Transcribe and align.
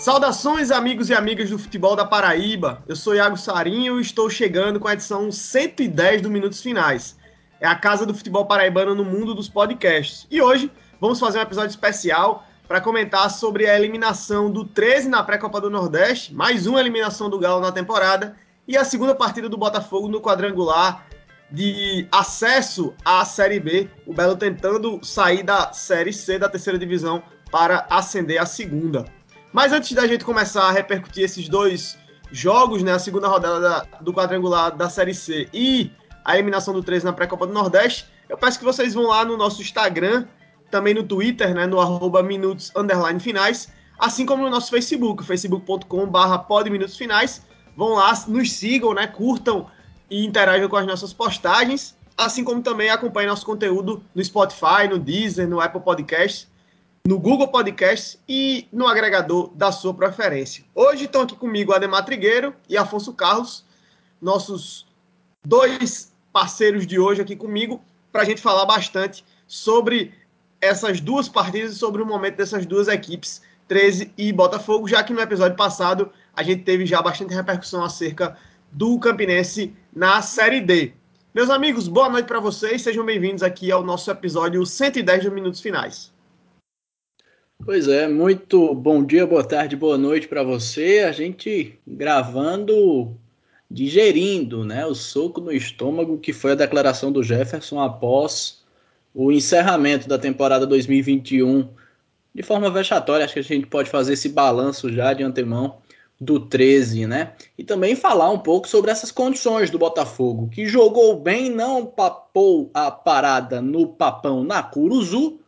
Saudações, 0.00 0.70
amigos 0.70 1.10
e 1.10 1.14
amigas 1.14 1.50
do 1.50 1.58
futebol 1.58 1.94
da 1.94 2.06
Paraíba. 2.06 2.82
Eu 2.88 2.96
sou 2.96 3.14
Iago 3.14 3.36
Sarinho 3.36 3.98
e 3.98 4.00
estou 4.00 4.30
chegando 4.30 4.80
com 4.80 4.88
a 4.88 4.94
edição 4.94 5.30
110 5.30 6.22
do 6.22 6.30
Minutos 6.30 6.62
Finais. 6.62 7.18
É 7.60 7.66
a 7.66 7.74
casa 7.74 8.06
do 8.06 8.14
futebol 8.14 8.46
paraibano 8.46 8.94
no 8.94 9.04
mundo 9.04 9.34
dos 9.34 9.46
podcasts. 9.46 10.26
E 10.30 10.40
hoje 10.40 10.72
vamos 10.98 11.20
fazer 11.20 11.38
um 11.38 11.42
episódio 11.42 11.68
especial 11.68 12.46
para 12.66 12.80
comentar 12.80 13.30
sobre 13.30 13.68
a 13.68 13.78
eliminação 13.78 14.50
do 14.50 14.64
13 14.64 15.06
na 15.10 15.22
pré-copa 15.22 15.60
do 15.60 15.68
Nordeste, 15.68 16.32
mais 16.32 16.66
uma 16.66 16.80
eliminação 16.80 17.28
do 17.28 17.38
Galo 17.38 17.60
na 17.60 17.70
temporada 17.70 18.34
e 18.66 18.78
a 18.78 18.84
segunda 18.84 19.14
partida 19.14 19.50
do 19.50 19.58
Botafogo 19.58 20.08
no 20.08 20.22
quadrangular 20.22 21.06
de 21.50 22.08
acesso 22.10 22.94
à 23.04 23.22
Série 23.26 23.60
B. 23.60 23.90
O 24.06 24.14
Belo 24.14 24.34
tentando 24.34 24.98
sair 25.02 25.42
da 25.42 25.74
Série 25.74 26.14
C 26.14 26.38
da 26.38 26.48
terceira 26.48 26.78
divisão 26.78 27.22
para 27.50 27.86
ascender 27.90 28.40
à 28.40 28.46
segunda. 28.46 29.04
Mas 29.52 29.72
antes 29.72 29.92
da 29.92 30.06
gente 30.06 30.24
começar 30.24 30.64
a 30.64 30.70
repercutir 30.70 31.24
esses 31.24 31.48
dois 31.48 31.98
jogos, 32.30 32.82
né, 32.82 32.92
a 32.92 32.98
segunda 32.98 33.26
rodada 33.26 33.60
da, 33.60 33.86
do 34.00 34.12
quadrangular 34.12 34.76
da 34.76 34.88
Série 34.88 35.14
C 35.14 35.48
e 35.52 35.90
a 36.24 36.34
eliminação 36.34 36.72
do 36.72 36.82
13 36.82 37.04
na 37.04 37.12
pré-copa 37.12 37.46
do 37.46 37.52
Nordeste, 37.52 38.06
eu 38.28 38.38
peço 38.38 38.58
que 38.58 38.64
vocês 38.64 38.94
vão 38.94 39.08
lá 39.08 39.24
no 39.24 39.36
nosso 39.36 39.60
Instagram, 39.60 40.26
também 40.70 40.94
no 40.94 41.02
Twitter, 41.02 41.52
né, 41.52 41.66
no 41.66 41.80
arroba 41.80 42.22
minutos 42.22 42.70
underline 42.76 43.18
finais, 43.18 43.72
assim 43.98 44.24
como 44.24 44.44
no 44.44 44.50
nosso 44.50 44.70
Facebook, 44.70 45.24
facebook.com 45.24 46.06
barra 46.06 46.46
finais. 46.96 47.42
Vão 47.76 47.94
lá, 47.94 48.12
nos 48.28 48.52
sigam, 48.52 48.94
né, 48.94 49.08
curtam 49.08 49.66
e 50.08 50.24
interajam 50.24 50.68
com 50.68 50.76
as 50.76 50.86
nossas 50.86 51.12
postagens, 51.12 51.96
assim 52.16 52.44
como 52.44 52.62
também 52.62 52.88
acompanhem 52.88 53.28
nosso 53.28 53.46
conteúdo 53.46 54.02
no 54.14 54.22
Spotify, 54.22 54.86
no 54.88 54.98
Deezer, 54.98 55.48
no 55.48 55.60
Apple 55.60 55.80
Podcasts 55.80 56.49
no 57.06 57.18
Google 57.18 57.48
Podcast 57.48 58.18
e 58.28 58.68
no 58.72 58.86
agregador 58.86 59.50
da 59.54 59.72
sua 59.72 59.94
preferência. 59.94 60.64
Hoje 60.74 61.04
estão 61.04 61.22
aqui 61.22 61.34
comigo 61.34 61.72
Ademar 61.72 62.04
Trigueiro 62.04 62.54
e 62.68 62.76
Afonso 62.76 63.12
Carlos, 63.14 63.64
nossos 64.20 64.86
dois 65.44 66.12
parceiros 66.32 66.86
de 66.86 66.98
hoje 66.98 67.22
aqui 67.22 67.34
comigo, 67.34 67.82
para 68.12 68.22
a 68.22 68.24
gente 68.24 68.40
falar 68.40 68.66
bastante 68.66 69.24
sobre 69.46 70.12
essas 70.60 71.00
duas 71.00 71.28
partidas 71.28 71.72
e 71.72 71.76
sobre 71.76 72.02
o 72.02 72.06
momento 72.06 72.36
dessas 72.36 72.66
duas 72.66 72.86
equipes, 72.86 73.40
13 73.66 74.12
e 74.18 74.32
Botafogo, 74.32 74.86
já 74.86 75.02
que 75.02 75.12
no 75.12 75.20
episódio 75.20 75.56
passado 75.56 76.12
a 76.36 76.42
gente 76.42 76.64
teve 76.64 76.84
já 76.84 77.00
bastante 77.00 77.34
repercussão 77.34 77.82
acerca 77.82 78.36
do 78.70 78.98
Campinense 78.98 79.74
na 79.92 80.20
Série 80.20 80.60
D. 80.60 80.92
Meus 81.34 81.48
amigos, 81.48 81.88
boa 81.88 82.08
noite 82.08 82.26
para 82.26 82.40
vocês, 82.40 82.82
sejam 82.82 83.04
bem-vindos 83.06 83.42
aqui 83.42 83.72
ao 83.72 83.82
nosso 83.82 84.10
episódio 84.10 84.66
110 84.66 85.24
dos 85.24 85.32
Minutos 85.32 85.60
Finais. 85.60 86.12
Pois 87.62 87.88
é, 87.88 88.08
muito 88.08 88.74
bom 88.74 89.04
dia, 89.04 89.26
boa 89.26 89.44
tarde, 89.44 89.76
boa 89.76 89.98
noite 89.98 90.26
para 90.26 90.42
você. 90.42 91.04
A 91.06 91.12
gente 91.12 91.78
gravando, 91.86 93.14
digerindo, 93.70 94.64
né, 94.64 94.86
o 94.86 94.94
soco 94.94 95.42
no 95.42 95.52
estômago 95.52 96.16
que 96.16 96.32
foi 96.32 96.52
a 96.52 96.54
declaração 96.54 97.12
do 97.12 97.22
Jefferson 97.22 97.78
após 97.78 98.62
o 99.14 99.30
encerramento 99.30 100.08
da 100.08 100.18
temporada 100.18 100.66
2021 100.66 101.68
de 102.34 102.42
forma 102.42 102.70
vexatória. 102.70 103.26
Acho 103.26 103.34
que 103.34 103.40
a 103.40 103.44
gente 103.44 103.66
pode 103.66 103.90
fazer 103.90 104.14
esse 104.14 104.30
balanço 104.30 104.90
já 104.90 105.12
de 105.12 105.22
antemão 105.22 105.76
do 106.18 106.40
13, 106.40 107.06
né? 107.06 107.34
E 107.58 107.62
também 107.62 107.94
falar 107.94 108.30
um 108.30 108.38
pouco 108.38 108.66
sobre 108.66 108.90
essas 108.90 109.12
condições 109.12 109.68
do 109.68 109.78
Botafogo, 109.78 110.48
que 110.48 110.66
jogou 110.66 111.20
bem, 111.20 111.50
não 111.50 111.84
papou 111.84 112.70
a 112.72 112.90
parada 112.90 113.60
no 113.60 113.86
papão 113.86 114.42
na 114.42 114.62
Curuzu, 114.62 115.40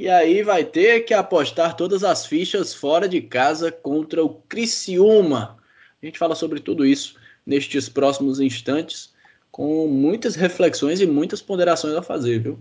e 0.00 0.08
aí 0.08 0.42
vai 0.42 0.64
ter 0.64 1.00
que 1.00 1.12
apostar 1.12 1.76
todas 1.76 2.02
as 2.02 2.24
fichas 2.24 2.72
fora 2.72 3.06
de 3.06 3.20
casa 3.20 3.70
contra 3.70 4.24
o 4.24 4.30
Criciúma. 4.48 5.58
A 6.02 6.06
gente 6.06 6.18
fala 6.18 6.34
sobre 6.34 6.58
tudo 6.58 6.86
isso 6.86 7.20
nestes 7.44 7.86
próximos 7.86 8.40
instantes, 8.40 9.14
com 9.50 9.86
muitas 9.86 10.36
reflexões 10.36 11.02
e 11.02 11.06
muitas 11.06 11.42
ponderações 11.42 11.94
a 11.94 12.00
fazer, 12.00 12.38
viu? 12.38 12.58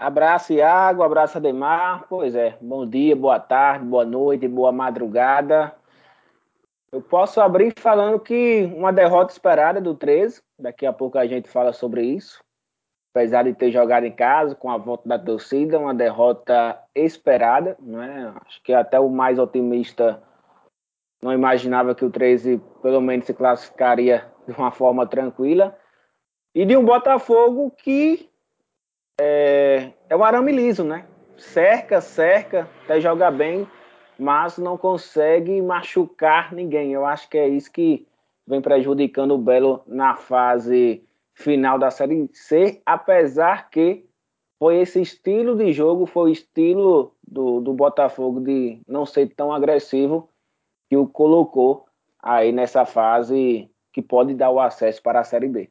Abraço, 0.00 0.52
Iago, 0.52 1.04
abraço, 1.04 1.38
Ademar. 1.38 2.04
Pois 2.08 2.34
é, 2.34 2.58
bom 2.60 2.84
dia, 2.84 3.14
boa 3.14 3.38
tarde, 3.38 3.84
boa 3.84 4.04
noite, 4.04 4.48
boa 4.48 4.72
madrugada. 4.72 5.76
Eu 6.90 7.00
posso 7.00 7.40
abrir 7.40 7.72
falando 7.78 8.18
que 8.18 8.64
uma 8.74 8.92
derrota 8.92 9.32
esperada 9.32 9.80
do 9.80 9.94
13, 9.94 10.42
daqui 10.58 10.84
a 10.84 10.92
pouco 10.92 11.18
a 11.18 11.26
gente 11.28 11.48
fala 11.48 11.72
sobre 11.72 12.02
isso 12.02 12.44
apesar 13.16 13.44
de 13.44 13.54
ter 13.54 13.70
jogado 13.70 14.04
em 14.04 14.12
casa 14.12 14.54
com 14.54 14.70
a 14.70 14.76
volta 14.76 15.08
da 15.08 15.18
torcida, 15.18 15.78
uma 15.78 15.94
derrota 15.94 16.78
esperada, 16.94 17.74
né? 17.80 18.30
Acho 18.44 18.62
que 18.62 18.74
até 18.74 19.00
o 19.00 19.08
mais 19.08 19.38
otimista 19.38 20.22
não 21.22 21.32
imaginava 21.32 21.94
que 21.94 22.04
o 22.04 22.10
13 22.10 22.60
pelo 22.82 23.00
menos 23.00 23.24
se 23.24 23.32
classificaria 23.32 24.26
de 24.46 24.52
uma 24.52 24.70
forma 24.70 25.06
tranquila. 25.06 25.74
E 26.54 26.66
de 26.66 26.76
um 26.76 26.84
Botafogo 26.84 27.70
que 27.70 28.28
é, 29.18 29.92
é 30.10 30.14
um 30.14 30.22
arame 30.22 30.52
liso, 30.52 30.84
né? 30.84 31.06
Cerca, 31.38 32.02
cerca, 32.02 32.68
até 32.84 33.00
joga 33.00 33.30
bem, 33.30 33.66
mas 34.18 34.58
não 34.58 34.76
consegue 34.76 35.62
machucar 35.62 36.52
ninguém. 36.52 36.92
Eu 36.92 37.06
acho 37.06 37.30
que 37.30 37.38
é 37.38 37.48
isso 37.48 37.72
que 37.72 38.06
vem 38.46 38.60
prejudicando 38.60 39.32
o 39.32 39.38
Belo 39.38 39.82
na 39.86 40.16
fase 40.16 41.02
final 41.36 41.78
da 41.78 41.90
Série 41.90 42.28
C, 42.32 42.82
apesar 42.84 43.68
que 43.68 44.08
foi 44.58 44.80
esse 44.80 45.00
estilo 45.00 45.54
de 45.54 45.70
jogo, 45.72 46.06
foi 46.06 46.30
o 46.30 46.32
estilo 46.32 47.14
do, 47.22 47.60
do 47.60 47.74
Botafogo 47.74 48.40
de 48.40 48.80
não 48.88 49.04
ser 49.04 49.34
tão 49.34 49.52
agressivo 49.52 50.30
que 50.88 50.96
o 50.96 51.06
colocou 51.06 51.86
aí 52.22 52.52
nessa 52.52 52.86
fase 52.86 53.70
que 53.92 54.00
pode 54.00 54.34
dar 54.34 54.50
o 54.50 54.58
acesso 54.58 55.02
para 55.02 55.20
a 55.20 55.24
Série 55.24 55.48
B. 55.48 55.70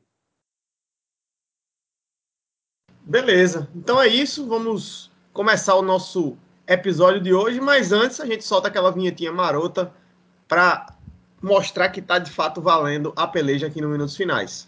Beleza, 3.02 3.70
então 3.76 4.02
é 4.02 4.08
isso, 4.08 4.48
vamos 4.48 5.12
começar 5.34 5.76
o 5.76 5.82
nosso 5.82 6.38
episódio 6.68 7.22
de 7.22 7.34
hoje, 7.34 7.60
mas 7.60 7.92
antes 7.92 8.20
a 8.20 8.26
gente 8.26 8.44
solta 8.44 8.68
aquela 8.68 8.92
vinhetinha 8.92 9.32
marota 9.32 9.94
para 10.48 10.88
mostrar 11.42 11.90
que 11.90 12.00
está 12.00 12.18
de 12.18 12.32
fato 12.32 12.62
valendo 12.62 13.14
a 13.16 13.28
peleja 13.28 13.68
aqui 13.68 13.82
no 13.82 13.90
Minutos 13.90 14.16
Finais. 14.16 14.68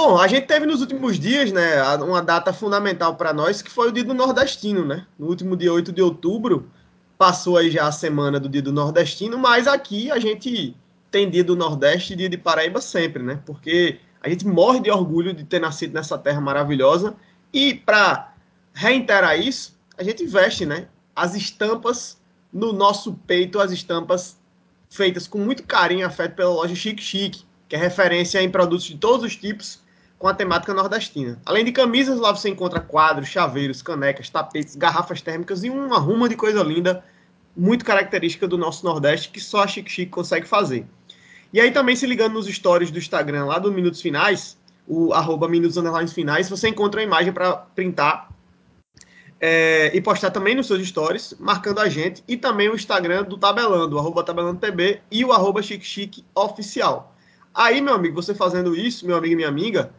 Bom, 0.00 0.16
a 0.16 0.28
gente 0.28 0.46
teve 0.46 0.64
nos 0.64 0.80
últimos 0.80 1.18
dias, 1.18 1.50
né, 1.50 1.82
uma 1.96 2.22
data 2.22 2.52
fundamental 2.52 3.16
para 3.16 3.32
nós, 3.32 3.60
que 3.60 3.68
foi 3.68 3.88
o 3.88 3.92
dia 3.92 4.04
do 4.04 4.14
Nordestino, 4.14 4.84
né? 4.84 5.04
No 5.18 5.26
último 5.26 5.56
dia 5.56 5.72
8 5.72 5.90
de 5.90 6.00
outubro, 6.00 6.70
passou 7.18 7.56
aí 7.56 7.68
já 7.68 7.88
a 7.88 7.90
semana 7.90 8.38
do 8.38 8.48
dia 8.48 8.62
do 8.62 8.72
Nordestino, 8.72 9.36
mas 9.36 9.66
aqui 9.66 10.08
a 10.08 10.20
gente 10.20 10.76
tem 11.10 11.28
dia 11.28 11.42
do 11.42 11.56
Nordeste 11.56 12.12
e 12.12 12.16
dia 12.16 12.28
de 12.28 12.38
Paraíba 12.38 12.80
sempre, 12.80 13.24
né? 13.24 13.42
Porque 13.44 13.98
a 14.22 14.28
gente 14.28 14.46
morre 14.46 14.78
de 14.78 14.88
orgulho 14.88 15.34
de 15.34 15.42
ter 15.42 15.60
nascido 15.60 15.94
nessa 15.94 16.16
terra 16.16 16.40
maravilhosa 16.40 17.16
e 17.52 17.74
para 17.74 18.34
reiterar 18.72 19.36
isso, 19.36 19.76
a 19.96 20.04
gente 20.04 20.24
veste, 20.24 20.64
né, 20.64 20.86
as 21.16 21.34
estampas 21.34 22.20
no 22.52 22.72
nosso 22.72 23.14
peito, 23.26 23.58
as 23.58 23.72
estampas 23.72 24.38
feitas 24.88 25.26
com 25.26 25.38
muito 25.38 25.64
carinho 25.64 26.02
e 26.02 26.04
afeto 26.04 26.36
pela 26.36 26.50
loja 26.50 26.76
Chique 26.76 27.02
Chique, 27.02 27.42
que 27.68 27.74
é 27.74 27.78
referência 27.80 28.40
em 28.40 28.48
produtos 28.48 28.86
de 28.86 28.96
todos 28.96 29.26
os 29.26 29.34
tipos 29.34 29.87
com 30.18 30.26
a 30.26 30.34
temática 30.34 30.74
nordestina. 30.74 31.40
Além 31.46 31.64
de 31.64 31.70
camisas, 31.70 32.18
lá 32.18 32.34
você 32.34 32.48
encontra 32.48 32.80
quadros, 32.80 33.28
chaveiros, 33.28 33.80
canecas, 33.82 34.28
tapetes, 34.28 34.74
garrafas 34.74 35.22
térmicas 35.22 35.62
e 35.62 35.70
uma 35.70 35.98
ruma 35.98 36.28
de 36.28 36.34
coisa 36.34 36.62
linda, 36.62 37.04
muito 37.56 37.84
característica 37.84 38.46
do 38.46 38.58
nosso 38.58 38.84
Nordeste, 38.84 39.30
que 39.30 39.40
só 39.40 39.62
a 39.62 39.66
Chique 39.66 39.90
Chique 39.90 40.10
consegue 40.10 40.46
fazer. 40.46 40.86
E 41.52 41.60
aí 41.60 41.70
também 41.70 41.96
se 41.96 42.06
ligando 42.06 42.34
nos 42.34 42.46
stories 42.46 42.90
do 42.90 42.98
Instagram, 42.98 43.46
lá 43.46 43.58
do 43.58 43.72
Minutos 43.72 44.00
Finais, 44.00 44.58
o 44.86 45.12
arroba 45.12 45.48
Minutos 45.48 45.78
Finais, 46.12 46.48
você 46.48 46.68
encontra 46.68 47.00
a 47.00 47.04
imagem 47.04 47.32
para 47.32 47.56
printar 47.56 48.28
é, 49.40 49.90
e 49.94 50.00
postar 50.00 50.30
também 50.30 50.54
nos 50.54 50.66
seus 50.66 50.86
stories, 50.86 51.34
marcando 51.38 51.78
a 51.78 51.88
gente, 51.88 52.24
e 52.26 52.36
também 52.36 52.68
o 52.68 52.74
Instagram 52.74 53.22
do 53.22 53.38
Tabelando, 53.38 53.96
o 53.96 53.98
arroba 53.98 54.24
TabelandoPB 54.24 55.00
e 55.10 55.24
o 55.24 55.32
arroba 55.32 55.62
Chique 55.62 55.84
Chique 55.84 56.24
Oficial. 56.34 57.14
Aí, 57.54 57.80
meu 57.80 57.94
amigo, 57.94 58.14
você 58.14 58.34
fazendo 58.34 58.74
isso, 58.74 59.06
meu 59.06 59.16
amigo 59.16 59.32
e 59.32 59.36
minha 59.36 59.48
amiga, 59.48 59.92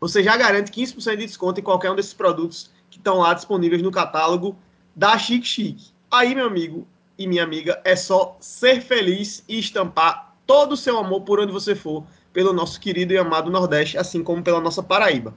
você 0.00 0.22
já 0.22 0.36
garante 0.36 0.72
15% 0.72 1.10
de 1.16 1.26
desconto 1.26 1.60
em 1.60 1.62
qualquer 1.62 1.90
um 1.90 1.94
desses 1.94 2.14
produtos 2.14 2.70
que 2.88 2.98
estão 2.98 3.18
lá 3.18 3.34
disponíveis 3.34 3.82
no 3.82 3.90
catálogo 3.90 4.56
da 4.96 5.16
Chic 5.18 5.44
Chic. 5.44 5.78
Aí, 6.10 6.34
meu 6.34 6.46
amigo 6.46 6.88
e 7.18 7.26
minha 7.26 7.44
amiga, 7.44 7.80
é 7.84 7.94
só 7.94 8.36
ser 8.40 8.80
feliz 8.80 9.44
e 9.46 9.58
estampar 9.58 10.34
todo 10.46 10.72
o 10.72 10.76
seu 10.76 10.98
amor 10.98 11.20
por 11.20 11.38
onde 11.38 11.52
você 11.52 11.74
for, 11.74 12.04
pelo 12.32 12.52
nosso 12.52 12.80
querido 12.80 13.12
e 13.12 13.18
amado 13.18 13.50
Nordeste, 13.50 13.98
assim 13.98 14.22
como 14.22 14.42
pela 14.42 14.60
nossa 14.60 14.82
Paraíba. 14.82 15.34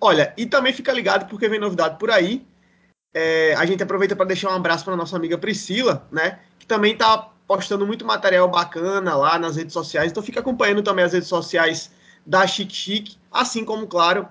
Olha, 0.00 0.32
e 0.36 0.46
também 0.46 0.72
fica 0.72 0.92
ligado 0.92 1.28
porque 1.28 1.48
vem 1.48 1.60
novidade 1.60 1.98
por 1.98 2.10
aí. 2.10 2.44
É, 3.14 3.54
a 3.54 3.64
gente 3.66 3.82
aproveita 3.82 4.16
para 4.16 4.24
deixar 4.24 4.50
um 4.50 4.56
abraço 4.56 4.84
para 4.84 4.96
nossa 4.96 5.16
amiga 5.16 5.36
Priscila, 5.36 6.08
né? 6.10 6.40
Que 6.58 6.66
também 6.66 6.94
está 6.94 7.28
postando 7.46 7.86
muito 7.86 8.04
material 8.04 8.48
bacana 8.48 9.14
lá 9.14 9.38
nas 9.38 9.56
redes 9.56 9.72
sociais. 9.72 10.10
Então 10.10 10.22
fica 10.22 10.40
acompanhando 10.40 10.82
também 10.82 11.04
as 11.04 11.12
redes 11.12 11.28
sociais 11.28 11.92
da 12.24 12.46
Chique 12.46 12.74
Chique, 12.74 13.16
assim 13.30 13.64
como, 13.64 13.86
claro, 13.86 14.28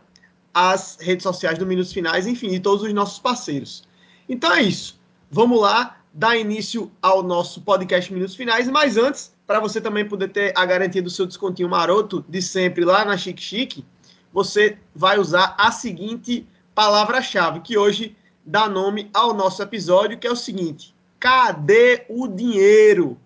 as 0.53 0.97
redes 0.99 1.23
sociais 1.23 1.57
do 1.57 1.65
Minutos 1.65 1.93
Finais, 1.93 2.27
enfim, 2.27 2.49
e 2.49 2.59
todos 2.59 2.83
os 2.83 2.93
nossos 2.93 3.19
parceiros. 3.19 3.83
Então 4.27 4.53
é 4.53 4.61
isso. 4.61 4.99
Vamos 5.29 5.61
lá 5.61 5.97
dar 6.13 6.37
início 6.37 6.91
ao 7.01 7.23
nosso 7.23 7.61
podcast 7.61 8.11
Minutos 8.13 8.35
Finais, 8.35 8.67
mas 8.67 8.97
antes, 8.97 9.33
para 9.47 9.59
você 9.59 9.79
também 9.79 10.07
poder 10.07 10.29
ter 10.29 10.53
a 10.57 10.65
garantia 10.65 11.01
do 11.01 11.09
seu 11.09 11.25
descontinho 11.25 11.69
maroto 11.69 12.25
de 12.27 12.41
sempre 12.41 12.83
lá 12.83 13.05
na 13.05 13.17
Chique 13.17 13.41
Chique, 13.41 13.85
você 14.33 14.77
vai 14.93 15.19
usar 15.19 15.55
a 15.57 15.71
seguinte 15.71 16.47
palavra-chave, 16.73 17.61
que 17.61 17.77
hoje 17.77 18.15
dá 18.45 18.67
nome 18.67 19.09
ao 19.13 19.33
nosso 19.33 19.61
episódio, 19.61 20.17
que 20.17 20.27
é 20.27 20.31
o 20.31 20.35
seguinte: 20.35 20.95
cadê 21.19 22.05
o 22.09 22.27
dinheiro? 22.27 23.17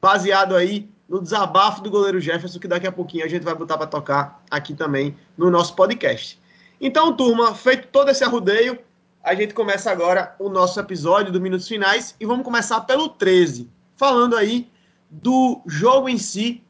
Baseado 0.00 0.54
aí 0.54 0.88
no 1.08 1.20
desabafo 1.20 1.82
do 1.82 1.90
goleiro 1.90 2.20
Jefferson, 2.20 2.58
que 2.58 2.68
daqui 2.68 2.86
a 2.86 2.92
pouquinho 2.92 3.24
a 3.24 3.28
gente 3.28 3.42
vai 3.42 3.54
botar 3.54 3.76
para 3.76 3.86
tocar 3.86 4.42
aqui 4.50 4.74
também 4.74 5.16
no 5.36 5.50
nosso 5.50 5.74
podcast. 5.74 6.40
Então, 6.80 7.14
turma, 7.14 7.54
feito 7.54 7.88
todo 7.88 8.10
esse 8.10 8.24
arrudeio, 8.24 8.78
a 9.22 9.34
gente 9.34 9.54
começa 9.54 9.90
agora 9.90 10.34
o 10.38 10.48
nosso 10.48 10.80
episódio 10.80 11.32
do 11.32 11.40
Minutos 11.40 11.68
Finais 11.68 12.16
e 12.18 12.26
vamos 12.26 12.44
começar 12.44 12.80
pelo 12.82 13.08
13, 13.08 13.70
falando 13.96 14.36
aí 14.36 14.68
do 15.08 15.60
jogo 15.66 16.08
em 16.08 16.18
si. 16.18 16.62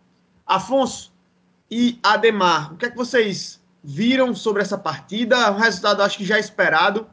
Afonso 0.45 1.13
e 1.71 1.99
Ademar, 2.03 2.75
o 2.75 2.77
que 2.77 2.85
é 2.85 2.91
que 2.91 2.97
vocês 2.97 3.63
viram 3.83 4.35
sobre 4.35 4.61
essa 4.61 4.77
partida? 4.77 5.51
Um 5.51 5.57
resultado 5.57 6.03
acho 6.03 6.19
que 6.19 6.25
já 6.25 6.39
esperado. 6.39 7.07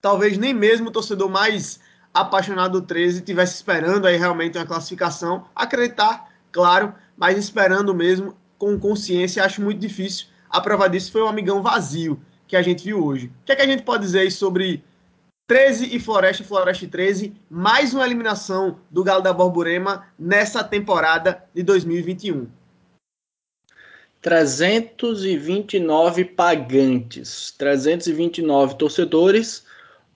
Talvez 0.00 0.38
nem 0.38 0.54
mesmo 0.54 0.88
o 0.88 0.90
torcedor 0.90 1.28
mais 1.28 1.78
apaixonado 2.14 2.80
do 2.80 2.86
13 2.86 3.20
tivesse 3.22 3.56
esperando 3.56 4.06
aí 4.06 4.16
realmente 4.16 4.56
uma 4.56 4.64
classificação. 4.64 5.44
Acreditar, 5.54 6.32
claro, 6.54 6.94
mas 7.16 7.36
esperando 7.36 7.92
mesmo 7.92 8.36
com 8.56 8.78
consciência, 8.78 9.44
acho 9.44 9.60
muito 9.60 9.80
difícil. 9.80 10.28
A 10.48 10.60
prova 10.60 10.88
disso 10.88 11.10
foi 11.10 11.20
o 11.20 11.26
amigão 11.26 11.60
vazio 11.60 12.22
que 12.46 12.54
a 12.56 12.62
gente 12.62 12.84
viu 12.84 13.04
hoje. 13.04 13.26
O 13.26 13.32
que, 13.44 13.50
é 13.52 13.56
que 13.56 13.62
a 13.62 13.66
gente 13.66 13.82
pode 13.82 14.04
dizer 14.04 14.30
sobre 14.30 14.84
13 15.48 15.94
e 15.94 15.98
Floresta 15.98 16.44
Floresta 16.44 16.86
13, 16.86 17.34
mais 17.50 17.92
uma 17.92 18.06
eliminação 18.06 18.78
do 18.88 19.02
Galo 19.02 19.20
da 19.20 19.32
Borborema 19.32 20.06
nessa 20.16 20.62
temporada 20.62 21.42
de 21.52 21.64
2021? 21.64 22.46
329 24.22 26.24
pagantes, 26.24 27.52
329 27.58 28.76
torcedores, 28.76 29.66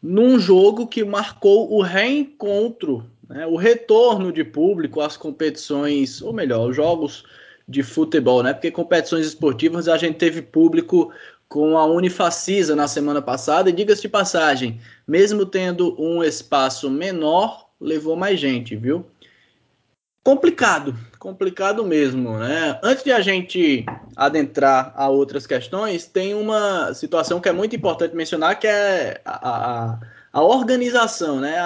num 0.00 0.38
jogo 0.38 0.86
que 0.86 1.04
marcou 1.04 1.72
o 1.72 1.82
reencontro, 1.82 3.04
né, 3.28 3.46
o 3.46 3.56
retorno 3.56 4.32
de 4.32 4.42
público 4.42 5.00
às 5.00 5.16
competições, 5.16 6.22
ou 6.22 6.32
melhor, 6.32 6.70
os 6.70 6.76
jogos 6.76 7.24
de 7.68 7.82
futebol, 7.82 8.42
né? 8.42 8.54
Porque 8.54 8.70
competições 8.70 9.26
esportivas 9.26 9.88
a 9.88 9.98
gente 9.98 10.16
teve 10.16 10.40
público 10.40 11.12
com 11.48 11.76
a 11.76 11.84
Unifacisa 11.84 12.74
na 12.74 12.88
semana 12.88 13.22
passada, 13.22 13.70
e 13.70 13.72
diga-se 13.72 14.02
de 14.02 14.08
passagem, 14.08 14.80
mesmo 15.06 15.46
tendo 15.46 15.94
um 16.00 16.22
espaço 16.22 16.90
menor, 16.90 17.68
levou 17.80 18.16
mais 18.16 18.38
gente, 18.38 18.76
viu? 18.76 19.06
Complicado, 20.22 20.94
complicado 21.18 21.84
mesmo, 21.86 22.36
né? 22.38 22.78
Antes 22.82 23.02
de 23.02 23.12
a 23.12 23.20
gente 23.20 23.86
adentrar 24.14 24.92
a 24.94 25.08
outras 25.08 25.46
questões, 25.46 26.06
tem 26.06 26.34
uma 26.34 26.92
situação 26.92 27.40
que 27.40 27.48
é 27.48 27.52
muito 27.52 27.74
importante 27.74 28.14
mencionar, 28.14 28.58
que 28.58 28.66
é 28.66 29.20
a, 29.24 29.48
a, 29.48 30.00
a 30.32 30.42
organização, 30.42 31.40
né? 31.40 31.58
A, 31.58 31.64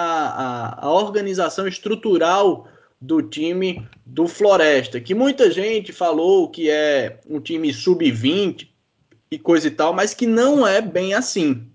a, 0.79 0.85
a 0.85 0.91
organização 0.91 1.67
estrutural 1.67 2.67
do 2.99 3.21
time 3.21 3.87
do 4.05 4.27
Floresta, 4.27 4.99
que 4.99 5.13
muita 5.13 5.51
gente 5.51 5.91
falou 5.91 6.49
que 6.49 6.69
é 6.69 7.19
um 7.29 7.39
time 7.39 7.73
sub-20 7.73 8.69
e 9.29 9.37
coisa 9.37 9.67
e 9.67 9.71
tal, 9.71 9.93
mas 9.93 10.13
que 10.13 10.25
não 10.25 10.65
é 10.65 10.81
bem 10.81 11.13
assim. 11.13 11.67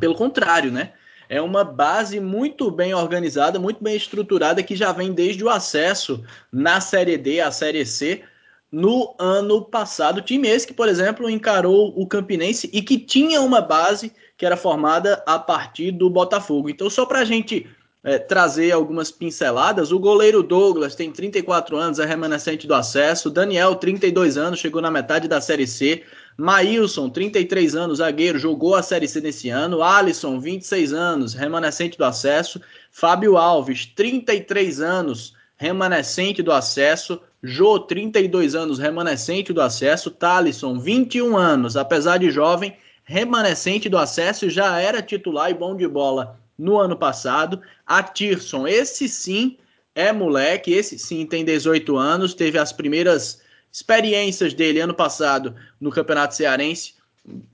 Pelo 0.00 0.16
contrário, 0.16 0.72
né? 0.72 0.92
é 1.28 1.40
uma 1.40 1.64
base 1.64 2.20
muito 2.20 2.70
bem 2.70 2.94
organizada, 2.94 3.58
muito 3.58 3.82
bem 3.82 3.96
estruturada, 3.96 4.62
que 4.62 4.76
já 4.76 4.92
vem 4.92 5.12
desde 5.12 5.42
o 5.44 5.50
acesso 5.50 6.22
na 6.52 6.80
Série 6.80 7.16
D, 7.16 7.40
a 7.40 7.50
Série 7.50 7.84
C, 7.86 8.22
no 8.70 9.14
ano 9.18 9.64
passado. 9.64 10.22
Time 10.22 10.48
esse 10.48 10.66
que, 10.66 10.74
por 10.74 10.88
exemplo, 10.88 11.28
encarou 11.30 11.92
o 11.96 12.06
Campinense 12.06 12.68
e 12.72 12.82
que 12.82 12.98
tinha 12.98 13.40
uma 13.40 13.60
base 13.60 14.12
que 14.36 14.44
era 14.44 14.56
formada 14.56 15.22
a 15.26 15.38
partir 15.38 15.90
do 15.90 16.10
Botafogo. 16.10 16.68
Então, 16.68 16.90
só 16.90 17.06
para 17.06 17.20
a 17.20 17.24
gente 17.24 17.66
é, 18.02 18.18
trazer 18.18 18.72
algumas 18.72 19.10
pinceladas, 19.10 19.90
o 19.90 19.98
goleiro 19.98 20.42
Douglas 20.42 20.94
tem 20.94 21.10
34 21.10 21.76
anos, 21.76 21.98
é 21.98 22.04
remanescente 22.04 22.66
do 22.66 22.74
acesso. 22.74 23.30
Daniel, 23.30 23.76
32 23.76 24.36
anos, 24.36 24.60
chegou 24.60 24.82
na 24.82 24.90
metade 24.90 25.26
da 25.26 25.40
Série 25.40 25.66
C. 25.66 26.02
Maílson, 26.36 27.08
33 27.08 27.76
anos, 27.76 27.98
zagueiro, 27.98 28.38
jogou 28.38 28.74
a 28.74 28.82
Série 28.82 29.08
C 29.08 29.20
nesse 29.20 29.48
ano. 29.48 29.82
Alisson, 29.82 30.40
26 30.40 30.92
anos, 30.92 31.32
remanescente 31.32 31.96
do 31.96 32.04
acesso. 32.04 32.60
Fábio 32.90 33.36
Alves, 33.38 33.86
33 33.86 34.80
anos, 34.80 35.34
remanescente 35.56 36.42
do 36.42 36.52
acesso. 36.52 37.20
Jô, 37.42 37.78
32 37.78 38.54
anos, 38.54 38.78
remanescente 38.78 39.52
do 39.52 39.62
acesso. 39.62 40.10
Talisson, 40.10 40.78
21 40.78 41.36
anos, 41.36 41.76
apesar 41.76 42.18
de 42.18 42.30
jovem, 42.30 42.76
remanescente 43.04 43.88
do 43.88 43.98
acesso, 43.98 44.48
já 44.50 44.80
era 44.80 45.02
titular 45.02 45.50
e 45.50 45.54
bom 45.54 45.76
de 45.76 45.86
bola 45.86 46.38
no 46.58 46.78
ano 46.78 46.96
passado. 46.96 47.60
A 47.86 48.02
Tirson, 48.02 48.66
esse 48.66 49.08
sim 49.08 49.56
é 49.94 50.12
moleque, 50.12 50.72
esse 50.72 50.98
sim 50.98 51.24
tem 51.26 51.44
18 51.44 51.96
anos, 51.96 52.34
teve 52.34 52.58
as 52.58 52.72
primeiras 52.72 53.42
experiências 53.70 54.54
dele 54.54 54.80
ano 54.80 54.94
passado 54.94 55.54
no 55.80 55.90
Campeonato 55.90 56.34
Cearense 56.34 56.94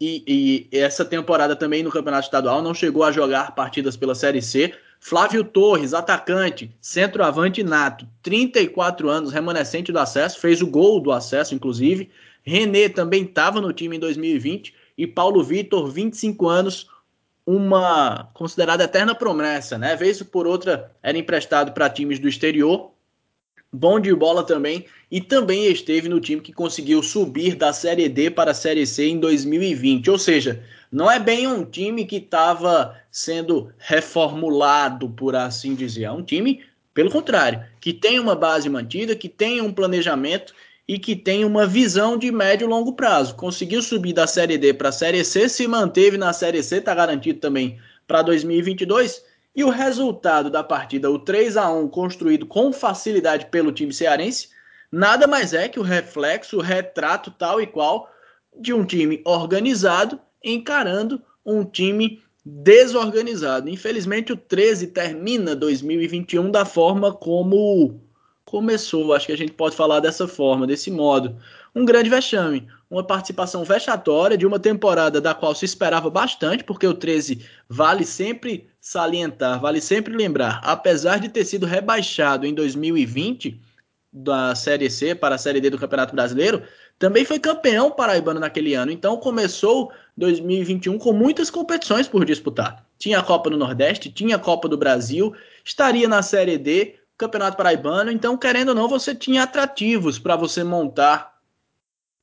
e, 0.01 0.69
e, 0.73 0.77
essa 0.77 1.05
temporada 1.05 1.55
também 1.55 1.83
no 1.83 1.91
Campeonato 1.91 2.25
Estadual, 2.25 2.63
não 2.63 2.75
chegou 2.75 3.05
a 3.05 3.13
jogar 3.13 3.55
partidas 3.55 3.97
pela 3.97 4.15
Série 4.15 4.43
C. 4.43 4.75
Flávio 4.99 5.45
Torres, 5.45 5.95
atacante, 5.95 6.71
centroavante 6.81 7.63
nato, 7.63 8.07
34 8.23 9.09
anos, 9.09 9.33
remanescente 9.33 9.93
do 9.93 9.99
acesso, 9.99 10.41
fez 10.41 10.61
o 10.61 10.67
gol 10.67 11.01
do 11.01 11.11
acesso, 11.13 11.55
inclusive. 11.55 12.11
René 12.43 12.89
também 12.89 13.23
estava 13.23 13.61
no 13.61 13.73
time 13.73 13.97
em 13.97 14.01
2020. 14.01 14.75
E 15.01 15.07
Paulo 15.07 15.43
Vitor, 15.43 15.91
25 15.91 16.47
anos, 16.47 16.87
uma 17.47 18.29
considerada 18.35 18.85
eterna 18.85 19.15
promessa, 19.15 19.79
né? 19.79 19.97
Vez 19.97 20.23
por 20.23 20.47
outra 20.47 20.93
era 21.03 21.17
emprestado 21.17 21.73
para 21.73 21.89
times 21.89 22.19
do 22.19 22.29
exterior 22.29 22.93
bom 23.73 24.01
de 24.01 24.15
bola 24.15 24.45
também, 24.45 24.85
e 25.11 25.21
também 25.21 25.67
esteve 25.67 26.09
no 26.09 26.21
time 26.21 26.41
que 26.41 26.53
conseguiu 26.53 27.03
subir 27.03 27.55
da 27.55 27.73
Série 27.73 28.09
D 28.09 28.31
para 28.31 28.51
a 28.51 28.55
Série 28.55 28.87
C 28.87 29.09
em 29.09 29.19
2020. 29.19 30.11
Ou 30.11 30.19
seja, 30.19 30.63
não 30.91 31.11
é 31.11 31.19
bem 31.19 31.47
um 31.47 31.65
time 31.65 32.05
que 32.05 32.17
estava 32.17 32.97
sendo 33.11 33.73
reformulado, 33.79 35.09
por 35.09 35.35
assim 35.35 35.75
dizer. 35.75 36.05
É 36.05 36.13
um 36.13 36.23
time, 36.23 36.63
pelo 36.93 37.11
contrário, 37.11 37.65
que 37.81 37.93
tem 37.93 38.19
uma 38.19 38.35
base 38.35 38.69
mantida, 38.69 39.17
que 39.17 39.29
tem 39.29 39.61
um 39.61 39.73
planejamento 39.73 40.53
e 40.91 40.99
que 40.99 41.15
tem 41.15 41.45
uma 41.45 41.69
visão 41.69 42.19
de 42.19 42.33
médio 42.33 42.65
e 42.65 42.69
longo 42.69 42.95
prazo. 42.95 43.37
Conseguiu 43.37 43.81
subir 43.81 44.13
da 44.13 44.27
Série 44.27 44.59
D 44.59 44.75
para 44.75 44.89
a 44.89 44.93
Série 44.93 45.25
C, 45.25 45.49
se 45.49 45.69
manteve 45.69 46.19
na 46.19 46.33
Série 46.33 46.65
C, 46.65 46.79
está 46.79 46.93
garantido 46.93 47.39
também 47.39 47.79
para 48.09 48.23
2022 48.23 49.25
e 49.55 49.63
o 49.63 49.71
resultado 49.71 50.51
da 50.51 50.65
partida, 50.65 51.09
o 51.09 51.17
3 51.17 51.57
a 51.57 51.71
1 51.71 51.87
construído 51.91 52.45
com 52.45 52.73
facilidade 52.73 53.47
pelo 53.47 53.71
time 53.71 53.93
cearense, 53.93 54.49
nada 54.91 55.29
mais 55.29 55.55
é 55.55 55.69
que 55.69 55.79
o 55.79 55.85
reflexo, 55.85 56.57
o 56.57 56.61
retrato 56.61 57.31
tal 57.31 57.61
e 57.61 57.69
qual 57.69 58.11
de 58.59 58.73
um 58.73 58.85
time 58.85 59.23
organizado 59.25 60.19
encarando 60.43 61.23
um 61.47 61.65
time 61.65 62.21
desorganizado. 62.45 63.71
Infelizmente, 63.71 64.33
o 64.33 64.37
13 64.37 64.89
termina 64.89 65.55
2021 65.55 66.51
da 66.51 66.65
forma 66.65 67.13
como 67.13 68.10
começou. 68.51 69.15
Acho 69.15 69.27
que 69.27 69.33
a 69.33 69.37
gente 69.37 69.53
pode 69.53 69.77
falar 69.77 70.01
dessa 70.01 70.27
forma, 70.27 70.67
desse 70.67 70.91
modo. 70.91 71.37
Um 71.73 71.85
grande 71.85 72.11
vexame 72.11 72.67
uma 72.91 73.05
participação 73.05 73.63
vexatória 73.63 74.37
de 74.37 74.45
uma 74.45 74.59
temporada 74.59 75.21
da 75.21 75.33
qual 75.33 75.55
se 75.55 75.65
esperava 75.65 76.11
bastante, 76.11 76.65
porque 76.65 76.87
o 76.87 76.93
13 76.93 77.47
vale 77.69 78.05
sempre 78.05 78.69
salientar, 78.81 79.61
vale 79.61 79.81
sempre 79.81 80.13
lembrar, 80.13 80.61
apesar 80.65 81.21
de 81.21 81.29
ter 81.29 81.45
sido 81.45 81.67
rebaixado 81.67 82.45
em 82.45 82.53
2020 82.53 83.61
da 84.13 84.57
Série 84.57 84.91
C 84.91 85.15
para 85.15 85.37
a 85.37 85.39
Série 85.39 85.61
D 85.61 85.71
do 85.71 85.79
Campeonato 85.79 86.17
Brasileiro, 86.17 86.65
também 86.99 87.25
foi 87.25 87.39
campeão 87.39 87.93
paraibano 87.93 88.41
naquele 88.41 88.75
ano. 88.75 88.91
Então 88.91 89.17
começou 89.17 89.93
2021 90.17 90.99
com 90.99 91.13
muitas 91.13 91.49
competições 91.49 92.09
por 92.09 92.25
disputar. 92.25 92.85
Tinha 92.99 93.21
a 93.21 93.23
Copa 93.23 93.49
do 93.49 93.57
Nordeste, 93.57 94.11
tinha 94.11 94.35
a 94.35 94.39
Copa 94.39 94.69
do 94.69 94.77
Brasil 94.77 95.33
estaria 95.65 96.09
na 96.09 96.23
Série 96.23 96.59
D, 96.59 96.97
Campeonato 97.21 97.57
Paraibano, 97.57 98.11
então, 98.11 98.35
querendo 98.35 98.71
ou 98.71 98.75
não, 98.75 98.89
você 98.89 99.15
tinha 99.15 99.43
atrativos 99.43 100.19
para 100.19 100.37
você 100.37 100.65
montar 100.65 101.39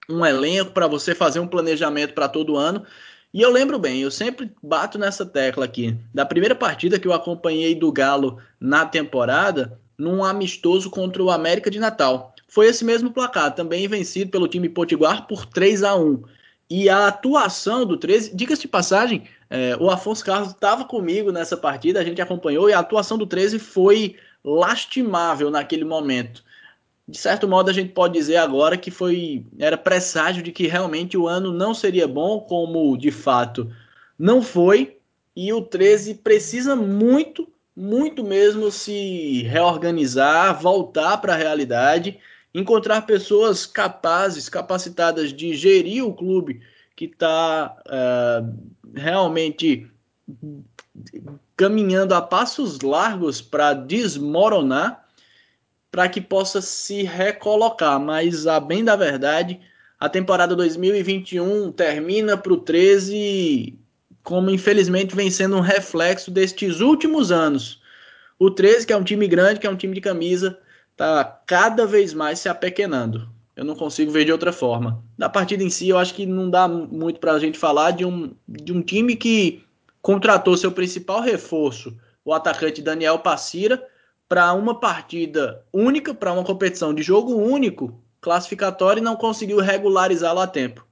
um 0.10 0.26
elenco, 0.26 0.72
para 0.72 0.88
você 0.88 1.14
fazer 1.14 1.40
um 1.40 1.48
planejamento 1.48 2.16
para 2.16 2.28
todo 2.28 2.58
ano. 2.58 2.84
E 3.32 3.42
eu 3.42 3.52
lembro 3.52 3.78
bem, 3.78 4.02
eu 4.02 4.10
sempre 4.10 4.52
bato 4.64 4.98
nessa 4.98 5.24
tecla 5.24 5.66
aqui. 5.66 5.96
Da 6.12 6.26
primeira 6.26 6.56
partida 6.56 6.98
que 6.98 7.08
eu 7.08 7.14
acompanhei 7.14 7.76
do 7.76 7.92
Galo 7.92 8.40
na 8.60 8.86
temporada, 8.86 9.80
num 9.96 10.24
amistoso 10.24 10.90
contra 10.90 11.22
o 11.22 11.30
América 11.30 11.70
de 11.70 11.80
Natal. 11.80 12.34
Foi 12.48 12.66
esse 12.66 12.84
mesmo 12.84 13.12
placar, 13.12 13.54
também 13.54 13.88
vencido 13.88 14.32
pelo 14.32 14.48
time 14.48 14.68
Potiguar 14.68 15.28
por 15.28 15.46
3 15.46 15.84
a 15.84 15.96
1 15.96 16.24
E 16.68 16.90
a 16.90 17.08
atuação 17.08 17.86
do 17.86 17.98
13, 17.98 18.36
diga-se 18.36 18.64
de 18.64 18.68
passagem, 18.68 19.26
é, 19.48 19.78
o 19.80 19.92
Afonso 19.92 20.26
Carlos 20.26 20.50
estava 20.50 20.86
comigo 20.86 21.32
nessa 21.32 21.56
partida, 21.56 22.00
a 22.00 22.04
gente 22.04 22.22
acompanhou, 22.22 22.68
e 22.68 22.74
a 22.74 22.80
atuação 22.80 23.18
do 23.18 23.28
13 23.28 23.60
foi 23.60 24.16
lastimável 24.48 25.52
naquele 25.52 25.84
momento. 25.84 26.44
De 27.08 27.18
certo 27.18 27.48
modo, 27.48 27.70
a 27.70 27.74
gente 27.74 27.94
pode 27.94 28.14
dizer 28.14 28.38
agora 28.38 28.78
que 28.78 28.92
foi 28.92 29.46
era 29.60 29.78
presságio 29.78 30.42
de 30.42 30.52
que 30.52 30.68
realmente 30.68 31.18
o 31.18 31.28
ano 31.28 31.52
não 31.52 31.74
seria 31.74 32.08
bom, 32.08 32.42
como 32.42 32.98
de 32.98 33.12
fato 33.12 33.72
não 34.18 34.42
foi, 34.42 34.98
e 35.36 35.54
o 35.54 35.62
13 35.62 36.16
precisa 36.16 36.76
muito, 36.76 37.48
muito 37.76 38.24
mesmo 38.24 38.72
se 38.72 39.44
reorganizar, 39.44 40.60
voltar 40.60 41.18
para 41.18 41.34
a 41.34 41.38
realidade 41.38 42.20
encontrar 42.54 43.02
pessoas 43.06 43.66
capazes, 43.66 44.50
capacitadas 44.50 45.32
de 45.32 45.54
gerir 45.54 46.04
o 46.04 46.14
clube 46.14 46.62
que 46.96 47.06
está 47.06 47.78
uh, 47.86 48.92
é, 48.96 49.00
realmente 49.00 49.88
caminhando 51.58 52.14
a 52.14 52.22
passos 52.22 52.80
largos 52.82 53.42
para 53.42 53.74
desmoronar, 53.74 55.06
para 55.92 56.08
que 56.08 56.22
possa 56.22 56.62
se 56.62 57.04
recolocar. 57.04 58.00
Mas, 58.00 58.48
a 58.48 58.60
bem 58.60 58.84
da 58.84 58.96
verdade, 58.96 59.60
a 60.00 60.08
temporada 60.08 60.56
2021 60.56 61.72
termina 61.72 62.38
para 62.38 62.54
o 62.54 62.58
13 62.58 63.78
como 64.28 64.50
infelizmente 64.50 65.16
vem 65.16 65.32
sendo 65.32 65.56
um 65.56 65.62
reflexo 65.62 66.30
destes 66.30 66.82
últimos 66.82 67.32
anos. 67.32 67.82
O 68.38 68.52
13, 68.52 68.86
que 68.86 68.92
é 68.92 68.98
um 68.98 69.04
time 69.04 69.26
grande, 69.26 69.58
que 69.58 69.66
é 69.66 69.70
um 69.70 69.76
time 69.78 69.96
de 69.96 70.02
camisa, 70.02 70.60
está 70.92 71.24
cada 71.46 71.86
vez 71.86 72.14
mais 72.14 72.40
se 72.40 72.50
apequenando. 72.50 73.30
Eu 73.56 73.64
não 73.64 73.74
consigo 73.74 74.12
ver 74.12 74.26
de 74.26 74.32
outra 74.34 74.52
forma. 74.52 75.02
Da 75.18 75.30
partida 75.30 75.64
em 75.64 75.70
si, 75.70 75.88
eu 75.88 75.98
acho 75.98 76.14
que 76.14 76.26
não 76.26 76.50
dá 76.50 76.68
muito 76.68 77.22
para 77.22 77.32
a 77.32 77.40
gente 77.40 77.58
falar 77.58 77.92
de 77.92 78.04
um, 78.04 78.36
de 78.46 78.74
um 78.74 78.82
time 78.82 79.16
que 79.16 79.64
contratou 80.02 80.58
seu 80.58 80.72
principal 80.72 81.22
reforço, 81.22 81.98
o 82.24 82.34
atacante 82.34 82.82
Daniel 82.82 83.20
Passira, 83.20 83.86
para 84.28 84.54
uma 84.54 84.80
partida 84.80 85.64
única, 85.72 86.14
para 86.14 86.34
uma 86.34 86.44
competição 86.44 86.94
de 86.94 87.02
jogo 87.02 87.36
único, 87.36 88.02
classificatório, 88.20 89.00
e 89.00 89.04
não 89.04 89.16
conseguiu 89.16 89.60
regularizá-lo 89.60 90.40
a 90.40 90.48
tempo. 90.48 90.86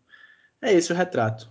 É 0.62 0.74
esse 0.74 0.92
o 0.92 0.96
retrato. 0.96 1.50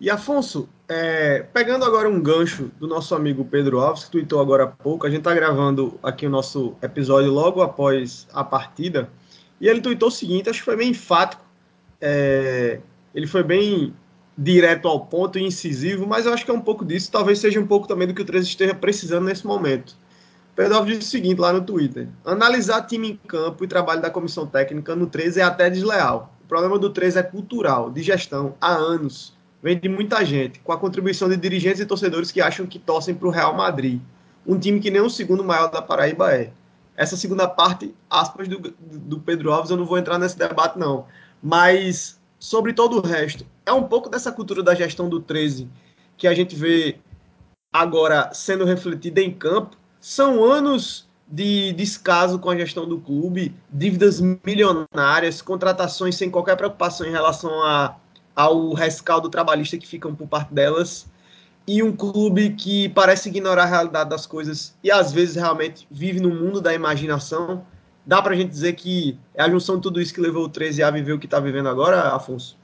E 0.00 0.10
Afonso, 0.10 0.68
é, 0.88 1.40
pegando 1.54 1.84
agora 1.84 2.08
um 2.08 2.20
gancho 2.20 2.70
do 2.78 2.86
nosso 2.86 3.14
amigo 3.14 3.44
Pedro 3.44 3.80
Alves, 3.80 4.04
que 4.04 4.10
tweetou 4.10 4.40
agora 4.40 4.64
há 4.64 4.66
pouco, 4.66 5.06
a 5.06 5.10
gente 5.10 5.20
está 5.20 5.34
gravando 5.34 5.98
aqui 6.02 6.26
o 6.26 6.30
nosso 6.30 6.76
episódio 6.82 7.30
logo 7.30 7.62
após 7.62 8.26
a 8.32 8.44
partida, 8.44 9.08
e 9.60 9.68
ele 9.68 9.80
tweetou 9.80 10.08
o 10.08 10.12
seguinte, 10.12 10.50
acho 10.50 10.58
que 10.58 10.64
foi 10.64 10.76
bem 10.76 10.90
enfático, 10.90 11.42
é, 12.00 12.80
ele 13.14 13.26
foi 13.26 13.42
bem 13.42 13.94
direto 14.36 14.86
ao 14.86 15.00
ponto 15.06 15.38
e 15.38 15.42
incisivo, 15.42 16.06
mas 16.06 16.26
eu 16.26 16.32
acho 16.32 16.44
que 16.44 16.50
é 16.50 16.54
um 16.54 16.60
pouco 16.60 16.84
disso, 16.84 17.10
talvez 17.10 17.38
seja 17.38 17.58
um 17.58 17.66
pouco 17.66 17.88
também 17.88 18.06
do 18.06 18.14
que 18.14 18.22
o 18.22 18.24
13 18.24 18.46
esteja 18.46 18.74
precisando 18.74 19.24
nesse 19.24 19.46
momento. 19.46 19.96
Pedro 20.54 20.84
disse 20.84 21.00
o 21.00 21.02
seguinte 21.02 21.40
lá 21.40 21.52
no 21.52 21.62
Twitter: 21.62 22.08
analisar 22.24 22.82
time 22.82 23.12
em 23.12 23.16
campo 23.16 23.64
e 23.64 23.68
trabalho 23.68 24.00
da 24.00 24.10
comissão 24.10 24.46
técnica 24.46 24.96
no 24.96 25.06
13 25.06 25.40
é 25.40 25.42
até 25.42 25.68
desleal. 25.70 26.34
O 26.44 26.48
problema 26.48 26.78
do 26.78 26.90
13 26.90 27.18
é 27.18 27.22
cultural, 27.22 27.90
de 27.90 28.02
gestão, 28.02 28.54
há 28.60 28.72
anos 28.72 29.36
vem 29.62 29.78
de 29.78 29.88
muita 29.88 30.24
gente, 30.24 30.60
com 30.60 30.70
a 30.70 30.78
contribuição 30.78 31.28
de 31.28 31.36
dirigentes 31.36 31.80
e 31.80 31.86
torcedores 31.86 32.30
que 32.30 32.40
acham 32.40 32.66
que 32.66 32.78
torcem 32.78 33.14
para 33.14 33.26
o 33.26 33.32
Real 33.32 33.52
Madrid, 33.56 34.00
um 34.46 34.58
time 34.58 34.78
que 34.78 34.90
nem 34.90 35.00
o 35.00 35.10
segundo 35.10 35.42
maior 35.42 35.68
da 35.70 35.82
Paraíba 35.82 36.32
é. 36.32 36.52
Essa 36.96 37.16
segunda 37.16 37.48
parte, 37.48 37.94
aspas, 38.08 38.46
do, 38.46 38.72
do 38.80 39.18
Pedro 39.18 39.52
Alves, 39.52 39.70
eu 39.70 39.76
não 39.76 39.84
vou 39.84 39.98
entrar 39.98 40.18
nesse 40.18 40.38
debate, 40.38 40.78
não. 40.78 41.06
Mas, 41.42 42.15
sobre 42.38 42.72
todo 42.72 42.98
o 42.98 43.00
resto, 43.00 43.46
é 43.64 43.72
um 43.72 43.84
pouco 43.84 44.08
dessa 44.08 44.30
cultura 44.30 44.62
da 44.62 44.74
gestão 44.74 45.08
do 45.08 45.20
13 45.20 45.68
que 46.16 46.26
a 46.26 46.34
gente 46.34 46.54
vê 46.56 46.98
agora 47.72 48.30
sendo 48.32 48.64
refletida 48.64 49.20
em 49.20 49.30
campo. 49.30 49.76
São 50.00 50.42
anos 50.44 51.06
de 51.28 51.72
descaso 51.72 52.38
com 52.38 52.50
a 52.50 52.56
gestão 52.56 52.88
do 52.88 52.98
clube, 52.98 53.54
dívidas 53.70 54.20
milionárias, 54.44 55.42
contratações 55.42 56.16
sem 56.16 56.30
qualquer 56.30 56.56
preocupação 56.56 57.06
em 57.06 57.10
relação 57.10 57.62
a 57.62 57.96
ao 58.36 58.74
rescaldo 58.74 59.30
trabalhista 59.30 59.78
que 59.78 59.86
ficam 59.88 60.14
por 60.14 60.28
parte 60.28 60.52
delas 60.52 61.06
e 61.66 61.82
um 61.82 61.90
clube 61.90 62.50
que 62.50 62.90
parece 62.90 63.30
ignorar 63.30 63.62
a 63.62 63.66
realidade 63.66 64.10
das 64.10 64.26
coisas 64.26 64.76
e 64.84 64.90
às 64.90 65.10
vezes 65.10 65.36
realmente 65.36 65.88
vive 65.90 66.20
no 66.20 66.28
mundo 66.28 66.60
da 66.60 66.74
imaginação. 66.74 67.66
Dá 68.06 68.22
para 68.22 68.34
a 68.34 68.36
gente 68.36 68.50
dizer 68.50 68.74
que 68.74 69.18
é 69.34 69.42
a 69.42 69.50
junção 69.50 69.76
de 69.76 69.82
tudo 69.82 70.00
isso 70.00 70.14
que 70.14 70.20
levou 70.20 70.44
o 70.44 70.48
13 70.48 70.80
a 70.80 70.90
viver 70.92 71.12
o 71.12 71.18
que 71.18 71.26
está 71.26 71.40
vivendo 71.40 71.68
agora, 71.68 72.14
Afonso? 72.14 72.56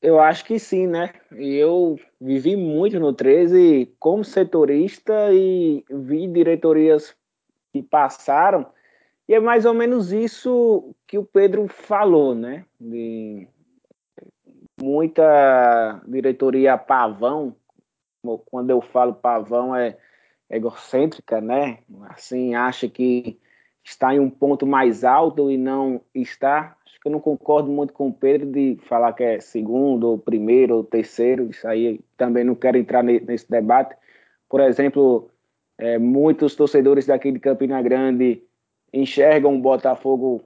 Eu 0.00 0.18
acho 0.18 0.44
que 0.44 0.58
sim, 0.58 0.86
né? 0.86 1.12
Eu 1.30 1.98
vivi 2.18 2.56
muito 2.56 2.98
no 2.98 3.12
13 3.12 3.94
como 3.98 4.24
setorista 4.24 5.32
e 5.32 5.84
vi 5.90 6.26
diretorias 6.28 7.14
que 7.74 7.82
passaram. 7.82 8.66
E 9.28 9.34
é 9.34 9.40
mais 9.40 9.66
ou 9.66 9.74
menos 9.74 10.12
isso 10.12 10.94
que 11.06 11.18
o 11.18 11.24
Pedro 11.24 11.68
falou, 11.68 12.34
né? 12.34 12.64
De 12.80 13.46
muita 14.80 16.00
diretoria 16.06 16.78
pavão, 16.78 17.54
quando 18.46 18.70
eu 18.70 18.80
falo 18.80 19.14
pavão 19.14 19.74
é 19.74 19.98
egocêntrica, 20.50 21.40
né? 21.40 21.78
Assim, 22.08 22.54
acha 22.54 22.88
que 22.88 23.38
está 23.82 24.14
em 24.14 24.20
um 24.20 24.30
ponto 24.30 24.66
mais 24.66 25.04
alto 25.04 25.50
e 25.50 25.56
não 25.56 26.00
está. 26.14 26.76
Acho 26.84 27.00
que 27.00 27.08
eu 27.08 27.12
não 27.12 27.20
concordo 27.20 27.70
muito 27.70 27.92
com 27.92 28.08
o 28.08 28.12
Pedro 28.12 28.50
de 28.50 28.78
falar 28.82 29.12
que 29.12 29.22
é 29.22 29.40
segundo, 29.40 30.08
ou 30.08 30.18
primeiro, 30.18 30.76
ou 30.76 30.84
terceiro. 30.84 31.50
Isso 31.50 31.66
aí 31.66 32.00
também 32.16 32.44
não 32.44 32.54
quero 32.54 32.78
entrar 32.78 33.02
nesse 33.02 33.50
debate. 33.50 33.96
Por 34.48 34.60
exemplo, 34.60 35.30
é, 35.78 35.98
muitos 35.98 36.54
torcedores 36.54 37.06
daqui 37.06 37.30
de 37.30 37.38
Campina 37.38 37.80
Grande 37.82 38.42
enxergam 38.92 39.54
o 39.54 39.60
Botafogo 39.60 40.42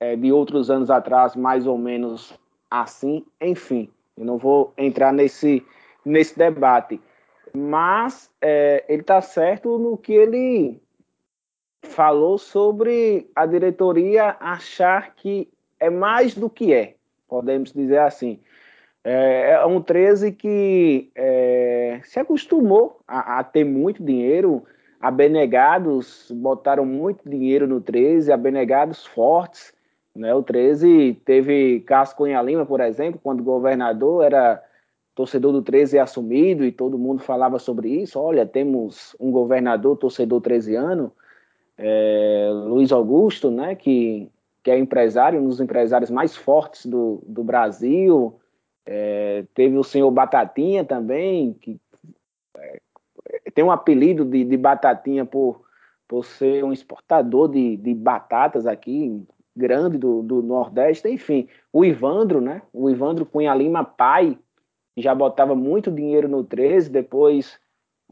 é, 0.00 0.16
de 0.16 0.32
outros 0.32 0.70
anos 0.70 0.90
atrás 0.90 1.36
mais 1.36 1.66
ou 1.66 1.78
menos 1.78 2.38
assim, 2.70 3.24
enfim, 3.40 3.88
eu 4.16 4.24
não 4.24 4.38
vou 4.38 4.72
entrar 4.76 5.12
nesse, 5.12 5.64
nesse 6.04 6.36
debate, 6.36 7.00
mas 7.56 8.30
é, 8.40 8.84
ele 8.86 9.00
está 9.00 9.22
certo 9.22 9.78
no 9.78 9.96
que 9.96 10.12
ele 10.12 10.80
falou 11.82 12.36
sobre 12.36 13.30
a 13.34 13.46
diretoria 13.46 14.36
achar 14.38 15.14
que 15.14 15.48
é 15.80 15.88
mais 15.88 16.34
do 16.34 16.50
que 16.50 16.74
é, 16.74 16.94
podemos 17.26 17.72
dizer 17.72 17.98
assim. 17.98 18.38
É, 19.02 19.52
é 19.52 19.66
um 19.66 19.80
13 19.80 20.32
que 20.32 21.10
é, 21.14 22.00
se 22.04 22.18
acostumou 22.18 23.00
a, 23.06 23.38
a, 23.38 23.44
ter 23.44 23.64
muito 23.64 24.02
dinheiro, 24.02 24.64
abenegados 25.00 26.30
botaram 26.32 26.84
muito 26.84 27.28
dinheiro 27.28 27.66
no 27.66 27.80
13, 27.80 28.32
abenegados 28.32 29.06
fortes, 29.06 29.72
né? 30.14 30.34
O 30.34 30.42
13 30.42 31.22
teve 31.24 31.80
Cássio 31.80 32.16
Cunha 32.16 32.42
Lima, 32.42 32.66
por 32.66 32.80
exemplo, 32.80 33.20
quando 33.22 33.44
governador 33.44 34.24
era 34.24 34.62
torcedor 35.16 35.50
do 35.50 35.62
13 35.62 35.98
assumido 35.98 36.62
e 36.62 36.70
todo 36.70 36.98
mundo 36.98 37.22
falava 37.22 37.58
sobre 37.58 37.88
isso. 37.88 38.20
Olha, 38.20 38.44
temos 38.44 39.16
um 39.18 39.32
governador 39.32 39.96
torcedor 39.96 40.42
13 40.42 40.76
anos, 40.76 41.10
é, 41.78 42.50
Luiz 42.52 42.92
Augusto, 42.92 43.50
né, 43.50 43.74
que, 43.74 44.30
que 44.62 44.70
é 44.70 44.78
empresário, 44.78 45.40
um 45.40 45.48
dos 45.48 45.58
empresários 45.58 46.10
mais 46.10 46.36
fortes 46.36 46.84
do, 46.84 47.22
do 47.26 47.42
Brasil. 47.42 48.38
É, 48.84 49.44
teve 49.54 49.78
o 49.78 49.82
senhor 49.82 50.10
Batatinha 50.10 50.84
também, 50.84 51.54
que 51.54 51.80
é, 52.58 52.80
tem 53.54 53.64
um 53.64 53.70
apelido 53.70 54.22
de, 54.22 54.44
de 54.44 54.56
Batatinha 54.58 55.24
por, 55.24 55.62
por 56.06 56.26
ser 56.26 56.62
um 56.62 56.74
exportador 56.74 57.48
de, 57.48 57.78
de 57.78 57.94
batatas 57.94 58.66
aqui, 58.66 59.24
grande 59.56 59.96
do, 59.96 60.22
do 60.22 60.42
Nordeste, 60.42 61.08
enfim, 61.08 61.48
o 61.72 61.86
Ivandro, 61.86 62.42
né? 62.42 62.60
O 62.70 62.90
Ivandro 62.90 63.24
Cunha 63.24 63.54
Lima, 63.54 63.82
pai, 63.82 64.38
já 64.96 65.14
botava 65.14 65.54
muito 65.54 65.90
dinheiro 65.90 66.28
no 66.28 66.42
13, 66.42 66.90
depois 66.90 67.58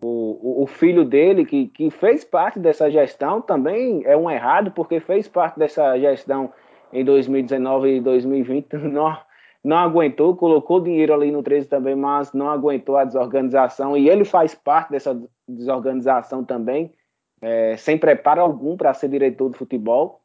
o, 0.03 0.63
o, 0.63 0.67
filho 0.67 1.05
dele, 1.05 1.45
que, 1.45 1.69
que 1.69 1.91
fez 1.91 2.25
parte 2.25 2.59
dessa 2.59 2.91
gestão, 2.91 3.41
também 3.41 4.03
é 4.05 4.17
um 4.17 4.31
errado, 4.31 4.71
porque 4.73 5.01
fez 5.01 5.27
parte 5.27 5.59
dessa 5.59 5.99
gestão 5.99 6.53
em 6.93 7.05
2019 7.05 7.97
e 7.97 8.01
2020, 8.01 8.67
não 9.65 9.77
aguentou, 9.79 10.37
colocou 10.37 10.81
dinheiro 10.81 11.15
ali 11.15 11.31
no 11.31 11.43
13 11.43 11.69
também, 11.69 11.95
mas 11.95 12.33
não 12.33 12.51
aguentou 12.51 12.97
a 12.97 13.05
desorganização, 13.05 13.97
e 13.97 14.09
ele 14.09 14.25
faz 14.25 14.55
parte 14.55 14.91
dessa 14.91 15.19
desorganização 15.49 16.45
também, 16.45 16.93
é, 17.41 17.77
sem 17.77 17.97
preparo 17.97 18.41
algum 18.41 18.77
para 18.77 18.93
ser 18.95 19.09
diretor 19.09 19.51
de 19.51 19.59
futebol. 19.59 20.21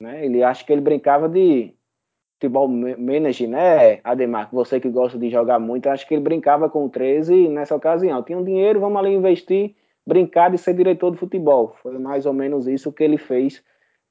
Né? 0.00 0.24
Ele 0.24 0.42
acha 0.42 0.64
que 0.64 0.72
ele 0.72 0.80
brincava 0.80 1.28
de 1.28 1.74
futebol 2.34 2.68
manager, 2.68 3.48
né, 3.48 4.00
Ademar? 4.04 4.48
Você 4.52 4.80
que 4.80 4.88
gosta 4.88 5.18
de 5.18 5.30
jogar 5.30 5.58
muito, 5.58 5.88
acho 5.88 6.06
que 6.06 6.14
ele 6.14 6.22
brincava 6.22 6.68
com 6.68 6.84
o 6.84 6.88
13 6.88 7.48
nessa 7.48 7.74
ocasião. 7.74 8.22
Tinha 8.22 8.38
um 8.38 8.44
dinheiro, 8.44 8.80
vamos 8.80 8.98
ali 8.98 9.14
investir, 9.14 9.74
brincar 10.06 10.50
de 10.50 10.58
ser 10.58 10.74
diretor 10.74 11.10
de 11.10 11.18
futebol. 11.18 11.74
Foi 11.82 11.98
mais 11.98 12.26
ou 12.26 12.32
menos 12.32 12.66
isso 12.66 12.92
que 12.92 13.02
ele 13.02 13.18
fez 13.18 13.62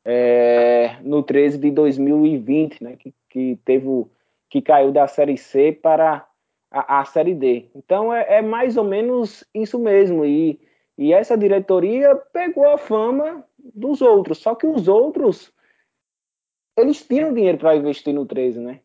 é, 0.05 0.97
no 1.01 1.23
13 1.23 1.57
de 1.57 1.71
2020, 1.71 2.83
né, 2.83 2.95
que, 2.97 3.13
que 3.29 3.59
teve 3.63 4.05
que 4.49 4.61
caiu 4.61 4.91
da 4.91 5.07
Série 5.07 5.35
C 5.35 5.71
para 5.71 6.27
a, 6.69 6.99
a 6.99 7.05
Série 7.05 7.33
D. 7.33 7.69
Então 7.75 8.13
é, 8.13 8.37
é, 8.37 8.41
mais 8.41 8.77
ou 8.77 8.83
menos 8.83 9.43
isso 9.53 9.79
mesmo. 9.79 10.25
E, 10.25 10.59
e 10.97 11.11
essa 11.11 11.37
diretoria 11.37 12.15
pegou 12.31 12.69
a 12.69 12.77
fama 12.77 13.43
dos 13.57 14.01
outros, 14.01 14.39
só 14.39 14.53
que 14.53 14.67
os 14.67 14.87
outros 14.87 15.51
eles 16.77 17.05
tinham 17.05 17.33
dinheiro 17.33 17.57
para 17.57 17.75
investir 17.75 18.13
no 18.13 18.25
13, 18.25 18.59
né? 18.59 18.79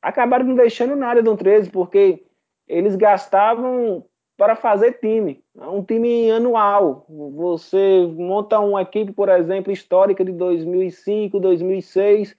Acabaram 0.00 0.44
não 0.44 0.54
deixando 0.54 0.96
nada 0.96 1.22
do 1.22 1.36
13, 1.36 1.70
porque 1.70 2.24
eles 2.68 2.96
gastavam 2.96 4.04
para 4.36 4.56
fazer 4.56 4.98
time, 4.98 5.42
um 5.54 5.82
time 5.82 6.30
anual. 6.30 7.06
Você 7.08 8.06
monta 8.16 8.58
uma 8.58 8.82
equipe, 8.82 9.12
por 9.12 9.28
exemplo, 9.28 9.72
histórica 9.72 10.24
de 10.24 10.32
2005, 10.32 11.38
2006 11.38 12.34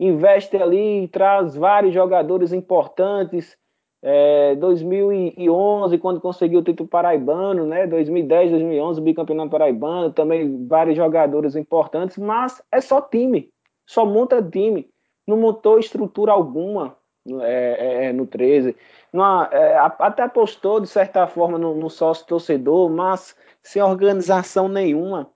investe 0.00 0.56
ali, 0.56 1.08
traz 1.08 1.54
vários 1.54 1.92
jogadores 1.92 2.52
importantes. 2.54 3.56
É, 4.02 4.54
2011, 4.54 5.98
quando 5.98 6.22
conseguiu 6.22 6.60
o 6.60 6.62
título 6.62 6.88
paraibano, 6.88 7.66
né? 7.66 7.86
2010, 7.86 8.50
2011, 8.52 8.98
o 8.98 9.04
bicampeonato 9.04 9.50
paraibano, 9.50 10.10
também 10.10 10.66
vários 10.66 10.96
jogadores 10.96 11.54
importantes, 11.54 12.16
mas 12.16 12.62
é 12.72 12.80
só 12.80 13.02
time, 13.02 13.50
só 13.90 14.06
monta 14.06 14.40
time, 14.40 14.88
não 15.26 15.36
montou 15.36 15.76
estrutura 15.76 16.30
alguma 16.30 16.96
é, 17.40 18.04
é, 18.04 18.04
é 18.04 18.12
no 18.12 18.24
13, 18.24 18.76
não, 19.12 19.42
é, 19.42 19.76
até 19.98 20.22
apostou 20.22 20.80
de 20.80 20.86
certa 20.86 21.26
forma 21.26 21.58
no, 21.58 21.74
no 21.74 21.90
sócio 21.90 22.24
torcedor, 22.24 22.88
mas 22.88 23.36
sem 23.60 23.82
organização 23.82 24.68
nenhuma, 24.68 25.28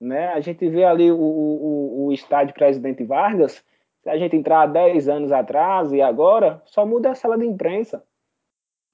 né? 0.00 0.26
A 0.32 0.40
gente 0.40 0.68
vê 0.68 0.82
ali 0.82 1.10
o, 1.12 1.16
o, 1.16 2.06
o 2.06 2.12
estádio 2.12 2.52
Presidente 2.52 3.04
Vargas, 3.04 3.64
se 4.02 4.10
a 4.10 4.18
gente 4.18 4.34
entrar 4.34 4.66
10 4.66 5.08
anos 5.08 5.30
atrás 5.30 5.92
e 5.92 6.02
agora, 6.02 6.60
só 6.64 6.84
muda 6.84 7.12
a 7.12 7.14
sala 7.14 7.38
de 7.38 7.46
imprensa. 7.46 8.02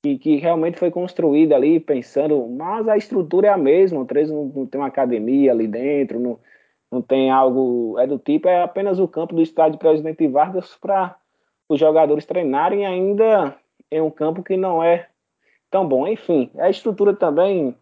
Que, 0.03 0.19
que 0.19 0.37
realmente 0.37 0.79
foi 0.79 0.91
construída 0.91 1.57
ali 1.57 1.81
pensando, 1.81 2.47
mas 2.49 2.87
a 2.87 2.99
estrutura 2.99 3.49
é 3.49 3.51
a 3.51 3.57
mesma, 3.57 4.01
o 4.01 4.05
13 4.05 4.33
não, 4.33 4.45
não 4.45 4.67
tem 4.67 4.79
uma 4.79 4.89
academia 4.89 5.53
ali 5.53 5.67
dentro, 5.67 6.21
não, 6.21 6.39
não 6.91 7.03
tem 7.03 7.31
algo, 7.31 7.99
é 7.99 8.07
do 8.07 8.19
tipo, 8.19 8.49
é 8.49 8.63
apenas 8.63 8.99
o 8.99 9.09
campo 9.09 9.35
do 9.35 9.43
estádio 9.43 9.79
Presidente 9.79 10.27
Vargas 10.29 10.77
para 10.81 11.17
os 11.69 11.81
jogadores 11.81 12.25
treinarem 12.25 12.87
ainda 12.87 13.57
em 13.91 14.01
um 14.01 14.11
campo 14.11 14.43
que 14.43 14.57
não 14.57 14.83
é 14.83 15.07
tão 15.71 15.87
bom. 15.87 16.07
Enfim, 16.07 16.51
a 16.59 16.71
estrutura 16.71 17.15
também, 17.15 17.77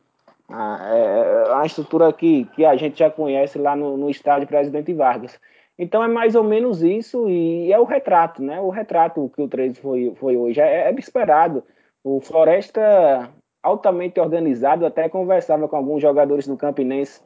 a, 0.49 0.95
é, 0.95 1.53
a 1.55 1.67
estrutura 1.67 2.13
que, 2.13 2.45
que 2.55 2.65
a 2.65 2.77
gente 2.77 2.99
já 2.99 3.11
conhece 3.11 3.59
lá 3.59 3.77
no, 3.77 3.97
no 3.97 4.11
estádio 4.11 4.49
Presidente 4.49 4.93
Vargas. 4.93 5.39
Então 5.79 6.03
é 6.03 6.09
mais 6.09 6.35
ou 6.35 6.45
menos 6.45 6.83
isso 6.83 7.29
e 7.29 7.73
é 7.73 7.79
o 7.79 7.85
retrato, 7.85 8.43
né? 8.43 8.61
O 8.61 8.71
retrato 8.71 9.31
que 9.35 9.43
o 9.43 9.49
13 9.49 9.81
foi, 9.81 10.15
foi 10.17 10.37
hoje. 10.37 10.61
É, 10.61 10.89
é 10.89 10.95
esperado. 10.95 11.65
O 12.03 12.21
Floresta, 12.21 13.31
altamente 13.63 14.21
organizado, 14.21 14.87
até 14.87 15.09
conversava 15.09 15.67
com 15.69 15.77
alguns 15.77 16.01
jogadores 16.01 16.47
do 16.47 16.57
Campinense 16.57 17.21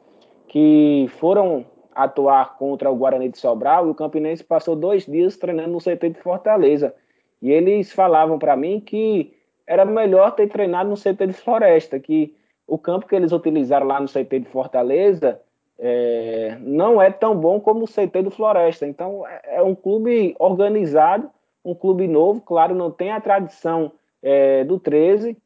que 0.49 1.07
foram 1.19 1.65
atuar 1.93 2.57
contra 2.57 2.89
o 2.89 2.95
Guarani 2.95 3.29
de 3.29 3.37
Sobral 3.37 3.87
e 3.87 3.91
o 3.91 3.95
Campinense 3.95 4.43
passou 4.43 4.75
dois 4.75 5.05
dias 5.05 5.37
treinando 5.37 5.69
no 5.69 5.79
CT 5.79 6.09
de 6.09 6.19
Fortaleza. 6.19 6.93
E 7.41 7.51
eles 7.51 7.93
falavam 7.93 8.37
para 8.37 8.55
mim 8.55 8.79
que 8.79 9.33
era 9.65 9.85
melhor 9.85 10.31
ter 10.31 10.47
treinado 10.47 10.89
no 10.89 10.95
CT 10.95 11.27
de 11.27 11.33
Floresta, 11.33 11.99
que 11.99 12.35
o 12.67 12.77
campo 12.77 13.07
que 13.07 13.15
eles 13.15 13.31
utilizaram 13.31 13.85
lá 13.85 13.99
no 13.99 14.07
CT 14.07 14.39
de 14.39 14.49
Fortaleza 14.49 15.39
é, 15.77 16.57
não 16.59 17.01
é 17.01 17.11
tão 17.11 17.35
bom 17.35 17.59
como 17.59 17.83
o 17.83 17.87
CT 17.87 18.23
do 18.23 18.31
Floresta. 18.31 18.87
Então, 18.87 19.25
é, 19.27 19.57
é 19.57 19.61
um 19.61 19.75
clube 19.75 20.35
organizado, 20.39 21.29
um 21.63 21.75
clube 21.75 22.07
novo, 22.07 22.41
claro, 22.41 22.73
não 22.73 22.89
tem 22.89 23.11
a 23.11 23.21
tradição 23.21 23.91
é, 24.21 24.63
do 24.63 24.79
13, 24.79 25.37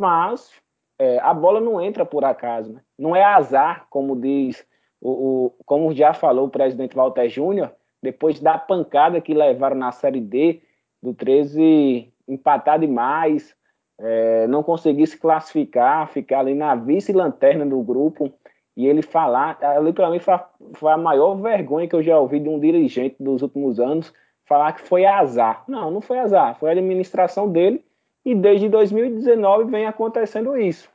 mas 0.00 0.50
é, 0.98 1.18
a 1.18 1.32
bola 1.34 1.60
não 1.60 1.80
entra 1.80 2.04
por 2.04 2.24
acaso. 2.24 2.72
Né? 2.72 2.80
Não 2.98 3.14
é 3.14 3.22
azar, 3.22 3.86
como 3.90 4.18
diz, 4.18 4.66
o, 5.00 5.10
o, 5.10 5.54
como 5.64 5.94
já 5.94 6.14
falou 6.14 6.46
o 6.46 6.50
presidente 6.50 6.96
Walter 6.96 7.28
Júnior, 7.28 7.72
depois 8.02 8.40
da 8.40 8.58
pancada 8.58 9.20
que 9.20 9.34
levaram 9.34 9.76
na 9.76 9.92
Série 9.92 10.20
D 10.20 10.62
do 11.02 11.14
13, 11.14 12.12
empatar 12.28 12.78
demais, 12.78 13.54
é, 13.98 14.46
não 14.46 14.62
conseguir 14.62 15.06
se 15.06 15.18
classificar, 15.18 16.08
ficar 16.08 16.40
ali 16.40 16.54
na 16.54 16.74
vice-lanterna 16.74 17.64
do 17.64 17.80
grupo 17.82 18.32
e 18.76 18.86
ele 18.86 19.00
falar, 19.02 19.58
ali 19.62 19.92
para 19.92 20.10
mim 20.10 20.18
foi, 20.18 20.38
foi 20.74 20.92
a 20.92 20.98
maior 20.98 21.34
vergonha 21.36 21.88
que 21.88 21.96
eu 21.96 22.02
já 22.02 22.18
ouvi 22.18 22.38
de 22.38 22.48
um 22.48 22.60
dirigente 22.60 23.16
dos 23.18 23.40
últimos 23.40 23.80
anos, 23.80 24.12
falar 24.44 24.72
que 24.72 24.82
foi 24.82 25.06
azar. 25.06 25.64
Não, 25.66 25.90
não 25.90 26.00
foi 26.00 26.18
azar, 26.18 26.58
foi 26.58 26.68
a 26.68 26.72
administração 26.72 27.50
dele 27.50 27.82
e 28.26 28.34
desde 28.34 28.68
2019 28.68 29.70
vem 29.70 29.86
acontecendo 29.86 30.56
isso. 30.56 30.90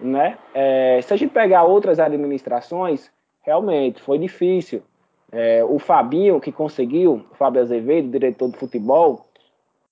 Né? 0.00 0.38
É, 0.54 1.00
se 1.02 1.12
a 1.12 1.16
gente 1.18 1.30
pegar 1.30 1.64
outras 1.64 2.00
administrações, 2.00 3.12
realmente 3.42 4.00
foi 4.00 4.18
difícil. 4.18 4.82
É, 5.30 5.62
o 5.62 5.78
Fabinho, 5.78 6.40
que 6.40 6.50
conseguiu, 6.50 7.26
o 7.30 7.34
Fábio 7.34 7.60
Azevedo, 7.60 8.10
diretor 8.10 8.50
de 8.50 8.56
futebol, 8.56 9.26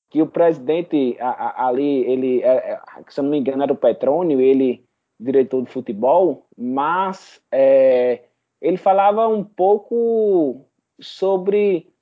que 0.09 0.23
o 0.23 0.27
presidente 0.27 1.19
a, 1.21 1.29
a, 1.29 1.69
ali, 1.69 2.03
ele, 2.11 2.43
é, 2.43 2.73
é 2.73 2.81
se 3.09 3.21
não 3.21 3.29
me 3.29 3.39
engano, 3.39 3.63
era 3.63 3.73
o 3.73 3.77
Petrônio, 3.77 4.41
ele 4.41 4.83
diretor 5.21 5.63
de 5.63 5.71
futebol, 5.71 6.47
mas 6.57 7.43
é, 7.53 8.23
ele 8.61 8.79
falava 8.79 9.29
um 9.29 9.45
pouco 9.45 10.65
sobre 10.99 11.93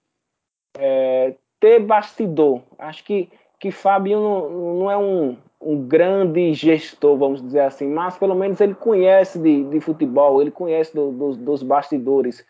é, 0.79 1.35
ter 1.59 1.81
bastidor. 1.81 2.63
Acho 2.79 3.03
que, 3.03 3.29
que 3.59 3.71
Fabinho 3.71 4.21
não, 4.21 4.51
não 4.75 4.91
é 4.91 4.97
um, 4.97 5.37
um 5.61 5.87
grande 5.87 6.55
gestor, 6.55 7.17
vamos 7.17 7.43
dizer 7.43 7.61
assim, 7.61 7.89
mas 7.89 8.17
pelo 8.17 8.35
menos 8.35 8.61
ele 8.61 8.75
conhece 8.75 9.39
de, 9.39 9.65
de 9.65 9.81
futebol, 9.81 10.41
ele 10.41 10.51
conhece 10.51 10.95
do, 10.95 11.11
do, 11.11 11.37
dos 11.37 11.63
bastidores. 11.63 12.47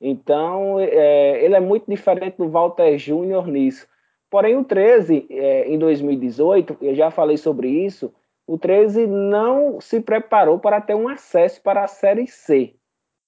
Então, 0.00 0.78
é, 0.80 1.44
ele 1.44 1.54
é 1.54 1.60
muito 1.60 1.84
diferente 1.88 2.36
do 2.38 2.48
Walter 2.48 2.96
Júnior 2.98 3.46
nisso. 3.46 3.86
Porém, 4.30 4.56
o 4.56 4.64
13, 4.64 5.26
é, 5.30 5.68
em 5.68 5.78
2018, 5.78 6.78
eu 6.80 6.94
já 6.94 7.10
falei 7.10 7.36
sobre 7.36 7.68
isso, 7.68 8.12
o 8.46 8.58
13 8.58 9.06
não 9.06 9.80
se 9.80 10.00
preparou 10.00 10.58
para 10.58 10.80
ter 10.80 10.94
um 10.94 11.08
acesso 11.08 11.60
para 11.62 11.84
a 11.84 11.88
Série 11.88 12.26
C. 12.26 12.74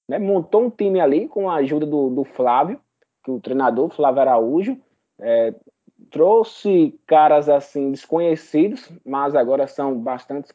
Né? 0.08 0.18
Montou 0.18 0.64
um 0.64 0.70
time 0.70 1.00
ali 1.00 1.28
com 1.28 1.50
a 1.50 1.56
ajuda 1.56 1.84
do, 1.84 2.10
do 2.10 2.24
Flávio, 2.24 2.80
que 3.24 3.30
o 3.30 3.40
treinador, 3.40 3.90
Flávio 3.90 4.20
Araújo, 4.20 4.78
é, 5.20 5.54
trouxe 6.10 6.98
caras 7.06 7.48
assim 7.48 7.90
desconhecidos, 7.90 8.90
mas 9.04 9.34
agora 9.34 9.66
são 9.66 9.98
bastante 9.98 10.50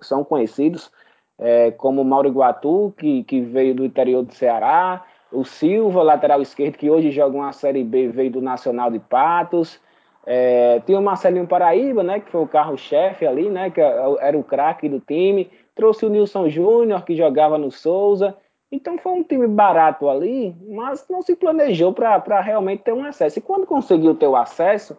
são 0.00 0.24
conhecidos, 0.24 0.90
é, 1.38 1.70
como 1.70 2.04
Mauro 2.04 2.28
Iguatu, 2.28 2.92
que, 2.96 3.24
que 3.24 3.40
veio 3.40 3.74
do 3.74 3.84
interior 3.84 4.22
do 4.22 4.34
Ceará, 4.34 5.04
o 5.32 5.44
Silva, 5.44 6.02
lateral 6.02 6.42
esquerdo, 6.42 6.76
que 6.76 6.90
hoje 6.90 7.10
joga 7.10 7.36
uma 7.36 7.52
Série 7.52 7.84
B, 7.84 8.08
veio 8.08 8.30
do 8.30 8.42
Nacional 8.42 8.90
de 8.90 8.98
Patos, 8.98 9.80
é, 10.26 10.80
tinha 10.84 10.98
o 10.98 11.02
Marcelinho 11.02 11.46
Paraíba, 11.46 12.02
né, 12.02 12.20
que 12.20 12.30
foi 12.30 12.42
o 12.42 12.48
carro-chefe 12.48 13.26
ali, 13.26 13.48
né, 13.48 13.70
que 13.70 13.80
era 13.80 14.38
o 14.38 14.44
craque 14.44 14.88
do 14.88 15.00
time. 15.00 15.50
Trouxe 15.74 16.04
o 16.04 16.10
Nilson 16.10 16.48
Júnior, 16.48 17.04
que 17.04 17.16
jogava 17.16 17.56
no 17.56 17.70
Souza. 17.70 18.36
Então 18.72 18.96
foi 18.98 19.12
um 19.12 19.22
time 19.22 19.48
barato 19.48 20.08
ali, 20.08 20.54
mas 20.68 21.04
não 21.10 21.22
se 21.22 21.34
planejou 21.34 21.92
para 21.92 22.40
realmente 22.40 22.84
ter 22.84 22.92
um 22.92 23.04
acesso. 23.04 23.38
E 23.38 23.42
quando 23.42 23.66
conseguiu 23.66 24.14
ter 24.14 24.28
o 24.28 24.36
acesso, 24.36 24.96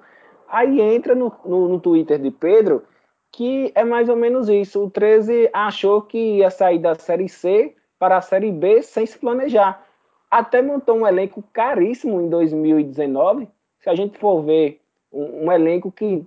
aí 0.50 0.82
entra 0.82 1.16
no, 1.16 1.32
no, 1.46 1.70
no, 1.70 1.80
Twitter 1.80 2.20
de 2.20 2.30
Pedro, 2.30 2.84
que 3.32 3.72
é 3.74 3.86
mais 3.86 4.10
ou 4.10 4.16
menos 4.18 4.50
isso. 4.50 4.84
O 4.84 4.90
13 4.90 5.50
achou 5.54 6.02
que 6.02 6.38
ia 6.38 6.50
sair 6.50 6.80
da 6.80 6.96
Série 6.96 7.30
C 7.30 7.74
para 7.98 8.18
a 8.18 8.22
Série 8.22 8.52
B 8.52 8.82
sem 8.82 9.06
se 9.06 9.18
planejar. 9.18 9.86
Até 10.30 10.62
montou 10.62 10.98
um 10.98 11.08
elenco 11.08 11.42
caríssimo 11.54 12.20
em 12.20 12.30
2019. 12.30 13.48
Se 13.80 13.90
a 13.90 13.96
gente 13.96 14.18
for 14.18 14.42
ver 14.42 14.82
um, 15.14 15.46
um 15.46 15.52
elenco 15.52 15.92
que 15.92 16.26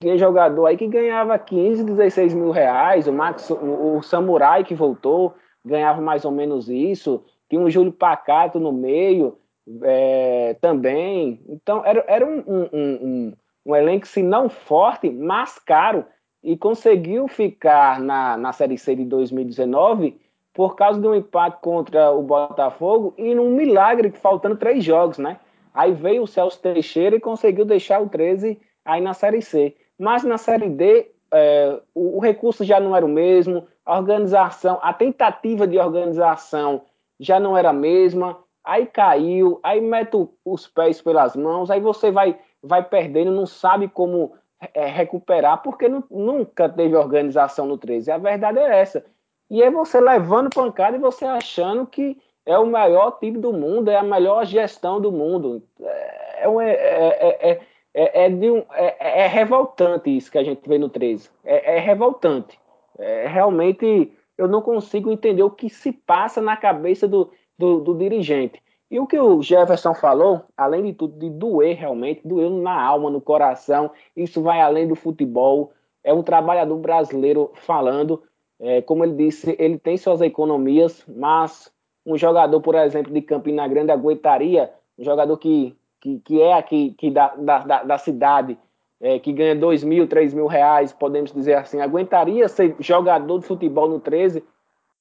tinha 0.00 0.16
jogador 0.16 0.66
aí 0.66 0.76
que 0.76 0.86
ganhava 0.86 1.38
15, 1.38 1.84
16 1.84 2.32
mil 2.32 2.50
reais, 2.50 3.06
o, 3.06 3.12
Max, 3.12 3.50
o, 3.50 3.96
o 3.96 4.02
Samurai 4.02 4.64
que 4.64 4.74
voltou 4.74 5.34
ganhava 5.68 6.00
mais 6.00 6.24
ou 6.24 6.32
menos 6.32 6.68
isso, 6.68 7.24
tinha 7.48 7.60
um 7.60 7.70
Júlio 7.70 7.92
Pacato 7.92 8.58
no 8.58 8.72
meio 8.72 9.38
é, 9.82 10.56
também, 10.60 11.40
então 11.48 11.84
era, 11.84 12.04
era 12.08 12.26
um, 12.26 12.38
um, 12.46 12.68
um, 12.72 13.32
um 13.66 13.76
elenco, 13.76 14.06
se 14.06 14.22
não 14.22 14.48
forte, 14.48 15.10
mas 15.10 15.58
caro, 15.58 16.04
e 16.42 16.56
conseguiu 16.56 17.28
ficar 17.28 18.00
na, 18.00 18.36
na 18.36 18.52
Série 18.52 18.78
C 18.78 18.96
de 18.96 19.04
2019 19.04 20.18
por 20.54 20.74
causa 20.74 21.00
de 21.00 21.06
um 21.06 21.14
empate 21.14 21.58
contra 21.60 22.10
o 22.10 22.22
Botafogo 22.22 23.14
e 23.16 23.34
num 23.34 23.50
milagre, 23.50 24.10
faltando 24.10 24.56
três 24.56 24.82
jogos, 24.82 25.18
né? 25.18 25.38
Aí 25.72 25.92
veio 25.92 26.22
o 26.22 26.26
Celso 26.26 26.60
Teixeira 26.60 27.14
e 27.14 27.20
conseguiu 27.20 27.64
deixar 27.64 28.00
o 28.00 28.08
13 28.08 28.58
aí 28.84 29.00
na 29.00 29.14
Série 29.14 29.42
C. 29.42 29.76
Mas 29.96 30.24
na 30.24 30.38
Série 30.38 30.68
D, 30.68 31.10
é, 31.32 31.78
o, 31.94 32.16
o, 32.16 32.20
recurso 32.20 32.64
já 32.64 32.80
não 32.80 32.96
era 32.96 33.04
o 33.04 33.08
mesmo, 33.08 33.66
a 33.88 33.96
organização, 33.96 34.78
a 34.82 34.92
tentativa 34.92 35.66
de 35.66 35.78
organização 35.78 36.82
já 37.18 37.40
não 37.40 37.56
era 37.56 37.70
a 37.70 37.72
mesma, 37.72 38.38
aí 38.62 38.84
caiu, 38.84 39.58
aí 39.62 39.80
mete 39.80 40.28
os 40.44 40.66
pés 40.66 41.00
pelas 41.00 41.34
mãos, 41.34 41.70
aí 41.70 41.80
você 41.80 42.10
vai, 42.10 42.38
vai 42.62 42.84
perdendo, 42.84 43.30
não 43.30 43.46
sabe 43.46 43.88
como 43.88 44.34
é, 44.74 44.84
recuperar, 44.84 45.62
porque 45.62 45.88
não, 45.88 46.04
nunca 46.10 46.68
teve 46.68 46.94
organização 46.96 47.64
no 47.64 47.78
13. 47.78 48.10
A 48.10 48.18
verdade 48.18 48.58
é 48.58 48.78
essa. 48.78 49.02
E 49.50 49.62
é 49.62 49.70
você 49.70 49.98
levando 49.98 50.50
pancada 50.50 50.98
e 50.98 51.00
você 51.00 51.24
achando 51.24 51.86
que 51.86 52.20
é 52.44 52.58
o 52.58 52.66
melhor 52.66 53.18
time 53.18 53.38
do 53.38 53.54
mundo, 53.54 53.90
é 53.90 53.96
a 53.96 54.02
melhor 54.02 54.44
gestão 54.44 55.00
do 55.00 55.10
mundo. 55.10 55.62
É, 55.80 56.44
é, 56.44 57.50
é, 57.50 57.60
é, 57.94 58.24
é, 58.24 58.28
de 58.28 58.50
um, 58.50 58.62
é, 58.72 59.22
é, 59.22 59.26
revoltante 59.26 60.14
isso 60.14 60.30
que 60.30 60.36
a 60.36 60.44
gente 60.44 60.68
vê 60.68 60.76
no 60.76 60.90
13. 60.90 61.30
É, 61.42 61.76
é 61.76 61.78
revoltante. 61.78 62.60
É, 62.98 63.26
realmente 63.26 64.12
eu 64.36 64.48
não 64.48 64.62
consigo 64.62 65.10
entender 65.10 65.42
o 65.42 65.50
que 65.50 65.68
se 65.68 65.92
passa 65.92 66.40
na 66.40 66.56
cabeça 66.56 67.06
do, 67.06 67.30
do, 67.58 67.80
do, 67.80 67.94
dirigente. 67.94 68.62
E 68.90 68.98
o 68.98 69.06
que 69.06 69.18
o 69.18 69.42
Jefferson 69.42 69.94
falou, 69.94 70.44
além 70.56 70.84
de 70.84 70.92
tudo, 70.94 71.18
de 71.18 71.28
doer 71.28 71.76
realmente, 71.76 72.26
doeu 72.26 72.50
na 72.50 72.80
alma, 72.80 73.10
no 73.10 73.20
coração, 73.20 73.90
isso 74.16 74.42
vai 74.42 74.60
além 74.60 74.88
do 74.88 74.94
futebol. 74.94 75.72
É 76.02 76.12
um 76.12 76.22
trabalhador 76.22 76.78
brasileiro 76.78 77.50
falando. 77.54 78.22
É, 78.60 78.80
como 78.82 79.04
ele 79.04 79.14
disse, 79.14 79.54
ele 79.58 79.78
tem 79.78 79.96
suas 79.96 80.20
economias, 80.20 81.04
mas 81.06 81.70
um 82.04 82.16
jogador, 82.16 82.60
por 82.60 82.74
exemplo, 82.74 83.12
de 83.12 83.20
Campina 83.20 83.68
Grande 83.68 83.92
aguentaria, 83.92 84.72
um 84.98 85.04
jogador 85.04 85.36
que 85.36 85.76
que, 86.00 86.20
que 86.20 86.40
é 86.40 86.54
aqui 86.54 86.94
que 86.96 87.10
da, 87.10 87.34
da, 87.36 87.82
da 87.82 87.98
cidade, 87.98 88.58
é, 89.00 89.18
que 89.18 89.32
ganha 89.32 89.54
dois 89.54 89.84
mil, 89.84 90.06
três 90.06 90.34
mil 90.34 90.46
reais, 90.46 90.92
podemos 90.92 91.32
dizer 91.32 91.54
assim, 91.54 91.80
aguentaria 91.80 92.48
ser 92.48 92.74
jogador 92.80 93.38
de 93.38 93.46
futebol 93.46 93.88
no 93.88 94.00
13 94.00 94.42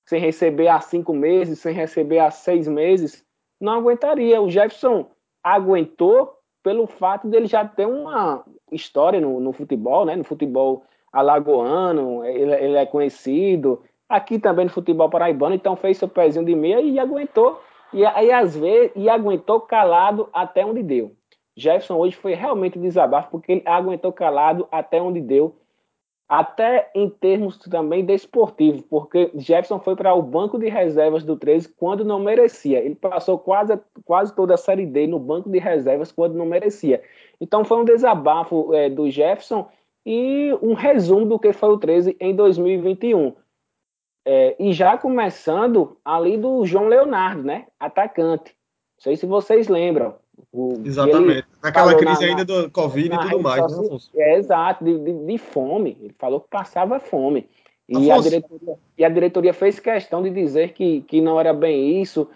sem 0.05 0.19
receber 0.19 0.67
há 0.69 0.79
cinco 0.79 1.13
meses, 1.13 1.59
sem 1.59 1.73
receber 1.73 2.19
há 2.19 2.31
seis 2.31 2.67
meses? 2.67 3.25
Não 3.59 3.73
aguentaria. 3.73 4.41
O 4.41 4.49
Jefferson 4.49 5.09
aguentou 5.43 6.33
pelo 6.63 6.87
fato 6.87 7.27
dele 7.27 7.45
já 7.45 7.65
ter 7.65 7.85
uma 7.85 8.45
história 8.71 9.19
no, 9.19 9.39
no 9.39 9.51
futebol, 9.51 10.05
né? 10.05 10.15
No 10.15 10.23
futebol 10.23 10.85
alagoano, 11.11 12.23
ele, 12.23 12.53
ele, 12.53 12.77
é 12.77 12.85
conhecido. 12.85 13.83
Aqui 14.07 14.39
também 14.39 14.65
no 14.65 14.71
futebol 14.71 15.09
paraibano, 15.09 15.55
então 15.55 15.75
fez 15.75 15.97
seu 15.97 16.07
pezinho 16.07 16.45
de 16.45 16.55
meia 16.55 16.79
e 16.79 16.97
aguentou 16.97 17.59
e 17.93 18.05
aí, 18.05 18.31
às 18.31 18.55
vezes, 18.55 18.91
e 18.95 19.09
aguentou 19.09 19.61
calado 19.61 20.29
até 20.33 20.65
onde 20.65 20.83
deu. 20.83 21.15
Jefferson 21.57 21.97
hoje 21.97 22.15
foi 22.15 22.35
realmente 22.35 22.77
desabafo, 22.77 23.31
porque 23.31 23.51
ele 23.51 23.63
aguentou 23.65 24.13
calado 24.13 24.67
até 24.71 25.01
onde 25.01 25.19
deu, 25.19 25.55
até 26.29 26.91
em 26.93 27.09
termos 27.09 27.57
também 27.57 28.05
desportivos, 28.05 28.81
porque 28.81 29.31
Jefferson 29.33 29.79
foi 29.79 29.95
para 29.95 30.13
o 30.13 30.21
banco 30.21 30.59
de 30.59 30.67
reservas 30.69 31.23
do 31.23 31.35
13 31.35 31.69
quando 31.69 32.05
não 32.05 32.19
merecia. 32.19 32.79
Ele 32.79 32.95
passou 32.95 33.39
quase, 33.39 33.79
quase 34.05 34.35
toda 34.35 34.53
a 34.53 34.57
Série 34.57 34.85
D 34.85 35.07
no 35.07 35.19
banco 35.19 35.49
de 35.49 35.57
reservas 35.57 36.11
quando 36.11 36.35
não 36.35 36.45
merecia. 36.45 37.01
Então 37.41 37.65
foi 37.65 37.77
um 37.77 37.85
desabafo 37.85 38.73
é, 38.75 38.89
do 38.89 39.09
Jefferson 39.09 39.67
e 40.05 40.53
um 40.61 40.73
resumo 40.73 41.25
do 41.25 41.39
que 41.39 41.53
foi 41.53 41.69
o 41.69 41.77
13 41.77 42.15
em 42.19 42.35
2021. 42.35 43.33
É, 44.25 44.55
e 44.59 44.73
já 44.73 44.97
começando 44.97 45.97
ali 46.03 46.37
do 46.37 46.65
João 46.65 46.87
Leonardo, 46.87 47.41
né? 47.43 47.67
Atacante. 47.79 48.51
Não 48.97 49.03
sei 49.03 49.15
se 49.15 49.25
vocês 49.25 49.69
lembram. 49.69 50.15
O, 50.51 50.81
Exatamente. 50.85 51.47
Naquela 51.61 51.95
crise 51.95 52.21
na, 52.21 52.27
ainda 52.27 52.45
do 52.45 52.69
Covid 52.71 53.13
e 53.13 53.19
tudo 53.19 53.39
mais, 53.39 53.77
né? 53.77 53.97
É, 54.15 54.37
exato, 54.37 54.83
de, 54.83 54.97
de, 54.99 55.25
de, 55.25 55.37
fome. 55.37 55.97
Ele 56.01 56.15
falou 56.17 56.39
que 56.39 56.47
passava 56.49 56.99
fome. 56.99 57.47
E 57.89 58.11
a, 58.11 58.17
diretoria, 58.17 58.75
e 58.97 59.05
a 59.05 59.09
diretoria 59.09 59.53
fez 59.53 59.79
questão 59.79 60.21
de 60.21 60.29
dizer 60.29 60.73
que, 60.73 61.01
que 61.01 61.21
não 61.21 61.39
era 61.39 61.53
bem 61.53 62.01
isso, 62.01 62.29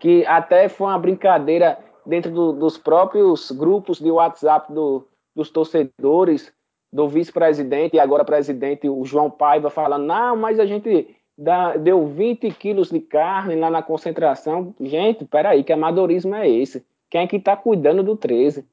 que 0.00 0.26
até 0.26 0.68
foi 0.68 0.88
uma 0.88 0.98
brincadeira 0.98 1.78
dentro 2.04 2.30
do, 2.30 2.52
dos 2.52 2.76
próprios 2.76 3.50
grupos 3.52 4.00
de 4.00 4.10
WhatsApp 4.10 4.72
do, 4.72 5.06
dos 5.34 5.50
torcedores, 5.50 6.52
do 6.92 7.08
vice-presidente 7.08 7.96
e 7.96 8.00
agora 8.00 8.24
presidente, 8.24 8.88
o 8.88 9.04
João 9.04 9.30
Paiva, 9.30 9.70
falando: 9.70 10.06
não, 10.06 10.36
mas 10.36 10.58
a 10.58 10.66
gente 10.66 11.14
dá, 11.36 11.76
deu 11.76 12.06
20 12.06 12.50
quilos 12.52 12.90
de 12.90 13.00
carne 13.00 13.54
lá 13.54 13.70
na 13.70 13.82
concentração. 13.82 14.74
Gente, 14.80 15.24
peraí, 15.24 15.62
que 15.62 15.72
amadorismo 15.72 16.34
é 16.34 16.48
esse? 16.48 16.84
Quem 17.10 17.22
é 17.22 17.26
que 17.26 17.36
está 17.36 17.56
cuidando 17.56 18.02
do 18.02 18.16
13? 18.16 18.64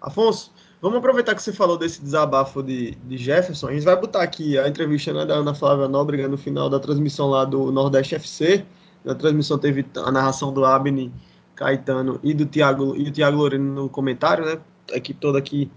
Afonso, 0.00 0.52
vamos 0.80 0.98
aproveitar 0.98 1.34
que 1.34 1.42
você 1.42 1.52
falou 1.52 1.76
desse 1.76 2.02
desabafo 2.02 2.62
de, 2.62 2.92
de 2.92 3.16
Jefferson. 3.18 3.68
A 3.68 3.72
gente 3.72 3.84
vai 3.84 3.96
botar 3.96 4.22
aqui 4.22 4.58
a 4.58 4.66
entrevista 4.66 5.12
né, 5.12 5.26
da 5.26 5.34
Ana 5.34 5.54
Flávia 5.54 5.86
Nóbrega 5.86 6.26
no 6.26 6.38
final 6.38 6.70
da 6.70 6.80
transmissão 6.80 7.28
lá 7.28 7.44
do 7.44 7.70
Nordeste 7.70 8.14
FC. 8.14 8.64
Na 9.04 9.14
transmissão 9.14 9.58
teve 9.58 9.86
a 9.96 10.10
narração 10.10 10.52
do 10.52 10.64
Abni 10.64 11.12
Caetano 11.54 12.18
e 12.22 12.32
do 12.32 12.46
Thiago, 12.46 12.96
e 12.96 13.08
o 13.08 13.12
Thiago 13.12 13.36
Loreno 13.36 13.82
no 13.82 13.88
comentário, 13.88 14.44
né? 14.44 14.58
A 14.92 14.96
equipe 14.96 15.20
toda 15.20 15.38
aqui 15.38 15.70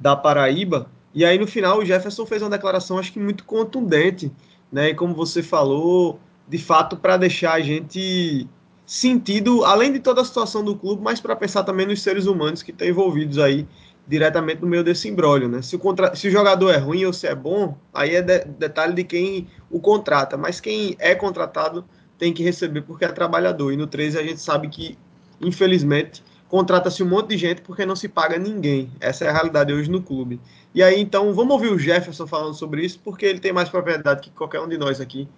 da 0.00 0.16
Paraíba. 0.16 0.90
E 1.14 1.24
aí 1.24 1.38
no 1.38 1.46
final 1.46 1.78
o 1.78 1.84
Jefferson 1.84 2.26
fez 2.26 2.42
uma 2.42 2.50
declaração, 2.50 2.98
acho 2.98 3.12
que 3.12 3.20
muito 3.20 3.44
contundente, 3.44 4.32
né? 4.70 4.90
E 4.90 4.94
como 4.94 5.14
você 5.14 5.42
falou, 5.42 6.18
de 6.48 6.58
fato, 6.58 6.96
para 6.96 7.16
deixar 7.16 7.54
a 7.54 7.60
gente 7.60 8.48
sentido, 8.88 9.66
além 9.66 9.92
de 9.92 10.00
toda 10.00 10.22
a 10.22 10.24
situação 10.24 10.64
do 10.64 10.74
clube, 10.74 11.02
mas 11.02 11.20
para 11.20 11.36
pensar 11.36 11.62
também 11.62 11.86
nos 11.86 12.00
seres 12.00 12.24
humanos 12.24 12.62
que 12.62 12.70
estão 12.70 12.88
envolvidos 12.88 13.38
aí 13.38 13.68
diretamente 14.06 14.62
no 14.62 14.66
meio 14.66 14.82
desse 14.82 15.06
embrólio, 15.10 15.46
né? 15.46 15.60
Se 15.60 15.76
o, 15.76 15.78
contra... 15.78 16.16
se 16.16 16.26
o 16.26 16.30
jogador 16.30 16.70
é 16.70 16.78
ruim 16.78 17.04
ou 17.04 17.12
se 17.12 17.26
é 17.26 17.34
bom, 17.34 17.76
aí 17.92 18.14
é 18.14 18.22
de... 18.22 18.46
detalhe 18.46 18.94
de 18.94 19.04
quem 19.04 19.46
o 19.70 19.78
contrata, 19.78 20.38
mas 20.38 20.58
quem 20.58 20.96
é 20.98 21.14
contratado 21.14 21.84
tem 22.16 22.32
que 22.32 22.42
receber 22.42 22.80
porque 22.80 23.04
é 23.04 23.08
trabalhador. 23.08 23.70
E 23.74 23.76
no 23.76 23.86
13 23.86 24.18
a 24.18 24.22
gente 24.22 24.40
sabe 24.40 24.68
que, 24.68 24.96
infelizmente, 25.38 26.24
contrata-se 26.48 27.02
um 27.02 27.06
monte 27.06 27.28
de 27.28 27.36
gente 27.36 27.60
porque 27.60 27.84
não 27.84 27.94
se 27.94 28.08
paga 28.08 28.38
ninguém. 28.38 28.90
Essa 29.00 29.26
é 29.26 29.28
a 29.28 29.32
realidade 29.32 29.70
hoje 29.70 29.90
no 29.90 30.02
clube. 30.02 30.40
E 30.74 30.82
aí, 30.82 30.98
então, 30.98 31.34
vamos 31.34 31.52
ouvir 31.52 31.70
o 31.70 31.78
Jefferson 31.78 32.26
falando 32.26 32.54
sobre 32.54 32.86
isso, 32.86 32.98
porque 33.04 33.26
ele 33.26 33.38
tem 33.38 33.52
mais 33.52 33.68
propriedade 33.68 34.22
que 34.22 34.30
qualquer 34.30 34.60
um 34.60 34.68
de 34.68 34.78
nós 34.78 34.98
aqui 34.98 35.28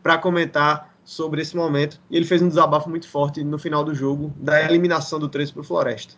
para 0.00 0.16
comentar 0.16 0.89
sobre 1.04 1.42
esse 1.42 1.56
momento. 1.56 2.00
E 2.10 2.16
ele 2.16 2.26
fez 2.26 2.42
um 2.42 2.48
desabafo 2.48 2.88
muito 2.88 3.08
forte 3.08 3.42
no 3.42 3.58
final 3.58 3.84
do 3.84 3.94
jogo, 3.94 4.32
da 4.36 4.62
eliminação 4.62 5.18
do 5.18 5.28
13 5.28 5.52
para 5.52 5.60
o 5.60 5.64
Floresta. 5.64 6.14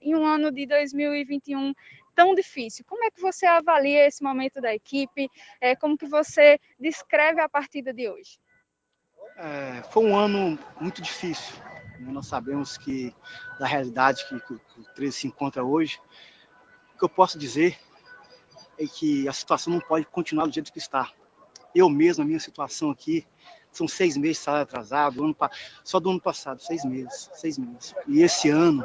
Em 0.00 0.14
um 0.14 0.24
ano 0.24 0.52
de 0.52 0.66
2021 0.66 1.72
tão 2.14 2.34
difícil, 2.34 2.84
como 2.86 3.04
é 3.04 3.10
que 3.10 3.20
você 3.20 3.46
avalia 3.46 4.06
esse 4.06 4.22
momento 4.22 4.60
da 4.60 4.74
equipe? 4.74 5.28
É, 5.60 5.74
como 5.74 5.96
que 5.96 6.06
você 6.06 6.58
descreve 6.78 7.40
a 7.40 7.48
partida 7.48 7.92
de 7.92 8.08
hoje? 8.08 8.38
É, 9.36 9.82
foi 9.90 10.04
um 10.04 10.16
ano 10.16 10.58
muito 10.80 11.00
difícil? 11.00 11.56
Nós 12.00 12.26
sabemos 12.26 12.78
que 12.78 13.14
da 13.58 13.66
realidade 13.66 14.26
que, 14.28 14.40
que, 14.40 14.58
que 14.58 14.80
o 14.80 14.84
13 14.94 15.12
se 15.12 15.26
encontra 15.26 15.64
hoje, 15.64 16.00
o 16.94 16.98
que 16.98 17.04
eu 17.04 17.08
posso 17.08 17.38
dizer 17.38 17.78
é 18.78 18.86
que 18.86 19.28
a 19.28 19.32
situação 19.32 19.72
não 19.72 19.80
pode 19.80 20.06
continuar 20.06 20.46
do 20.46 20.52
jeito 20.52 20.72
que 20.72 20.78
está. 20.78 21.12
Eu 21.74 21.88
mesmo, 21.88 22.24
a 22.24 22.26
minha 22.26 22.40
situação 22.40 22.90
aqui, 22.90 23.26
são 23.72 23.86
seis 23.86 24.16
meses 24.16 24.38
de 24.38 24.44
salário 24.44 24.64
atrasado, 24.64 25.24
ano, 25.24 25.36
só 25.84 26.00
do 26.00 26.10
ano 26.10 26.20
passado, 26.20 26.60
seis 26.60 26.84
meses, 26.84 27.30
seis 27.34 27.58
meses. 27.58 27.94
E 28.06 28.22
esse 28.22 28.48
ano 28.50 28.84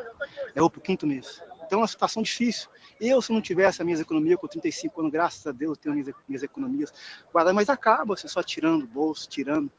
é 0.53 0.61
o 0.61 0.69
quinto 0.69 1.07
mês. 1.07 1.41
Então 1.65 1.79
é 1.79 1.81
uma 1.81 1.87
situação 1.87 2.21
difícil. 2.21 2.69
Eu, 2.99 3.21
se 3.21 3.31
não 3.33 3.41
tivesse 3.41 3.81
a 3.81 3.85
minha 3.85 3.99
economia, 3.99 4.37
com 4.37 4.47
35 4.47 5.01
anos, 5.01 5.11
graças 5.11 5.45
a 5.45 5.51
Deus, 5.51 5.77
tenho 5.77 5.95
minhas, 5.95 6.13
minhas 6.27 6.43
economias 6.43 6.93
guardadas, 7.33 7.55
mas 7.55 7.69
acaba 7.69 8.15
você 8.15 8.27
só 8.27 8.41
tirando 8.41 8.87
bolso, 8.87 9.27
tirando 9.27 9.71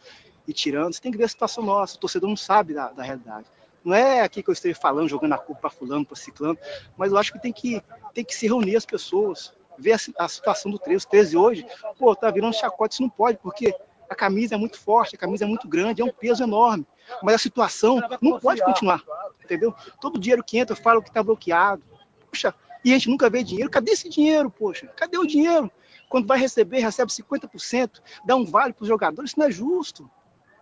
e 0.46 0.52
tirando. 0.52 0.92
Você 0.92 1.00
tem 1.00 1.12
que 1.12 1.18
ver 1.18 1.24
a 1.24 1.28
situação 1.28 1.64
nossa. 1.64 1.96
O 1.96 1.98
torcedor 1.98 2.28
não 2.28 2.36
sabe 2.36 2.74
da, 2.74 2.90
da 2.90 3.02
realidade. 3.02 3.46
Não 3.84 3.94
é 3.94 4.20
aqui 4.20 4.42
que 4.42 4.50
eu 4.50 4.52
esteja 4.52 4.78
falando, 4.78 5.08
jogando 5.08 5.34
a 5.34 5.38
culpa 5.38 5.62
para 5.62 5.70
fulano, 5.70 6.04
para 6.04 6.16
ciclano, 6.16 6.58
mas 6.96 7.12
eu 7.12 7.18
acho 7.18 7.32
que 7.32 7.40
tem 7.40 7.52
que, 7.52 7.80
tem 8.12 8.24
que 8.24 8.34
se 8.34 8.48
reunir 8.48 8.74
as 8.74 8.84
pessoas, 8.84 9.54
ver 9.78 9.92
a, 9.92 10.24
a 10.24 10.28
situação 10.28 10.72
do 10.72 10.78
13. 10.78 11.06
O 11.06 11.08
13 11.08 11.36
hoje, 11.36 11.66
pô, 11.96 12.14
tá 12.14 12.28
virando 12.30 12.52
chacote, 12.52 12.94
isso 12.94 13.02
não 13.02 13.08
pode, 13.08 13.38
porque 13.38 13.72
a 14.08 14.14
camisa 14.14 14.54
é 14.54 14.58
muito 14.58 14.78
forte, 14.78 15.16
a 15.16 15.18
camisa 15.18 15.44
é 15.44 15.46
muito 15.46 15.68
grande, 15.68 16.02
é 16.02 16.04
um 16.04 16.12
peso 16.12 16.42
enorme. 16.42 16.86
Mas 17.22 17.36
a 17.36 17.38
situação 17.38 18.00
não 18.20 18.38
pode 18.38 18.62
continuar, 18.62 19.02
entendeu? 19.42 19.74
Todo 20.00 20.18
dinheiro 20.18 20.42
que 20.44 20.58
entra, 20.58 20.74
fala 20.74 21.02
que 21.02 21.08
está 21.08 21.22
bloqueado. 21.22 21.82
Puxa, 22.30 22.54
e 22.84 22.90
a 22.90 22.94
gente 22.94 23.08
nunca 23.08 23.28
vê 23.28 23.42
dinheiro. 23.42 23.70
Cadê 23.70 23.92
esse 23.92 24.08
dinheiro, 24.08 24.50
poxa? 24.50 24.86
Cadê 24.96 25.18
o 25.18 25.26
dinheiro? 25.26 25.70
Quando 26.08 26.26
vai 26.26 26.38
receber, 26.38 26.78
recebe 26.78 27.10
50%, 27.10 28.00
dá 28.24 28.36
um 28.36 28.44
vale 28.44 28.72
para 28.72 28.82
os 28.82 28.88
jogadores, 28.88 29.30
isso 29.30 29.40
não 29.40 29.46
é 29.46 29.50
justo. 29.50 30.08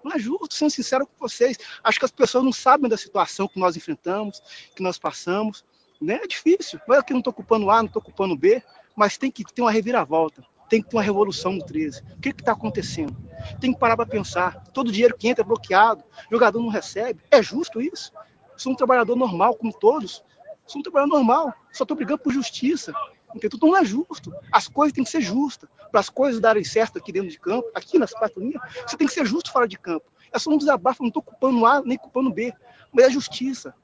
Não 0.02 0.12
é 0.12 0.18
justo, 0.18 0.54
sendo 0.54 0.70
sincero 0.70 1.06
com 1.06 1.12
vocês. 1.18 1.58
Acho 1.82 1.98
que 1.98 2.04
as 2.04 2.10
pessoas 2.10 2.44
não 2.44 2.52
sabem 2.52 2.90
da 2.90 2.96
situação 2.96 3.48
que 3.48 3.58
nós 3.58 3.76
enfrentamos, 3.76 4.42
que 4.74 4.82
nós 4.82 4.98
passamos. 4.98 5.64
Né? 6.00 6.20
É 6.22 6.26
difícil. 6.26 6.78
Mas 6.86 6.98
aqui 6.98 7.12
não 7.12 7.20
estou 7.20 7.32
culpando 7.32 7.70
A, 7.70 7.76
não 7.78 7.86
estou 7.86 8.02
culpando 8.02 8.36
B, 8.36 8.62
mas 8.94 9.16
tem 9.16 9.30
que 9.30 9.44
ter 9.44 9.62
uma 9.62 9.70
reviravolta. 9.70 10.44
Tem 10.68 10.82
que 10.82 10.88
ter 10.88 10.96
uma 10.96 11.02
revolução 11.02 11.52
no 11.52 11.64
13. 11.64 12.02
O 12.16 12.20
que 12.20 12.30
está 12.30 12.52
acontecendo? 12.52 13.16
Tem 13.60 13.72
que 13.72 13.78
parar 13.78 13.96
para 13.96 14.06
pensar. 14.06 14.64
Todo 14.72 14.90
dinheiro 14.90 15.16
que 15.16 15.28
entra 15.28 15.44
é 15.44 15.46
bloqueado, 15.46 16.02
jogador 16.30 16.60
não 16.60 16.68
recebe. 16.68 17.20
É 17.30 17.42
justo 17.42 17.80
isso? 17.80 18.12
Sou 18.56 18.72
um 18.72 18.76
trabalhador 18.76 19.16
normal, 19.16 19.54
como 19.56 19.72
todos. 19.72 20.24
Sou 20.66 20.80
um 20.80 20.82
trabalhador 20.82 21.14
normal. 21.14 21.52
Só 21.72 21.84
estou 21.84 21.96
brigando 21.96 22.22
por 22.22 22.32
justiça. 22.32 22.92
Então 23.34 23.58
não 23.68 23.76
é 23.76 23.84
justo. 23.84 24.32
As 24.50 24.68
coisas 24.68 24.94
têm 24.94 25.04
que 25.04 25.10
ser 25.10 25.20
justas. 25.20 25.68
Para 25.90 26.00
as 26.00 26.08
coisas 26.08 26.40
darem 26.40 26.64
certo 26.64 26.98
aqui 26.98 27.12
dentro 27.12 27.28
de 27.28 27.38
campo, 27.38 27.68
aqui 27.74 27.98
nas 27.98 28.12
quatro 28.12 28.40
linhas, 28.40 28.62
você 28.86 28.96
tem 28.96 29.06
que 29.06 29.12
ser 29.12 29.26
justo 29.26 29.52
fora 29.52 29.66
de 29.66 29.78
campo. 29.78 30.06
É 30.32 30.38
só 30.38 30.50
um 30.50 30.58
desabafo, 30.58 31.02
não 31.02 31.08
estou 31.08 31.22
culpando 31.22 31.66
A 31.66 31.82
nem 31.82 31.98
culpando 31.98 32.32
B. 32.32 32.52
Mas 32.92 33.06
é 33.06 33.10
justiça. 33.10 33.74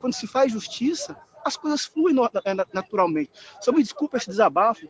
Quando 0.00 0.14
se 0.14 0.26
faz 0.26 0.52
justiça, 0.52 1.16
as 1.44 1.56
coisas 1.56 1.84
fluem 1.84 2.14
naturalmente. 2.72 3.30
Só 3.60 3.72
me 3.72 3.82
desculpa 3.82 4.16
esse 4.16 4.28
desabafo, 4.28 4.88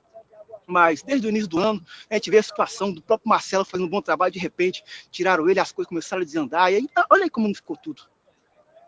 mas 0.68 1.02
desde 1.02 1.26
o 1.26 1.30
início 1.30 1.48
do 1.48 1.58
ano 1.58 1.84
a 2.10 2.14
gente 2.14 2.30
vê 2.30 2.38
a 2.38 2.42
situação 2.42 2.92
do 2.92 3.02
próprio 3.02 3.28
Marcelo 3.28 3.64
fazendo 3.64 3.86
um 3.86 3.90
bom 3.90 4.02
trabalho, 4.02 4.32
de 4.32 4.38
repente 4.38 4.84
tiraram 5.10 5.48
ele, 5.48 5.58
as 5.58 5.72
coisas 5.72 5.88
começaram 5.88 6.22
a 6.22 6.24
desandar, 6.24 6.70
e 6.70 6.76
aí 6.76 6.88
olha 7.10 7.24
aí 7.24 7.30
como 7.30 7.52
ficou 7.54 7.76
tudo. 7.76 8.02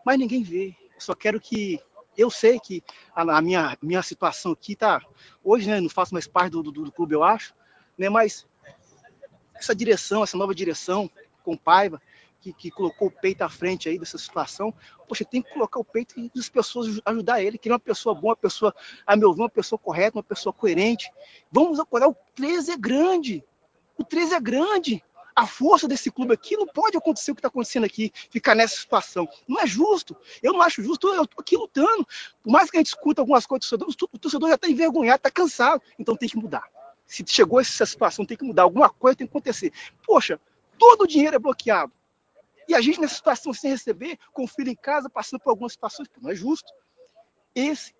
Mas 0.05 0.19
ninguém 0.19 0.43
vê. 0.43 0.75
Eu 0.95 1.01
só 1.01 1.15
quero 1.15 1.39
que. 1.39 1.79
Eu 2.17 2.29
sei 2.29 2.59
que 2.59 2.83
a, 3.15 3.21
a 3.37 3.41
minha, 3.41 3.77
minha 3.81 4.03
situação 4.03 4.51
aqui 4.51 4.75
tá. 4.75 5.01
Hoje, 5.43 5.69
né, 5.69 5.79
não 5.79 5.89
faço 5.89 6.13
mais 6.13 6.27
parte 6.27 6.51
do, 6.51 6.63
do, 6.63 6.71
do 6.71 6.91
clube, 6.91 7.15
eu 7.15 7.23
acho, 7.23 7.53
né, 7.97 8.09
mas 8.09 8.45
essa 9.55 9.75
direção, 9.75 10.23
essa 10.23 10.37
nova 10.37 10.53
direção, 10.53 11.09
com 11.43 11.57
Paiva, 11.57 12.01
que, 12.41 12.51
que, 12.51 12.71
colocou 12.71 13.07
o 13.07 13.11
peito 13.11 13.43
à 13.43 13.49
frente 13.49 13.87
aí 13.87 13.99
dessa 13.99 14.17
situação, 14.17 14.73
poxa, 15.07 15.23
tem 15.23 15.41
que 15.41 15.53
colocar 15.53 15.79
o 15.79 15.85
peito 15.85 16.19
e 16.19 16.31
as 16.37 16.49
pessoas 16.49 16.99
ajudar 17.05 17.41
ele, 17.41 17.57
que 17.57 17.69
é 17.69 17.71
uma 17.71 17.79
pessoa 17.79 18.15
boa, 18.15 18.31
uma 18.31 18.37
pessoa, 18.37 18.73
a 19.05 19.15
meu 19.15 19.33
ver, 19.33 19.43
uma 19.43 19.49
pessoa 19.49 19.77
correta, 19.77 20.17
uma 20.17 20.23
pessoa 20.23 20.51
coerente. 20.51 21.11
Vamos 21.51 21.79
acordar, 21.79 22.07
o 22.07 22.15
13 22.35 22.71
é 22.71 22.77
grande. 22.77 23.43
O 23.97 24.03
13 24.03 24.33
é 24.33 24.39
grande. 24.39 25.03
A 25.35 25.47
força 25.47 25.87
desse 25.87 26.11
clube 26.11 26.33
aqui 26.33 26.57
não 26.57 26.67
pode 26.67 26.97
acontecer 26.97 27.31
o 27.31 27.35
que 27.35 27.39
está 27.39 27.47
acontecendo 27.47 27.85
aqui, 27.85 28.11
ficar 28.29 28.53
nessa 28.53 28.75
situação. 28.75 29.29
Não 29.47 29.61
é 29.61 29.65
justo. 29.65 30.17
Eu 30.43 30.51
não 30.51 30.61
acho 30.61 30.83
justo. 30.83 31.07
Eu 31.07 31.23
estou 31.23 31.39
aqui 31.39 31.55
lutando. 31.55 32.05
Por 32.43 32.51
mais 32.51 32.69
que 32.69 32.77
a 32.77 32.79
gente 32.79 32.87
escuta 32.87 33.21
algumas 33.21 33.45
coisas 33.45 33.69
do 33.69 33.77
torcedor, 33.77 34.09
o 34.11 34.17
torcedor 34.17 34.49
já 34.49 34.55
está 34.55 34.67
envergonhado, 34.67 35.17
está 35.17 35.31
cansado. 35.31 35.81
Então 35.97 36.17
tem 36.17 36.27
que 36.27 36.37
mudar. 36.37 36.63
Se 37.05 37.23
chegou 37.27 37.59
essa 37.59 37.85
situação, 37.85 38.25
tem 38.25 38.35
que 38.35 38.43
mudar. 38.43 38.63
Alguma 38.63 38.89
coisa 38.89 39.15
tem 39.15 39.27
que 39.27 39.31
acontecer. 39.31 39.71
Poxa, 40.05 40.39
todo 40.77 41.03
o 41.03 41.07
dinheiro 41.07 41.35
é 41.35 41.39
bloqueado. 41.39 41.93
E 42.71 42.73
a 42.73 42.79
gente, 42.79 43.01
nessa 43.01 43.15
situação, 43.15 43.53
sem 43.53 43.69
receber, 43.69 44.17
com 44.31 44.45
o 44.45 44.47
filho 44.47 44.69
em 44.69 44.75
casa, 44.75 45.09
passando 45.09 45.41
por 45.41 45.49
algumas 45.49 45.73
situações, 45.73 46.07
não 46.21 46.31
é 46.31 46.35
justo. 46.35 46.71
Esse 47.53 47.93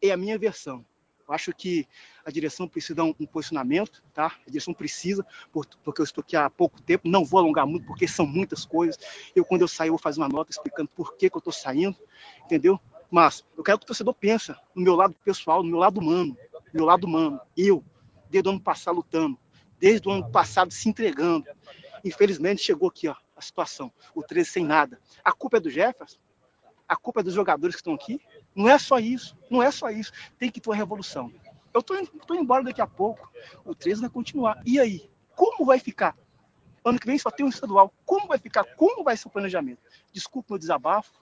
é 0.00 0.12
a 0.12 0.16
minha 0.16 0.38
versão. 0.38 0.86
Eu 1.26 1.34
acho 1.34 1.52
que 1.52 1.88
a 2.24 2.30
direção 2.30 2.68
precisa 2.68 2.94
dar 2.94 3.02
um, 3.02 3.12
posicionamento, 3.12 4.00
tá? 4.14 4.26
A 4.46 4.48
direção 4.48 4.72
precisa, 4.72 5.26
porque 5.50 6.00
eu 6.00 6.04
estou 6.04 6.22
aqui 6.22 6.36
há 6.36 6.48
pouco 6.48 6.80
tempo, 6.80 7.08
não 7.08 7.24
vou 7.24 7.40
alongar 7.40 7.66
muito, 7.66 7.84
porque 7.84 8.06
são 8.06 8.24
muitas 8.24 8.64
coisas. 8.64 8.96
Eu, 9.34 9.44
quando 9.44 9.62
eu 9.62 9.68
sair, 9.68 9.90
vou 9.90 9.98
fazer 9.98 10.20
uma 10.20 10.28
nota 10.28 10.52
explicando 10.52 10.90
por 10.94 11.16
que, 11.16 11.28
que 11.28 11.36
eu 11.36 11.40
estou 11.40 11.52
saindo, 11.52 11.98
entendeu? 12.44 12.78
Mas 13.10 13.44
eu 13.56 13.64
quero 13.64 13.78
que 13.78 13.84
o 13.84 13.86
torcedor 13.88 14.14
pense 14.14 14.54
no 14.72 14.82
meu 14.82 14.94
lado 14.94 15.16
pessoal, 15.24 15.64
no 15.64 15.68
meu 15.68 15.80
lado 15.80 15.98
humano, 15.98 16.36
no 16.52 16.72
meu 16.72 16.84
lado 16.84 17.08
humano. 17.08 17.40
Eu, 17.56 17.84
desde 18.30 18.48
o 18.48 18.52
ano 18.52 18.60
passado 18.60 18.94
lutando, 18.94 19.36
desde 19.80 20.08
o 20.08 20.12
ano 20.12 20.30
passado 20.30 20.72
se 20.72 20.88
entregando. 20.88 21.44
Infelizmente 22.04 22.62
chegou 22.62 22.88
aqui, 22.88 23.08
ó, 23.08 23.16
a 23.36 23.40
situação. 23.40 23.92
O 24.14 24.22
13 24.22 24.50
sem 24.50 24.64
nada. 24.64 24.98
A 25.24 25.32
culpa 25.32 25.56
é 25.56 25.60
do 25.60 25.70
Jefferson? 25.70 26.18
A 26.88 26.96
culpa 26.96 27.20
é 27.20 27.22
dos 27.22 27.34
jogadores 27.34 27.76
que 27.76 27.80
estão 27.80 27.94
aqui? 27.94 28.20
Não 28.54 28.68
é 28.68 28.78
só 28.78 28.98
isso. 28.98 29.36
Não 29.50 29.62
é 29.62 29.70
só 29.70 29.90
isso. 29.90 30.12
Tem 30.38 30.50
que 30.50 30.60
ter 30.60 30.68
uma 30.68 30.76
revolução. 30.76 31.32
Eu 31.72 31.80
estou 31.80 31.96
indo 31.98 32.10
embora 32.34 32.62
daqui 32.62 32.82
a 32.82 32.86
pouco. 32.86 33.30
O 33.64 33.74
13 33.74 34.02
vai 34.02 34.10
continuar. 34.10 34.60
E 34.66 34.78
aí? 34.78 35.10
Como 35.34 35.64
vai 35.64 35.78
ficar? 35.78 36.16
Ano 36.84 36.98
que 36.98 37.06
vem 37.06 37.18
só 37.18 37.30
tem 37.30 37.46
um 37.46 37.48
estadual. 37.48 37.92
Como 38.04 38.26
vai 38.26 38.38
ficar? 38.38 38.64
Como 38.76 39.04
vai 39.04 39.16
ser 39.16 39.28
o 39.28 39.30
planejamento? 39.30 39.80
Desculpa 40.12 40.48
meu 40.50 40.58
desabafo, 40.58 41.12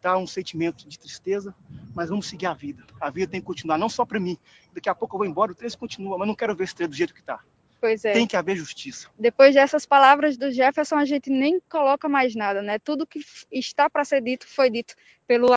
tá? 0.00 0.16
Um 0.16 0.26
sentimento 0.26 0.86
de 0.86 0.98
tristeza, 0.98 1.54
mas 1.94 2.10
vamos 2.10 2.28
seguir 2.28 2.46
a 2.46 2.54
vida. 2.54 2.84
A 3.00 3.10
vida 3.10 3.32
tem 3.32 3.40
que 3.40 3.46
continuar, 3.46 3.78
não 3.78 3.88
só 3.88 4.04
para 4.04 4.20
mim. 4.20 4.38
Daqui 4.72 4.88
a 4.88 4.94
pouco 4.94 5.16
eu 5.16 5.18
vou 5.18 5.26
embora, 5.26 5.52
o 5.52 5.54
13 5.54 5.76
continua, 5.76 6.18
mas 6.18 6.28
não 6.28 6.34
quero 6.34 6.54
ver 6.54 6.64
esse 6.64 6.74
13 6.74 6.90
do 6.90 6.96
jeito 6.96 7.14
que 7.14 7.20
está. 7.20 7.42
Pois 7.86 8.04
é. 8.04 8.14
Tem 8.14 8.26
que 8.26 8.36
haver 8.36 8.56
justiça. 8.56 9.06
Depois 9.16 9.54
dessas 9.54 9.86
palavras 9.86 10.36
do 10.36 10.50
Jefferson, 10.50 10.96
a 10.96 11.04
gente 11.04 11.30
nem 11.30 11.60
coloca 11.70 12.08
mais 12.08 12.34
nada, 12.34 12.60
né? 12.60 12.80
Tudo 12.80 13.06
que 13.06 13.20
está 13.52 13.88
para 13.88 14.04
ser 14.04 14.20
dito 14.20 14.44
foi 14.44 14.68
dito 14.68 14.96
pelo. 15.24 15.54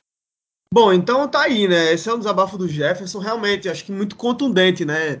Bom, 0.72 0.92
então 0.92 1.26
tá 1.26 1.40
aí, 1.40 1.66
né? 1.66 1.92
Esse 1.92 2.08
é 2.08 2.14
um 2.14 2.18
desabafo 2.18 2.56
do 2.56 2.68
Jefferson, 2.68 3.18
realmente, 3.18 3.68
acho 3.68 3.84
que 3.84 3.90
muito 3.90 4.14
contundente, 4.14 4.84
né? 4.84 5.20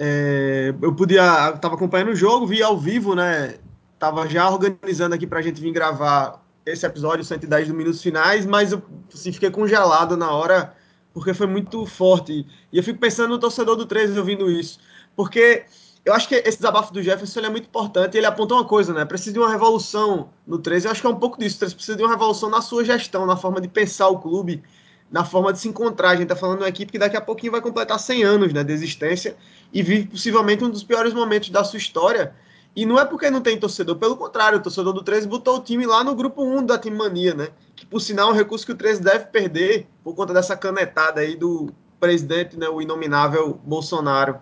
É, 0.00 0.74
eu 0.82 0.92
podia. 0.92 1.52
Tava 1.58 1.76
acompanhando 1.76 2.08
o 2.10 2.16
jogo, 2.16 2.44
vi 2.44 2.60
ao 2.60 2.76
vivo, 2.76 3.14
né? 3.14 3.54
Tava 3.96 4.28
já 4.28 4.50
organizando 4.50 5.14
aqui 5.14 5.28
pra 5.28 5.42
gente 5.42 5.60
vir 5.60 5.70
gravar 5.70 6.44
esse 6.66 6.84
episódio 6.84 7.24
110 7.24 7.68
do 7.68 7.74
Minutos 7.74 8.02
Finais, 8.02 8.44
mas 8.44 8.72
eu 8.72 8.82
assim, 9.14 9.30
fiquei 9.30 9.50
congelado 9.52 10.16
na 10.16 10.32
hora 10.32 10.74
porque 11.14 11.32
foi 11.34 11.46
muito 11.46 11.86
forte. 11.86 12.44
E 12.72 12.78
eu 12.78 12.82
fico 12.82 12.98
pensando 12.98 13.30
no 13.30 13.38
torcedor 13.38 13.76
do 13.76 13.86
13 13.86 14.18
ouvindo 14.18 14.50
isso. 14.50 14.80
Porque 15.14 15.66
eu 16.04 16.12
acho 16.12 16.28
que 16.28 16.34
esse 16.34 16.58
desabafo 16.58 16.92
do 16.92 17.00
Jefferson 17.00 17.40
é 17.40 17.48
muito 17.48 17.66
importante. 17.66 18.16
Ele 18.16 18.26
apontou 18.26 18.58
uma 18.58 18.64
coisa, 18.64 18.92
né? 18.92 19.04
Precisa 19.04 19.32
de 19.32 19.38
uma 19.38 19.50
revolução 19.50 20.30
no 20.44 20.58
13. 20.58 20.86
Eu 20.86 20.92
acho 20.92 21.00
que 21.00 21.06
é 21.06 21.10
um 21.10 21.18
pouco 21.18 21.38
disso. 21.38 21.58
Precisa 21.58 21.96
de 21.96 22.02
uma 22.02 22.10
revolução 22.10 22.50
na 22.50 22.60
sua 22.60 22.84
gestão, 22.84 23.24
na 23.24 23.36
forma 23.36 23.60
de 23.60 23.68
pensar 23.68 24.08
o 24.08 24.18
clube, 24.18 24.64
na 25.10 25.24
forma 25.24 25.52
de 25.52 25.60
se 25.60 25.68
encontrar. 25.68 26.10
A 26.10 26.16
gente 26.16 26.26
tá 26.26 26.34
falando 26.34 26.58
de 26.58 26.64
uma 26.64 26.68
equipe 26.68 26.90
que 26.90 26.98
daqui 26.98 27.16
a 27.16 27.20
pouquinho 27.20 27.52
vai 27.52 27.60
completar 27.60 28.00
100 28.00 28.24
anos 28.24 28.52
né, 28.52 28.64
de 28.64 28.72
existência 28.72 29.36
e 29.72 29.80
vive 29.80 30.08
possivelmente 30.08 30.64
um 30.64 30.70
dos 30.70 30.82
piores 30.82 31.14
momentos 31.14 31.50
da 31.50 31.62
sua 31.62 31.76
história. 31.76 32.34
E 32.74 32.84
não 32.84 32.98
é 32.98 33.04
porque 33.04 33.30
não 33.30 33.40
tem 33.40 33.56
torcedor, 33.56 33.96
pelo 33.96 34.16
contrário, 34.16 34.58
o 34.58 34.62
torcedor 34.62 34.92
do 34.92 35.04
13 35.04 35.28
botou 35.28 35.58
o 35.58 35.60
time 35.60 35.86
lá 35.86 36.02
no 36.02 36.16
grupo 36.16 36.42
1 36.42 36.64
da 36.64 36.78
Time 36.78 36.96
Mania, 36.96 37.34
né? 37.34 37.48
Que 37.76 37.84
por 37.86 38.00
sinal 38.00 38.30
é 38.30 38.32
um 38.32 38.34
recurso 38.34 38.64
que 38.64 38.72
o 38.72 38.74
13 38.74 39.02
deve 39.02 39.26
perder 39.26 39.86
por 40.02 40.16
conta 40.16 40.32
dessa 40.32 40.56
canetada 40.56 41.20
aí 41.20 41.36
do 41.36 41.70
presidente, 42.00 42.58
né, 42.58 42.68
o 42.68 42.82
inominável 42.82 43.60
Bolsonaro 43.62 44.40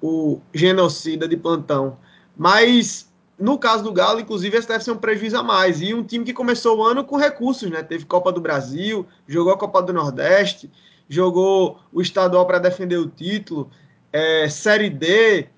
o 0.00 0.40
genocida 0.52 1.26
de 1.26 1.36
plantão. 1.36 1.98
Mas 2.36 3.10
no 3.38 3.58
caso 3.58 3.84
do 3.84 3.92
Galo, 3.92 4.20
inclusive, 4.20 4.56
esse 4.56 4.68
deve 4.68 4.82
ser 4.82 4.92
um 4.92 4.96
prejuízo 4.96 5.36
a 5.36 5.42
mais. 5.42 5.80
E 5.80 5.92
um 5.92 6.02
time 6.02 6.24
que 6.24 6.32
começou 6.32 6.78
o 6.78 6.84
ano 6.84 7.04
com 7.04 7.16
recursos, 7.16 7.70
né? 7.70 7.82
Teve 7.82 8.04
Copa 8.04 8.32
do 8.32 8.40
Brasil, 8.40 9.06
jogou 9.28 9.52
a 9.52 9.58
Copa 9.58 9.82
do 9.82 9.92
Nordeste, 9.92 10.70
jogou 11.08 11.78
o 11.92 12.00
estadual 12.00 12.46
para 12.46 12.58
defender 12.58 12.96
o 12.96 13.08
título, 13.08 13.70
é, 14.12 14.48
Série 14.48 14.88
D, 14.88 15.48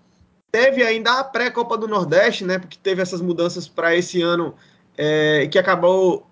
teve 0.51 0.83
ainda 0.83 1.21
a 1.21 1.25
pré-Copa 1.25 1.79
do 1.79 1.87
Nordeste, 1.87 2.45
né? 2.45 2.59
Porque 2.59 2.79
teve 2.83 3.01
essas 3.01 3.21
mudanças 3.21 3.69
para 3.69 3.95
esse 3.95 4.21
ano 4.21 4.55
é, 4.97 5.47
que 5.47 5.59
acabou 5.59 6.27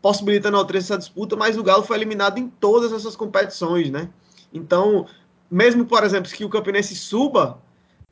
possibilitando 0.00 0.56
ao 0.56 0.64
13 0.64 0.86
essa 0.86 0.98
disputa, 0.98 1.36
mas 1.36 1.58
o 1.58 1.62
Galo 1.62 1.82
foi 1.82 1.96
eliminado 1.96 2.38
em 2.38 2.48
todas 2.48 2.92
essas 2.92 3.16
competições, 3.16 3.90
né? 3.90 4.08
Então, 4.52 5.06
mesmo, 5.50 5.84
por 5.84 6.04
exemplo, 6.04 6.30
que 6.30 6.44
o 6.44 6.48
Campinense 6.48 6.94
suba 6.94 7.60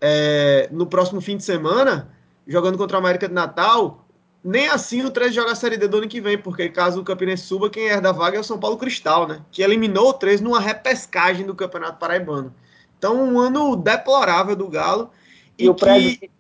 é, 0.01 0.69
no 0.71 0.87
próximo 0.87 1.21
fim 1.21 1.37
de 1.37 1.45
semana, 1.45 2.11
jogando 2.47 2.79
contra 2.79 2.97
o 2.97 3.01
América 3.01 3.29
de 3.29 3.35
Natal, 3.35 4.07
nem 4.43 4.69
assim 4.69 5.05
o 5.05 5.11
13 5.11 5.35
joga 5.35 5.53
a 5.53 5.57
Série 5.57 5.77
D 5.77 5.89
do 5.89 5.99
ano 5.99 6.09
que 6.09 6.21
vem, 6.21 6.39
porque 6.39 6.69
caso 6.69 7.01
o 7.01 7.05
Campinense 7.05 7.43
suba, 7.43 7.69
quem 7.69 7.89
herda 7.89 8.11
a 8.11 8.13
vaga 8.13 8.37
é 8.37 8.41
o 8.41 8.45
São 8.45 8.61
Paulo 8.61 8.77
Cristal, 8.77 9.27
né? 9.27 9.43
Que 9.51 9.63
eliminou 9.63 10.11
o 10.11 10.15
13 10.15 10.45
numa 10.45 10.61
repescagem 10.61 11.45
do 11.45 11.55
Campeonato 11.55 11.99
Paraibano. 11.99 12.55
Então, 12.97 13.17
um 13.17 13.39
ano 13.39 13.77
deplorável 13.77 14.55
do 14.55 14.69
Galo. 14.69 15.11
E, 15.59 15.65
e 15.65 15.69
o, 15.69 15.75
que... 15.75 16.31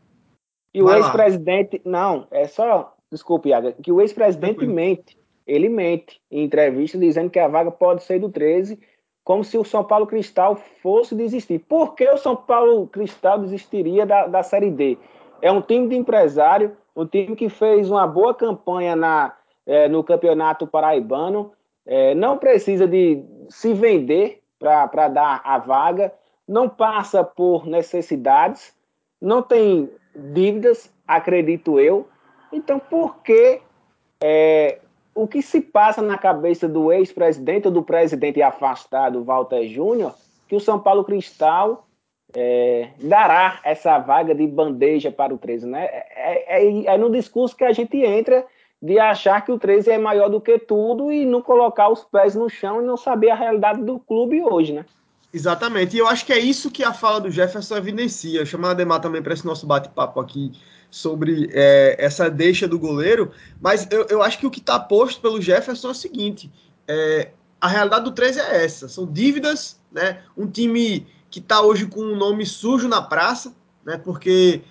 e 0.72 0.82
o 0.82 0.92
ex-presidente. 0.92 1.82
Não, 1.85 2.26
é 2.30 2.46
só. 2.46 2.94
Desculpe, 3.11 3.48
Iaga, 3.48 3.72
que 3.72 3.92
o 3.92 4.00
ex-presidente 4.00 4.64
mente. 4.66 5.18
Ele 5.46 5.68
mente 5.68 6.20
em 6.28 6.42
entrevista 6.42 6.98
dizendo 6.98 7.30
que 7.30 7.38
a 7.38 7.46
vaga 7.46 7.70
pode 7.70 8.02
ser 8.02 8.18
do 8.18 8.28
13 8.28 8.80
como 9.26 9.42
se 9.42 9.58
o 9.58 9.64
São 9.64 9.82
Paulo 9.82 10.06
Cristal 10.06 10.54
fosse 10.54 11.12
desistir. 11.12 11.58
Por 11.58 11.96
que 11.96 12.08
o 12.08 12.16
São 12.16 12.36
Paulo 12.36 12.86
Cristal 12.86 13.40
desistiria 13.40 14.06
da, 14.06 14.28
da 14.28 14.40
Série 14.44 14.70
D? 14.70 14.96
É 15.42 15.50
um 15.50 15.60
time 15.60 15.88
de 15.88 15.96
empresário, 15.96 16.76
um 16.94 17.04
time 17.04 17.34
que 17.34 17.48
fez 17.48 17.90
uma 17.90 18.06
boa 18.06 18.32
campanha 18.32 18.94
na, 18.94 19.34
é, 19.66 19.88
no 19.88 20.04
Campeonato 20.04 20.64
Paraibano, 20.64 21.50
é, 21.84 22.14
não 22.14 22.38
precisa 22.38 22.86
de 22.86 23.20
se 23.48 23.74
vender 23.74 24.44
para 24.60 25.08
dar 25.08 25.40
a 25.44 25.58
vaga, 25.58 26.14
não 26.46 26.68
passa 26.68 27.24
por 27.24 27.66
necessidades, 27.66 28.76
não 29.20 29.42
tem 29.42 29.90
dívidas, 30.14 30.88
acredito 31.04 31.80
eu. 31.80 32.06
Então, 32.52 32.78
por 32.78 33.16
que 33.22 33.60
é, 34.20 34.78
o 35.16 35.26
que 35.26 35.40
se 35.40 35.62
passa 35.62 36.02
na 36.02 36.18
cabeça 36.18 36.68
do 36.68 36.92
ex-presidente 36.92 37.66
ou 37.66 37.72
do 37.72 37.83
presidente 37.83 38.42
afastado, 38.42 39.24
Walter 39.24 39.66
Júnior, 39.66 40.14
que 40.46 40.55
o 40.55 40.61
São 40.61 40.79
Paulo 40.79 41.02
Cristal 41.05 41.88
é, 42.35 42.90
dará 43.02 43.59
essa 43.64 43.98
vaga 43.98 44.35
de 44.35 44.46
bandeja 44.46 45.11
para 45.11 45.35
o 45.35 45.38
13, 45.38 45.66
né? 45.66 45.87
É, 45.87 46.05
é, 46.16 46.68
é, 46.68 46.94
é, 46.94 46.98
no 46.98 47.11
discurso 47.11 47.57
que 47.57 47.64
a 47.64 47.72
gente 47.72 47.96
entra 47.96 48.44
de 48.81 48.98
achar 48.98 49.42
que 49.42 49.50
o 49.50 49.59
13 49.59 49.90
é 49.90 49.98
maior 49.98 50.29
do 50.29 50.38
que 50.38 50.59
tudo 50.59 51.11
e 51.11 51.24
não 51.24 51.40
colocar 51.40 51.88
os 51.88 52.05
pés 52.05 52.35
no 52.35 52.50
chão 52.50 52.83
e 52.83 52.85
não 52.85 52.98
saber 52.98 53.31
a 53.31 53.35
realidade 53.35 53.83
do 53.83 53.98
clube 53.98 54.42
hoje, 54.42 54.74
né? 54.74 54.85
Exatamente, 55.33 55.96
e 55.96 55.98
eu 55.98 56.07
acho 56.07 56.26
que 56.26 56.33
é 56.33 56.38
isso 56.38 56.70
que 56.70 56.85
a 56.85 56.92
fala 56.92 57.20
do 57.20 57.31
Jefferson 57.31 57.76
evidencia. 57.76 58.44
Chamar 58.44 58.68
a 58.68 58.70
Ademar 58.72 59.00
também 59.00 59.22
para 59.22 59.33
esse 59.33 59.46
nosso 59.46 59.66
bate-papo 59.66 60.20
aqui 60.20 60.52
sobre 60.90 61.51
é, 61.53 61.96
essa 61.99 62.31
deixa 62.31 62.66
do 62.66 62.79
goleiro, 62.79 63.31
mas 63.61 63.87
eu, 63.90 64.07
eu 64.09 64.22
acho 64.22 64.38
que 64.38 64.46
o 64.46 64.51
que 64.51 64.61
está 64.61 64.79
posto 64.79 65.20
pelo 65.20 65.40
Jefferson 65.40 65.88
é 65.88 65.90
o 65.90 65.94
seguinte: 65.94 66.51
é, 66.87 67.31
a 67.61 67.68
realidade 67.68 68.05
do 68.05 68.12
13 68.12 68.40
é 68.40 68.64
essa, 68.64 68.88
são 68.88 69.07
dívidas, 69.07 69.81
né? 69.90 70.22
Um 70.37 70.46
time 70.46 71.07
que 71.31 71.38
está 71.38 71.61
hoje 71.61 71.87
com 71.87 72.01
um 72.01 72.16
nome 72.16 72.46
sujo 72.46 72.88
na 72.88 73.03
praça, 73.03 73.55
né? 73.85 73.99
Porque 73.99 74.62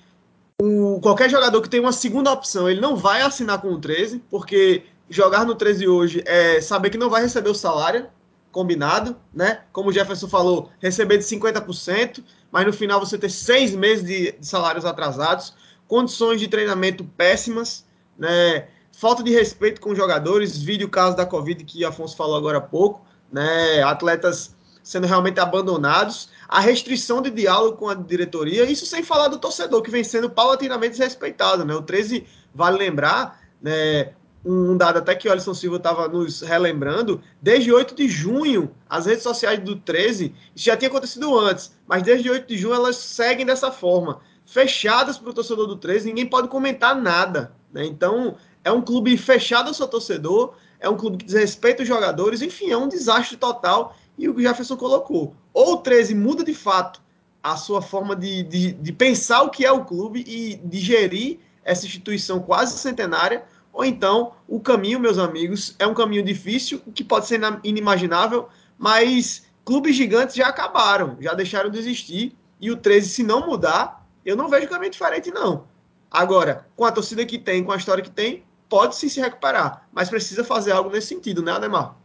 o, 0.62 1.00
qualquer 1.02 1.30
jogador 1.30 1.62
que 1.62 1.70
tem 1.70 1.80
uma 1.80 1.92
segunda 1.92 2.32
opção, 2.32 2.70
ele 2.70 2.80
não 2.80 2.96
vai 2.96 3.22
assinar 3.22 3.60
com 3.62 3.70
o 3.70 3.80
13, 3.80 4.24
porque 4.30 4.84
jogar 5.10 5.46
no 5.46 5.56
13 5.56 5.88
hoje 5.88 6.24
é 6.26 6.62
saber 6.62 6.90
que 6.90 6.98
não 6.98 7.10
vai 7.10 7.22
receber 7.22 7.50
o 7.50 7.56
salário 7.56 8.08
combinado, 8.52 9.18
né? 9.34 9.64
Como 9.74 9.90
o 9.90 9.92
Jefferson 9.92 10.30
falou, 10.30 10.72
receber 10.80 11.18
de 11.18 11.26
50%, 11.26 12.24
mas 12.50 12.66
no 12.66 12.72
final 12.72 13.02
você 13.02 13.18
ter 13.18 13.30
seis 13.30 13.76
meses 13.76 14.06
de, 14.06 14.32
de 14.32 14.48
salários 14.48 14.86
atrasados, 14.86 15.54
condições 15.88 16.40
de 16.40 16.48
treinamento 16.48 17.04
péssimas, 17.04 17.86
né? 18.18 18.68
Falta 18.92 19.22
de 19.22 19.32
respeito 19.32 19.82
com 19.82 19.92
os 19.92 19.98
jogadores, 19.98 20.58
vídeo 20.58 20.88
caso 20.88 21.18
da 21.18 21.26
Covid 21.26 21.64
que 21.66 21.84
Afonso 21.84 22.16
falou 22.16 22.38
agora 22.38 22.60
há 22.60 22.62
pouco, 22.62 23.06
né? 23.32 23.84
Atletas 23.84 24.56
sendo 24.86 25.08
realmente 25.08 25.40
abandonados, 25.40 26.30
a 26.48 26.60
restrição 26.60 27.20
de 27.20 27.32
diálogo 27.32 27.76
com 27.76 27.90
a 27.90 27.96
diretoria, 27.96 28.70
isso 28.70 28.86
sem 28.86 29.02
falar 29.02 29.30
do 29.30 29.40
torcedor, 29.40 29.82
que 29.82 29.90
vem 29.90 30.04
sendo 30.04 30.30
paulatinamente 30.30 30.92
desrespeitado. 30.92 31.66
Né? 31.66 31.74
O 31.74 31.82
13, 31.82 32.24
vale 32.54 32.78
lembrar, 32.78 33.42
né, 33.60 34.14
um 34.46 34.78
dado 34.78 35.00
até 35.00 35.16
que 35.16 35.28
o 35.28 35.32
Alisson 35.32 35.56
Silva 35.56 35.78
estava 35.78 36.08
nos 36.08 36.42
relembrando, 36.42 37.20
desde 37.42 37.74
8 37.74 37.96
de 37.96 38.08
junho, 38.08 38.72
as 38.88 39.08
redes 39.08 39.24
sociais 39.24 39.60
do 39.60 39.76
13, 39.76 40.36
isso 40.56 40.66
já 40.66 40.78
tinha 40.78 40.88
acontecido 40.88 41.36
antes, 41.38 41.76
mas 41.88 42.04
desde 42.04 42.30
8 42.30 42.48
de 42.48 42.56
junho 42.56 42.76
elas 42.76 42.96
seguem 42.96 43.44
dessa 43.44 43.72
forma, 43.72 44.22
fechadas 44.46 45.18
para 45.18 45.30
o 45.30 45.34
torcedor 45.34 45.68
do 45.68 45.76
13, 45.76 46.08
ninguém 46.08 46.26
pode 46.26 46.48
comentar 46.48 46.96
nada. 46.96 47.54
Né? 47.74 47.86
Então, 47.86 48.36
é 48.64 48.72
um 48.72 48.82
clube 48.82 49.18
fechado 49.18 49.68
ao 49.68 49.74
seu 49.74 49.88
torcedor, 49.88 50.54
é 50.80 50.90
um 50.90 50.96
clube 50.96 51.18
que 51.18 51.26
desrespeita 51.26 51.84
os 51.84 51.88
jogadores, 51.88 52.42
enfim, 52.42 52.72
é 52.72 52.78
um 52.78 52.88
desastre 52.88 53.38
total 53.38 53.96
e 54.18 54.30
o 54.30 54.40
Jefferson 54.40 54.78
colocou. 54.78 55.36
Ou 55.54 55.74
o 55.74 55.78
13 55.78 56.16
muda 56.16 56.44
de 56.44 56.54
fato 56.54 57.02
a 57.42 57.56
sua 57.58 57.82
forma 57.82 58.16
de, 58.16 58.44
de, 58.44 58.74
de 58.74 58.92
pensar 58.92 59.44
o 59.44 59.50
que 59.50 59.66
é 59.66 59.72
o 59.72 59.86
clube 59.86 60.24
e 60.28 60.56
de 60.56 60.80
gerir 60.80 61.40
essa 61.64 61.86
instituição 61.86 62.40
quase 62.40 62.78
centenária, 62.78 63.44
ou 63.72 63.84
então 63.84 64.34
o 64.48 64.60
caminho, 64.60 65.00
meus 65.00 65.18
amigos, 65.18 65.76
é 65.78 65.86
um 65.86 65.94
caminho 65.94 66.24
difícil, 66.24 66.82
que 66.94 67.04
pode 67.04 67.28
ser 67.28 67.42
inimaginável, 67.64 68.48
mas 68.78 69.46
clubes 69.64 69.96
gigantes 69.96 70.36
já 70.36 70.48
acabaram, 70.48 71.18
já 71.20 71.34
deixaram 71.34 71.70
de 71.70 71.78
existir, 71.78 72.36
e 72.60 72.72
o 72.72 72.78
13, 72.78 73.10
se 73.10 73.24
não 73.24 73.46
mudar, 73.46 74.05
eu 74.26 74.36
não 74.36 74.50
vejo 74.50 74.68
caminho 74.68 74.92
diferente, 74.92 75.32
não. 75.32 75.68
Agora, 76.10 76.66
com 76.76 76.86
a 76.86 76.92
torcida 76.92 77.26
que 77.26 77.38
tem, 77.38 77.64
com 77.64 77.72
a 77.72 77.78
história 77.78 78.04
que 78.04 78.10
tem, 78.10 78.44
pode 78.70 78.96
sim 78.96 79.10
se 79.10 79.20
recuperar, 79.20 79.88
mas 79.92 80.10
precisa 80.10 80.44
fazer 80.44 80.72
algo 80.72 80.90
nesse 80.90 81.08
sentido, 81.08 81.42
né, 81.42 81.52
Ademar? 81.52 81.96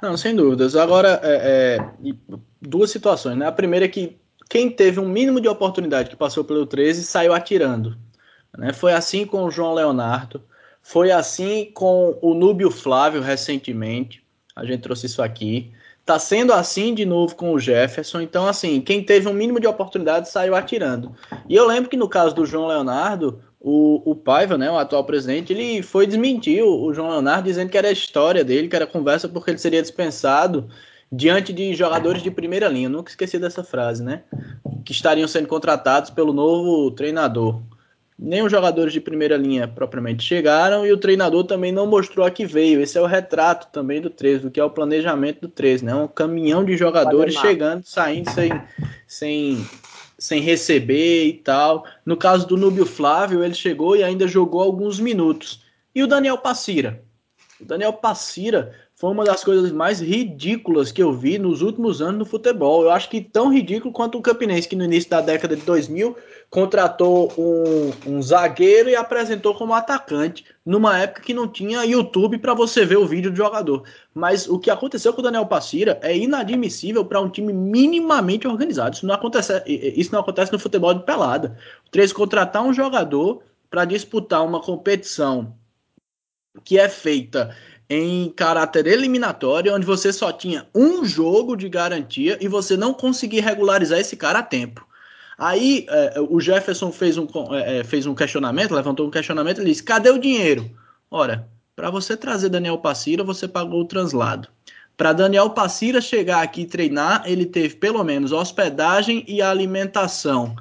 Não, 0.00 0.16
sem 0.16 0.34
dúvidas. 0.34 0.76
Agora, 0.76 1.20
é, 1.22 1.80
é, 1.80 2.14
duas 2.60 2.90
situações, 2.90 3.36
né? 3.36 3.46
A 3.46 3.52
primeira 3.52 3.86
é 3.86 3.88
que 3.88 4.16
quem 4.48 4.70
teve 4.70 5.00
um 5.00 5.08
mínimo 5.08 5.40
de 5.40 5.48
oportunidade 5.48 6.10
que 6.10 6.16
passou 6.16 6.44
pelo 6.44 6.66
13 6.66 7.02
saiu 7.02 7.32
atirando. 7.32 7.96
Né? 8.56 8.72
Foi 8.72 8.92
assim 8.92 9.26
com 9.26 9.44
o 9.44 9.50
João 9.50 9.74
Leonardo, 9.74 10.42
foi 10.82 11.10
assim 11.10 11.70
com 11.74 12.18
o 12.22 12.32
Núbio 12.32 12.70
Flávio 12.70 13.20
recentemente. 13.20 14.22
A 14.54 14.64
gente 14.64 14.80
trouxe 14.80 15.06
isso 15.06 15.22
aqui. 15.22 15.72
Tá 16.08 16.18
sendo 16.18 16.54
assim 16.54 16.94
de 16.94 17.04
novo 17.04 17.36
com 17.36 17.52
o 17.52 17.60
Jefferson. 17.60 18.22
Então, 18.22 18.46
assim, 18.46 18.80
quem 18.80 19.04
teve 19.04 19.28
um 19.28 19.34
mínimo 19.34 19.60
de 19.60 19.66
oportunidade 19.66 20.30
saiu 20.30 20.54
atirando. 20.54 21.14
E 21.46 21.54
eu 21.54 21.66
lembro 21.66 21.90
que 21.90 21.98
no 21.98 22.08
caso 22.08 22.34
do 22.34 22.46
João 22.46 22.66
Leonardo, 22.66 23.42
o, 23.60 24.10
o 24.10 24.14
Paiva, 24.14 24.56
né, 24.56 24.70
o 24.70 24.78
atual 24.78 25.04
presidente, 25.04 25.52
ele 25.52 25.82
foi 25.82 26.06
desmentir 26.06 26.64
o, 26.64 26.84
o, 26.84 26.94
João 26.94 27.10
Leonardo 27.10 27.42
dizendo 27.42 27.68
que 27.68 27.76
era 27.76 27.88
a 27.88 27.92
história 27.92 28.42
dele, 28.42 28.68
que 28.68 28.74
era 28.74 28.86
conversa 28.86 29.28
porque 29.28 29.50
ele 29.50 29.58
seria 29.58 29.82
dispensado 29.82 30.70
diante 31.12 31.52
de 31.52 31.74
jogadores 31.74 32.22
de 32.22 32.30
primeira 32.30 32.68
linha. 32.68 32.86
Eu 32.86 32.92
nunca 32.92 33.10
esqueci 33.10 33.38
dessa 33.38 33.62
frase, 33.62 34.02
né? 34.02 34.22
Que 34.86 34.92
estariam 34.92 35.28
sendo 35.28 35.46
contratados 35.46 36.08
pelo 36.08 36.32
novo 36.32 36.90
treinador. 36.90 37.60
Nem 38.18 38.42
os 38.42 38.50
jogadores 38.50 38.92
de 38.92 39.00
primeira 39.00 39.36
linha 39.36 39.68
propriamente 39.68 40.24
chegaram 40.24 40.84
e 40.84 40.92
o 40.92 40.96
treinador 40.96 41.44
também 41.44 41.70
não 41.70 41.86
mostrou 41.86 42.26
a 42.26 42.30
que 42.30 42.44
veio. 42.44 42.80
Esse 42.80 42.98
é 42.98 43.00
o 43.00 43.06
retrato 43.06 43.68
também 43.70 44.00
do 44.00 44.10
13, 44.10 44.42
do 44.42 44.50
que 44.50 44.58
é 44.58 44.64
o 44.64 44.70
planejamento 44.70 45.42
do 45.42 45.48
13, 45.48 45.84
né? 45.84 45.94
Um 45.94 46.08
caminhão 46.08 46.64
de 46.64 46.76
jogadores 46.76 47.34
chegando, 47.34 47.84
saindo 47.84 48.28
sem, 48.30 48.50
sem 49.06 49.66
sem 50.18 50.40
receber 50.40 51.26
e 51.26 51.32
tal. 51.32 51.86
No 52.04 52.16
caso 52.16 52.46
do 52.46 52.56
Núbio 52.56 52.84
Flávio, 52.84 53.44
ele 53.44 53.54
chegou 53.54 53.96
e 53.96 54.02
ainda 54.02 54.26
jogou 54.26 54.60
alguns 54.60 54.98
minutos. 54.98 55.62
E 55.94 56.02
o 56.02 56.08
Daniel 56.08 56.38
Passira? 56.38 57.02
O 57.60 57.64
Daniel 57.64 57.92
Passira 57.92 58.72
foi 58.94 59.10
uma 59.10 59.24
das 59.24 59.44
coisas 59.44 59.70
mais 59.70 60.00
ridículas 60.00 60.90
que 60.90 61.02
eu 61.02 61.12
vi 61.12 61.38
nos 61.38 61.62
últimos 61.62 62.02
anos 62.02 62.18
no 62.18 62.24
futebol. 62.24 62.82
Eu 62.82 62.90
acho 62.90 63.08
que 63.08 63.20
tão 63.20 63.52
ridículo 63.52 63.92
quanto 63.92 64.18
o 64.18 64.22
Campinense, 64.22 64.68
que 64.68 64.76
no 64.76 64.84
início 64.84 65.08
da 65.08 65.20
década 65.20 65.54
de 65.54 65.62
2000 65.62 66.16
contratou 66.50 67.30
um, 67.36 68.14
um 68.14 68.22
zagueiro 68.22 68.88
e 68.88 68.96
apresentou 68.96 69.54
como 69.54 69.74
atacante, 69.74 70.46
numa 70.64 70.98
época 70.98 71.20
que 71.20 71.34
não 71.34 71.46
tinha 71.46 71.84
YouTube 71.84 72.38
para 72.38 72.54
você 72.54 72.86
ver 72.86 72.96
o 72.96 73.06
vídeo 73.06 73.30
do 73.30 73.36
jogador. 73.36 73.84
Mas 74.14 74.48
o 74.48 74.58
que 74.58 74.70
aconteceu 74.70 75.12
com 75.12 75.20
o 75.20 75.24
Daniel 75.24 75.46
Passira 75.46 75.98
é 76.02 76.16
inadmissível 76.16 77.04
para 77.04 77.20
um 77.20 77.28
time 77.28 77.52
minimamente 77.52 78.48
organizado. 78.48 78.96
Isso 78.96 79.06
não, 79.06 79.14
acontece, 79.14 79.62
isso 79.66 80.12
não 80.12 80.20
acontece 80.20 80.50
no 80.50 80.58
futebol 80.58 80.94
de 80.94 81.04
pelada. 81.04 81.58
O 81.86 81.90
13 81.90 82.14
contratar 82.14 82.62
um 82.62 82.72
jogador 82.72 83.42
para 83.68 83.84
disputar 83.84 84.44
uma 84.44 84.60
competição 84.60 85.54
que 86.64 86.78
é 86.78 86.88
feita 86.88 87.54
em 87.90 88.30
caráter 88.30 88.86
eliminatório, 88.86 89.74
onde 89.74 89.86
você 89.86 90.12
só 90.12 90.32
tinha 90.32 90.66
um 90.74 91.04
jogo 91.04 91.56
de 91.56 91.68
garantia 91.68 92.38
e 92.40 92.48
você 92.48 92.76
não 92.76 92.92
conseguia 92.92 93.42
regularizar 93.42 93.98
esse 93.98 94.16
cara 94.16 94.40
a 94.40 94.42
tempo. 94.42 94.87
Aí 95.38 95.86
é, 95.88 96.20
o 96.28 96.40
Jefferson 96.40 96.90
fez 96.90 97.16
um, 97.16 97.26
é, 97.54 97.78
é, 97.78 97.84
fez 97.84 98.06
um 98.06 98.14
questionamento, 98.14 98.74
levantou 98.74 99.06
um 99.06 99.10
questionamento 99.10 99.62
e 99.62 99.64
disse: 99.64 99.82
cadê 99.82 100.10
o 100.10 100.18
dinheiro? 100.18 100.68
Ora, 101.08 101.48
para 101.76 101.90
você 101.90 102.16
trazer 102.16 102.48
Daniel 102.48 102.78
Passira, 102.78 103.22
você 103.22 103.46
pagou 103.46 103.82
o 103.82 103.84
translado. 103.84 104.48
Para 104.96 105.12
Daniel 105.12 105.50
Passira 105.50 106.00
chegar 106.00 106.42
aqui 106.42 106.62
e 106.62 106.66
treinar, 106.66 107.22
ele 107.24 107.46
teve 107.46 107.76
pelo 107.76 108.02
menos 108.02 108.32
hospedagem 108.32 109.24
e 109.28 109.40
alimentação. 109.40 110.56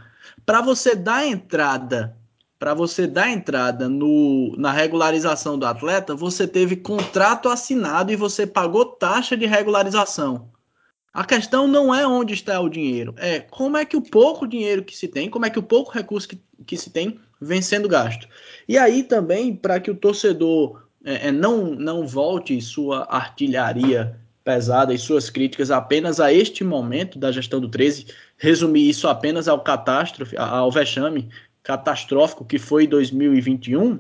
Para 0.45 0.61
você 0.61 0.95
dar 0.95 1.25
entrada 1.25 2.15
para 2.59 2.73
você 2.73 3.05
dar 3.05 3.29
entrada 3.29 3.87
no, 3.87 4.55
na 4.57 4.71
regularização 4.71 5.59
do 5.59 5.65
atleta, 5.65 6.15
você 6.15 6.47
teve 6.47 6.75
contrato 6.75 7.49
assinado 7.49 8.11
e 8.11 8.15
você 8.15 8.47
pagou 8.47 8.85
taxa 8.85 9.37
de 9.37 9.45
regularização. 9.45 10.49
A 11.13 11.25
questão 11.25 11.67
não 11.67 11.93
é 11.93 12.05
onde 12.05 12.33
está 12.33 12.59
o 12.59 12.69
dinheiro, 12.69 13.15
é 13.17 13.39
como 13.39 13.77
é 13.77 13.85
que 13.85 13.97
o 13.97 14.01
pouco 14.01 14.47
dinheiro 14.47 14.83
que 14.83 14.95
se 14.95 15.07
tem, 15.07 15.29
como 15.29 15.45
é 15.45 15.49
que 15.49 15.59
o 15.59 15.63
pouco 15.63 15.91
recurso 15.91 16.27
que, 16.27 16.39
que 16.65 16.77
se 16.77 16.89
tem 16.89 17.19
vem 17.41 17.61
sendo 17.61 17.87
gasto. 17.87 18.27
E 18.67 18.77
aí 18.77 19.03
também, 19.03 19.55
para 19.55 19.79
que 19.79 19.89
o 19.89 19.95
torcedor 19.95 20.83
é, 21.03 21.27
é, 21.27 21.31
não, 21.31 21.67
não 21.67 22.05
volte 22.05 22.59
sua 22.61 23.05
artilharia 23.09 24.19
pesada 24.43 24.93
e 24.93 24.97
suas 24.97 25.29
críticas 25.29 25.71
apenas 25.71 26.19
a 26.19 26.31
este 26.31 26.63
momento 26.63 27.19
da 27.19 27.31
gestão 27.31 27.59
do 27.59 27.67
13, 27.67 28.07
resumir 28.37 28.89
isso 28.89 29.07
apenas 29.07 29.47
ao 29.47 29.59
catástrofe, 29.59 30.37
ao 30.37 30.71
vexame 30.71 31.29
catastrófico 31.63 32.45
que 32.45 32.57
foi 32.57 32.87
2021, 32.87 33.99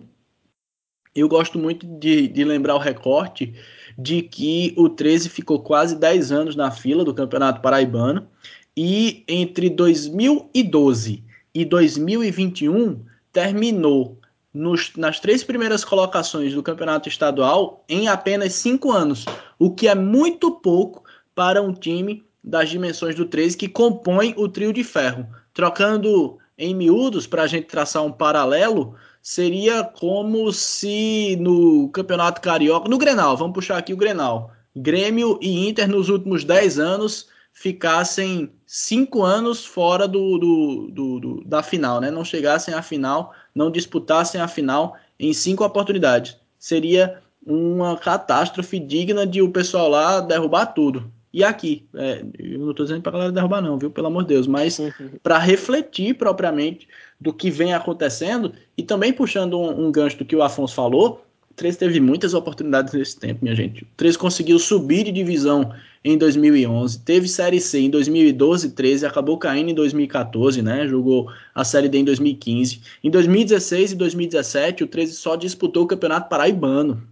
eu 1.17 1.27
gosto 1.27 1.57
muito 1.57 1.85
de, 1.85 2.27
de, 2.27 2.43
lembrar 2.43 2.75
o 2.75 2.79
recorte 2.79 3.53
de 3.97 4.21
que 4.21 4.73
o 4.77 4.87
13 4.87 5.29
ficou 5.29 5.59
quase 5.59 5.95
10 5.95 6.31
anos 6.31 6.55
na 6.55 6.69
fila 6.69 7.03
do 7.03 7.13
Campeonato 7.13 7.59
Paraibano 7.59 8.27
e 8.75 9.23
entre 9.27 9.69
2012 9.69 11.23
e 11.55 11.65
2021 11.65 13.03
terminou 13.33 14.19
nos, 14.53 14.95
nas 14.95 15.19
três 15.19 15.43
primeiras 15.43 15.83
colocações 15.83 16.53
do 16.53 16.61
Campeonato 16.61 17.09
Estadual 17.09 17.83
em 17.89 18.07
apenas 18.07 18.53
cinco 18.53 18.91
anos, 18.91 19.25
o 19.57 19.73
que 19.73 19.87
é 19.87 19.95
muito 19.95 20.51
pouco 20.51 21.03
para 21.33 21.61
um 21.61 21.73
time 21.73 22.23
das 22.43 22.69
dimensões 22.69 23.15
do 23.15 23.25
13 23.25 23.57
que 23.57 23.67
compõe 23.67 24.35
o 24.37 24.47
trio 24.47 24.71
de 24.71 24.83
ferro. 24.83 25.27
Trocando 25.51 26.37
em 26.57 26.73
miúdos, 26.75 27.27
para 27.27 27.43
a 27.43 27.47
gente 27.47 27.65
traçar 27.65 28.03
um 28.03 28.11
paralelo, 28.11 28.95
seria 29.27 29.83
como 29.83 30.53
se 30.53 31.35
no 31.35 31.89
Campeonato 31.89 32.39
Carioca, 32.39 32.87
no 32.87 32.97
Grenal, 32.97 33.35
vamos 33.35 33.53
puxar 33.53 33.77
aqui 33.77 33.93
o 33.93 33.97
Grenal, 33.97 34.51
Grêmio 34.73 35.37
e 35.41 35.67
Inter 35.67 35.85
nos 35.85 36.07
últimos 36.07 36.45
10 36.45 36.79
anos 36.79 37.27
ficassem 37.51 38.49
cinco 38.65 39.23
anos 39.23 39.65
fora 39.65 40.07
do, 40.07 40.37
do, 40.37 40.87
do, 40.91 41.19
do, 41.19 41.43
da 41.43 41.61
final, 41.61 41.99
né? 41.99 42.09
Não 42.09 42.23
chegassem 42.23 42.73
à 42.73 42.81
final, 42.81 43.33
não 43.53 43.69
disputassem 43.69 44.39
a 44.39 44.47
final 44.47 44.95
em 45.19 45.33
cinco 45.33 45.65
oportunidades. 45.65 46.37
seria 46.57 47.21
uma 47.45 47.97
catástrofe 47.97 48.79
digna 48.79 49.27
de 49.27 49.41
o 49.41 49.51
pessoal 49.51 49.89
lá 49.89 50.21
derrubar 50.21 50.67
tudo. 50.67 51.11
E 51.37 51.43
aqui, 51.43 51.85
é, 51.93 52.25
eu 52.39 52.57
não 52.57 52.71
estou 52.71 52.83
dizendo 52.83 53.03
para 53.03 53.11
a 53.11 53.13
galera 53.13 53.31
derrubar, 53.31 53.61
não, 53.61 53.77
viu? 53.77 53.91
Pelo 53.91 54.07
amor 54.07 54.23
de 54.23 54.29
Deus, 54.29 54.47
mas 54.47 54.81
para 55.21 55.37
refletir 55.37 56.15
propriamente 56.15 56.87
do 57.21 57.31
que 57.31 57.51
vem 57.51 57.75
acontecendo 57.75 58.53
e 58.75 58.81
também 58.81 59.13
puxando 59.13 59.55
um, 59.59 59.85
um 59.85 59.91
gancho 59.91 60.17
do 60.17 60.25
que 60.25 60.35
o 60.35 60.41
Afonso 60.41 60.73
falou, 60.73 61.23
o 61.51 61.53
13 61.53 61.77
teve 61.77 61.99
muitas 61.99 62.33
oportunidades 62.33 62.91
nesse 62.91 63.19
tempo, 63.19 63.41
minha 63.43 63.55
gente. 63.55 63.83
O 63.83 63.87
13 63.95 64.17
conseguiu 64.17 64.57
subir 64.57 65.03
de 65.03 65.11
divisão 65.11 65.71
em 66.03 66.17
2011, 66.17 67.01
teve 67.01 67.27
Série 67.27 67.61
C 67.61 67.81
em 67.81 67.91
2012 67.91 68.71
13, 68.71 69.05
acabou 69.05 69.37
caindo 69.37 69.69
em 69.69 69.75
2014, 69.75 70.63
né? 70.63 70.87
Jogou 70.87 71.31
a 71.53 71.63
Série 71.63 71.87
D 71.87 71.99
em 71.99 72.03
2015. 72.03 72.81
Em 73.03 73.11
2016 73.11 73.91
e 73.91 73.95
2017, 73.95 74.83
o 74.85 74.87
13 74.87 75.13
só 75.13 75.35
disputou 75.35 75.83
o 75.83 75.87
Campeonato 75.87 76.29
Paraibano. 76.29 77.07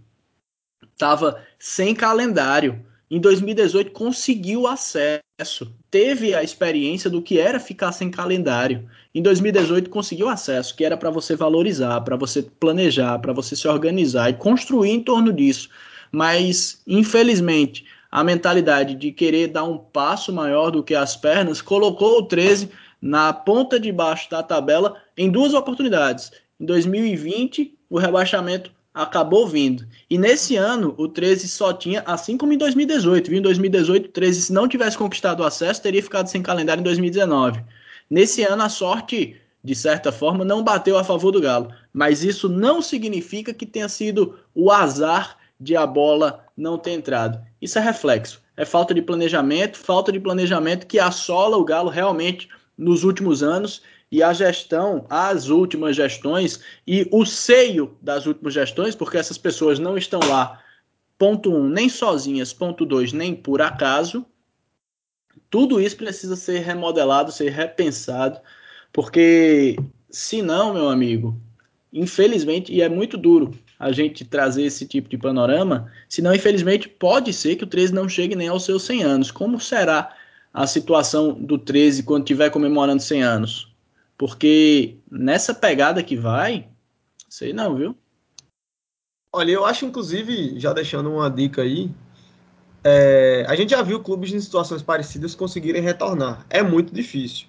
Tava 0.98 1.40
sem 1.60 1.94
calendário. 1.94 2.84
Em 3.08 3.20
2018 3.20 3.92
conseguiu 3.92 4.66
acesso, 4.66 5.72
teve 5.88 6.34
a 6.34 6.42
experiência 6.42 7.08
do 7.08 7.22
que 7.22 7.38
era 7.38 7.60
ficar 7.60 7.92
sem 7.92 8.10
calendário. 8.10 8.88
Em 9.14 9.22
2018 9.22 9.88
conseguiu 9.88 10.28
acesso, 10.28 10.74
que 10.74 10.84
era 10.84 10.96
para 10.96 11.08
você 11.08 11.36
valorizar, 11.36 12.00
para 12.00 12.16
você 12.16 12.42
planejar, 12.42 13.20
para 13.20 13.32
você 13.32 13.54
se 13.54 13.68
organizar 13.68 14.30
e 14.30 14.34
construir 14.34 14.90
em 14.90 15.00
torno 15.00 15.32
disso. 15.32 15.68
Mas 16.10 16.82
infelizmente 16.84 17.84
a 18.10 18.24
mentalidade 18.24 18.96
de 18.96 19.12
querer 19.12 19.48
dar 19.48 19.62
um 19.62 19.78
passo 19.78 20.32
maior 20.32 20.70
do 20.70 20.82
que 20.82 20.94
as 20.94 21.16
pernas 21.16 21.62
colocou 21.62 22.18
o 22.18 22.22
13 22.24 22.70
na 23.00 23.32
ponta 23.32 23.78
de 23.78 23.92
baixo 23.92 24.28
da 24.28 24.42
tabela 24.42 24.96
em 25.16 25.30
duas 25.30 25.54
oportunidades. 25.54 26.32
Em 26.58 26.66
2020, 26.66 27.72
o 27.88 27.98
rebaixamento 27.98 28.72
acabou 28.96 29.46
vindo. 29.46 29.86
E 30.08 30.16
nesse 30.16 30.56
ano, 30.56 30.94
o 30.96 31.06
13 31.06 31.46
só 31.48 31.70
tinha, 31.70 32.02
assim 32.06 32.38
como 32.38 32.54
em 32.54 32.56
2018, 32.56 33.28
viu? 33.28 33.38
Em 33.38 33.42
2018, 33.42 34.06
o 34.06 34.08
13, 34.08 34.42
se 34.42 34.52
não 34.54 34.66
tivesse 34.66 34.96
conquistado 34.96 35.40
o 35.40 35.44
acesso, 35.44 35.82
teria 35.82 36.02
ficado 36.02 36.28
sem 36.28 36.42
calendário 36.42 36.80
em 36.80 36.84
2019. 36.84 37.62
Nesse 38.08 38.42
ano, 38.42 38.62
a 38.62 38.70
sorte, 38.70 39.36
de 39.62 39.74
certa 39.74 40.10
forma, 40.10 40.46
não 40.46 40.64
bateu 40.64 40.96
a 40.96 41.04
favor 41.04 41.30
do 41.30 41.42
Galo. 41.42 41.70
Mas 41.92 42.24
isso 42.24 42.48
não 42.48 42.80
significa 42.80 43.52
que 43.52 43.66
tenha 43.66 43.88
sido 43.88 44.38
o 44.54 44.72
azar 44.72 45.36
de 45.60 45.76
a 45.76 45.86
bola 45.86 46.46
não 46.56 46.78
ter 46.78 46.92
entrado. 46.92 47.38
Isso 47.60 47.78
é 47.78 47.82
reflexo. 47.82 48.40
É 48.56 48.64
falta 48.64 48.94
de 48.94 49.02
planejamento, 49.02 49.76
falta 49.76 50.10
de 50.10 50.18
planejamento 50.18 50.86
que 50.86 50.98
assola 50.98 51.58
o 51.58 51.64
Galo 51.64 51.90
realmente 51.90 52.48
nos 52.78 53.04
últimos 53.04 53.42
anos 53.42 53.82
e 54.10 54.22
a 54.22 54.32
gestão, 54.32 55.04
as 55.10 55.48
últimas 55.48 55.96
gestões 55.96 56.60
e 56.86 57.08
o 57.10 57.24
seio 57.24 57.96
das 58.00 58.26
últimas 58.26 58.54
gestões, 58.54 58.94
porque 58.94 59.18
essas 59.18 59.38
pessoas 59.38 59.78
não 59.78 59.96
estão 59.98 60.20
lá, 60.28 60.62
ponto 61.18 61.52
um, 61.52 61.68
nem 61.68 61.88
sozinhas, 61.88 62.52
ponto 62.52 62.84
dois, 62.84 63.12
nem 63.12 63.34
por 63.34 63.60
acaso. 63.60 64.24
Tudo 65.50 65.80
isso 65.80 65.96
precisa 65.96 66.36
ser 66.36 66.60
remodelado, 66.60 67.32
ser 67.32 67.50
repensado, 67.50 68.40
porque 68.92 69.76
senão, 70.10 70.74
meu 70.74 70.88
amigo, 70.88 71.38
infelizmente, 71.92 72.72
e 72.72 72.82
é 72.82 72.88
muito 72.88 73.16
duro 73.16 73.52
a 73.78 73.92
gente 73.92 74.24
trazer 74.24 74.64
esse 74.64 74.86
tipo 74.86 75.08
de 75.08 75.18
panorama, 75.18 75.90
senão, 76.08 76.34
infelizmente, 76.34 76.88
pode 76.88 77.32
ser 77.32 77.56
que 77.56 77.64
o 77.64 77.66
13 77.66 77.92
não 77.92 78.08
chegue 78.08 78.34
nem 78.34 78.48
aos 78.48 78.64
seus 78.64 78.84
100 78.84 79.02
anos. 79.02 79.30
Como 79.30 79.60
será 79.60 80.14
a 80.52 80.66
situação 80.66 81.34
do 81.34 81.58
13 81.58 82.02
quando 82.02 82.22
estiver 82.22 82.50
comemorando 82.50 83.02
100 83.02 83.22
anos? 83.22 83.75
Porque 84.16 84.98
nessa 85.10 85.54
pegada 85.54 86.02
que 86.02 86.16
vai, 86.16 86.68
sei 87.28 87.52
não, 87.52 87.76
viu? 87.76 87.96
Olha, 89.32 89.50
eu 89.50 89.64
acho, 89.64 89.84
inclusive, 89.84 90.58
já 90.58 90.72
deixando 90.72 91.12
uma 91.12 91.30
dica 91.30 91.62
aí, 91.62 91.90
é, 92.82 93.44
a 93.48 93.54
gente 93.54 93.70
já 93.70 93.82
viu 93.82 94.02
clubes 94.02 94.32
em 94.32 94.40
situações 94.40 94.82
parecidas 94.82 95.34
conseguirem 95.34 95.82
retornar. 95.82 96.46
É 96.48 96.62
muito 96.62 96.94
difícil. 96.94 97.46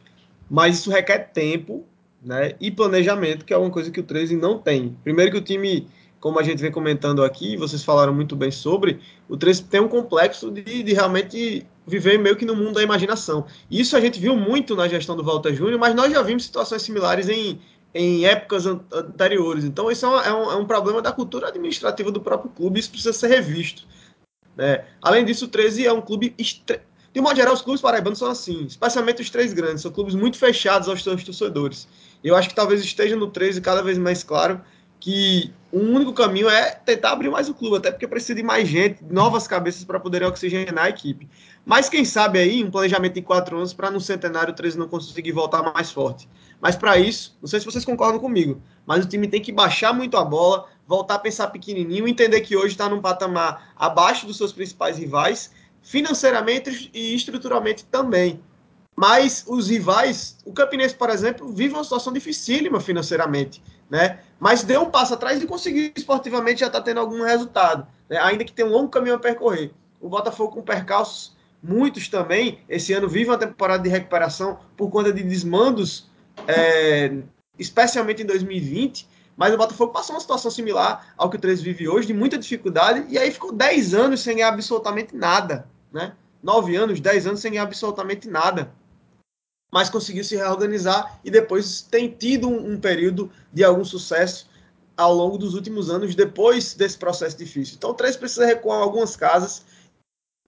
Mas 0.50 0.80
isso 0.80 0.90
requer 0.90 1.32
tempo 1.32 1.86
né, 2.22 2.56
e 2.60 2.70
planejamento, 2.72 3.46
que 3.46 3.54
é 3.54 3.58
uma 3.58 3.70
coisa 3.70 3.92
que 3.92 4.00
o 4.00 4.04
13 4.04 4.36
não 4.36 4.60
tem. 4.60 4.98
Primeiro 5.04 5.32
que 5.32 5.38
o 5.38 5.44
time 5.44 5.88
como 6.20 6.40
a 6.40 6.44
gente 6.44 6.62
vem 6.62 6.72
comentando 6.72 7.24
aqui, 7.24 7.56
vocês 7.56 7.84
falaram 7.84 8.14
muito 8.14 8.36
bem 8.36 8.52
sobre, 8.52 9.00
o 9.30 9.38
13 9.38 9.64
tem 9.66 9.80
um 9.80 9.88
complexo 9.88 10.52
de, 10.52 10.84
de, 10.84 10.94
realmente 10.94 11.66
viver 11.88 12.20
meio 12.20 12.36
que 12.36 12.46
no 12.46 12.56
mundo 12.56 12.74
da 12.74 12.84
imaginação. 12.84 13.46
Isso 13.72 13.96
a 13.96 14.02
gente 14.02 14.20
viu 14.20 14.36
muito 14.36 14.76
na 14.76 14.88
gestão 14.88 15.16
do 15.16 15.24
Walter 15.24 15.56
Júnior, 15.56 15.80
mas 15.80 15.96
nós 15.96 16.12
já 16.12 16.22
vimos 16.22 16.44
situações 16.44 16.82
similares 16.82 17.30
em, 17.30 17.60
em 17.96 18.26
épocas 18.26 18.66
anteriores. 18.66 19.64
Então, 19.64 19.90
isso 19.90 20.06
é, 20.06 20.28
é, 20.28 20.34
um, 20.34 20.52
é 20.52 20.56
um, 20.58 20.66
problema 20.66 21.02
da 21.02 21.14
cultura 21.14 21.48
administrativa 21.48 22.12
do 22.12 22.20
próprio 22.20 22.52
clube, 22.52 22.80
isso 22.80 22.92
precisa 22.92 23.14
ser 23.14 23.28
revisto. 23.28 23.88
Né? 24.56 24.84
Além 25.02 25.24
disso, 25.24 25.46
o 25.46 25.48
13 25.48 25.86
é 25.86 25.94
um 25.94 26.02
clube. 26.02 26.36
Estre... 26.38 26.82
De 27.14 27.22
modo 27.22 27.38
geral, 27.38 27.54
os 27.54 27.62
clubes 27.62 27.82
paraibanos 27.82 28.20
são 28.20 28.30
assim, 28.30 28.66
especialmente 28.66 29.22
os 29.22 29.30
três 29.30 29.54
grandes, 29.54 29.82
são 29.82 29.92
clubes 29.92 30.14
muito 30.14 30.38
fechados 30.38 30.90
aos 30.90 31.02
seus 31.02 31.24
torcedores. 31.24 31.88
Eu 32.24 32.36
acho 32.36 32.50
que 32.50 32.56
talvez 32.56 32.84
esteja 32.84 33.16
no 33.16 33.28
13 33.28 33.62
cada 33.62 33.82
vez 33.82 33.98
mais 33.98 34.24
claro 34.24 34.62
que 35.08 35.54
o 35.72 35.80
único 35.80 36.12
caminho 36.12 36.50
é 36.50 36.72
tentar 36.72 37.12
abrir 37.12 37.30
mais 37.30 37.48
o 37.48 37.54
clube, 37.54 37.78
até 37.78 37.90
porque 37.90 38.06
precisa 38.06 38.36
de 38.36 38.44
mais 38.44 38.68
gente, 38.68 39.02
novas 39.06 39.48
cabeças 39.48 39.86
para 39.86 40.02
poderem 40.02 40.28
oxigenar 40.28 40.84
a 40.84 40.90
equipe. 40.90 41.30
Mas 41.66 41.88
quem 41.88 42.04
sabe 42.04 42.40
aí 42.40 42.62
um 42.62 42.70
planejamento 42.70 43.14
de 43.14 43.22
quatro 43.22 43.56
anos 43.56 43.72
para 43.72 43.90
no 43.90 44.02
centenário 44.02 44.52
o 44.52 44.54
13 44.54 44.78
não 44.78 44.90
conseguir 44.90 45.32
voltar 45.32 45.64
mais 45.64 45.94
forte. 45.94 46.28
Mas 46.60 46.76
para 46.76 46.98
isso, 46.98 47.38
não 47.42 47.48
sei 47.48 47.62
se 47.62 47.66
vocês 47.66 47.86
concordam 47.86 48.20
comigo, 48.20 48.62
mas 48.86 49.06
o 49.06 49.08
time 49.08 49.30
tem 49.30 49.42
que 49.42 49.50
baixar 49.50 49.94
muito 49.94 50.18
a 50.18 50.26
bola, 50.26 50.66
voltar 50.86 51.16
a 51.16 51.20
pensar 51.20 51.48
pequenininho, 51.48 52.06
entender 52.06 52.42
que 52.42 52.58
hoje 52.58 52.74
está 52.74 52.90
num 52.90 53.00
patamar 53.00 53.72
abaixo 53.78 54.28
dos 54.28 54.36
seus 54.36 54.52
principais 54.52 54.98
rivais, 54.98 55.52
financeiramente 55.82 56.92
e 56.94 57.16
estruturalmente 57.16 57.86
também. 57.86 58.42
Mas 58.94 59.46
os 59.48 59.70
rivais, 59.70 60.38
o 60.44 60.52
Campinense, 60.52 60.96
por 60.96 61.10
exemplo, 61.10 61.48
vive 61.48 61.76
uma 61.76 61.84
situação 61.86 62.12
dificílima 62.12 62.82
financeiramente 62.82 63.62
né? 63.90 64.20
Mas 64.40 64.64
deu 64.64 64.82
um 64.82 64.90
passo 64.90 65.14
atrás 65.14 65.42
e 65.42 65.48
conseguiu 65.48 65.92
esportivamente 65.96 66.60
já 66.62 66.68
está 66.68 66.82
tendo 66.82 67.00
algum 67.00 67.24
resultado, 67.24 67.88
né? 68.10 68.18
ainda 68.20 68.44
que 68.44 68.52
tenha 68.52 68.68
um 68.68 68.72
longo 68.72 68.90
caminho 68.90 69.16
a 69.16 69.20
percorrer. 69.20 69.72
O 70.00 70.10
Botafogo 70.10 70.54
com 70.54 70.62
percalços, 70.62 71.36
muitos 71.62 72.08
também, 72.08 72.60
esse 72.70 72.94
ano 72.94 73.10
vive 73.10 73.30
uma 73.30 73.38
temporada 73.38 73.82
de 73.82 73.90
recuperação 73.90 74.60
por 74.76 74.90
conta 74.90 75.12
de 75.12 75.24
desmandos, 75.24 76.10
é, 76.48 77.18
especialmente 77.58 78.22
em 78.22 78.26
2020, 78.26 79.08
mas 79.36 79.54
o 79.54 79.58
Botafogo 79.58 79.92
passou 79.92 80.16
uma 80.16 80.22
situação 80.22 80.52
similar 80.52 81.14
ao 81.18 81.30
que 81.30 81.38
o 81.38 81.40
13 81.40 81.64
vive 81.64 81.88
hoje, 81.88 82.08
de 82.08 82.14
muita 82.14 82.38
dificuldade, 82.38 83.06
e 83.10 83.18
aí 83.18 83.32
ficou 83.32 83.52
10 83.52 83.94
anos 83.94 84.22
sem 84.22 84.38
ganhar 84.38 84.50
absolutamente 84.50 85.16
nada, 85.16 85.68
né? 85.92 86.14
9 86.44 86.76
anos, 86.76 87.00
10 87.00 87.28
anos 87.28 87.40
sem 87.40 87.52
ganhar 87.52 87.64
absolutamente 87.64 88.28
nada 88.30 88.72
mas 89.72 89.90
conseguiu 89.90 90.24
se 90.24 90.36
reorganizar 90.36 91.20
e 91.24 91.32
depois 91.32 91.82
tem 91.82 92.10
tido 92.10 92.48
um, 92.48 92.74
um, 92.74 92.80
período 92.80 93.32
de 93.52 93.64
algum 93.64 93.84
sucesso 93.84 94.50
ao 94.96 95.14
longo 95.14 95.38
dos 95.38 95.54
últimos 95.54 95.90
anos, 95.90 96.16
depois 96.16 96.74
desse 96.74 96.98
processo 96.98 97.38
difícil. 97.38 97.76
Então, 97.78 97.92
o 97.92 97.94
3 97.94 98.18
precisa 98.18 98.46
recuar 98.46 98.80
algumas 98.80 99.16
casas, 99.16 99.66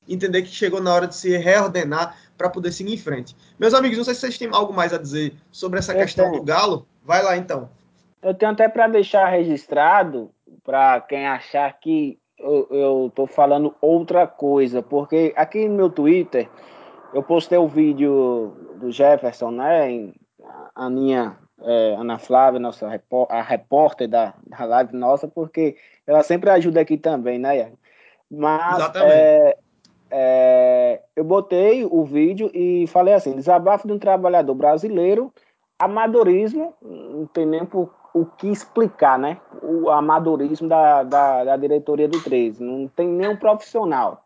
entender 0.07 0.41
que 0.41 0.49
chegou 0.49 0.81
na 0.81 0.93
hora 0.93 1.07
de 1.07 1.15
se 1.15 1.37
reordenar 1.37 2.17
para 2.35 2.49
poder 2.49 2.71
seguir 2.71 2.93
em 2.93 2.97
frente. 2.97 3.35
Meus 3.59 3.73
amigos, 3.73 3.97
não 3.97 4.03
sei 4.03 4.15
se 4.15 4.21
vocês 4.21 4.37
têm 4.37 4.49
algo 4.51 4.73
mais 4.73 4.93
a 4.93 4.97
dizer 4.97 5.33
sobre 5.51 5.77
essa 5.77 5.93
eu 5.93 5.99
questão 5.99 6.31
tenho. 6.31 6.39
do 6.39 6.45
Galo. 6.45 6.87
Vai 7.03 7.21
lá, 7.21 7.37
então. 7.37 7.69
Eu 8.23 8.33
tenho 8.33 8.51
até 8.51 8.67
para 8.67 8.87
deixar 8.87 9.27
registrado, 9.29 10.31
para 10.63 10.99
quem 11.01 11.27
achar 11.27 11.71
que 11.79 12.17
eu 12.39 13.07
estou 13.07 13.27
falando 13.27 13.75
outra 13.81 14.25
coisa, 14.25 14.81
porque 14.81 15.33
aqui 15.35 15.67
no 15.67 15.75
meu 15.75 15.89
Twitter 15.89 16.49
eu 17.13 17.21
postei 17.21 17.57
o 17.57 17.67
vídeo 17.67 18.68
do 18.79 18.91
Jefferson, 18.91 19.51
né? 19.51 20.11
A 20.73 20.89
minha 20.89 21.37
é, 21.61 21.95
Ana 21.95 22.17
Flávia, 22.17 22.59
nossa 22.59 22.87
a 23.29 23.41
repórter 23.41 24.07
da, 24.07 24.33
da 24.47 24.65
live 24.65 24.95
nossa, 24.95 25.27
porque 25.27 25.75
ela 26.07 26.23
sempre 26.23 26.49
ajuda 26.49 26.81
aqui 26.81 26.97
também, 26.97 27.37
né? 27.37 27.71
Mas 28.31 28.95
é, 28.95 29.57
é, 30.09 31.01
eu 31.15 31.23
botei 31.23 31.85
o 31.85 32.03
vídeo 32.03 32.49
e 32.53 32.87
falei 32.87 33.13
assim: 33.13 33.35
desabafo 33.35 33.87
de 33.87 33.93
um 33.93 33.99
trabalhador 33.99 34.55
brasileiro, 34.55 35.33
amadorismo, 35.77 36.73
não 36.81 37.25
tem 37.25 37.45
nem 37.45 37.65
por, 37.65 37.93
o 38.13 38.25
que 38.25 38.47
explicar, 38.47 39.19
né? 39.19 39.39
O 39.61 39.89
amadorismo 39.89 40.67
da, 40.67 41.03
da, 41.03 41.43
da 41.43 41.57
diretoria 41.57 42.07
do 42.07 42.21
13, 42.21 42.63
não 42.63 42.87
tem 42.87 43.07
nenhum 43.07 43.35
profissional 43.35 44.23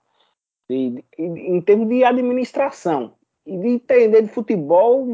de, 0.70 1.04
em 1.18 1.62
termos 1.62 1.88
de 1.88 2.04
administração 2.04 3.14
e 3.46 3.58
de 3.58 3.68
entender 3.68 4.22
de 4.22 4.30
futebol, 4.30 5.06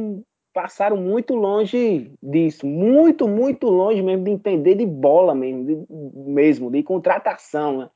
passaram 0.53 0.97
muito 0.97 1.36
longe 1.36 2.11
disso, 2.21 2.65
muito, 2.65 3.27
muito 3.27 3.67
longe 3.67 4.01
mesmo 4.01 4.25
de 4.25 4.32
entender 4.32 4.75
de 4.75 4.86
bola 4.86 5.34
mesmo, 5.34 5.65
de, 5.65 5.86
mesmo, 6.30 6.71
de 6.71 6.84
contratação, 6.84 7.77
né? 7.80 7.89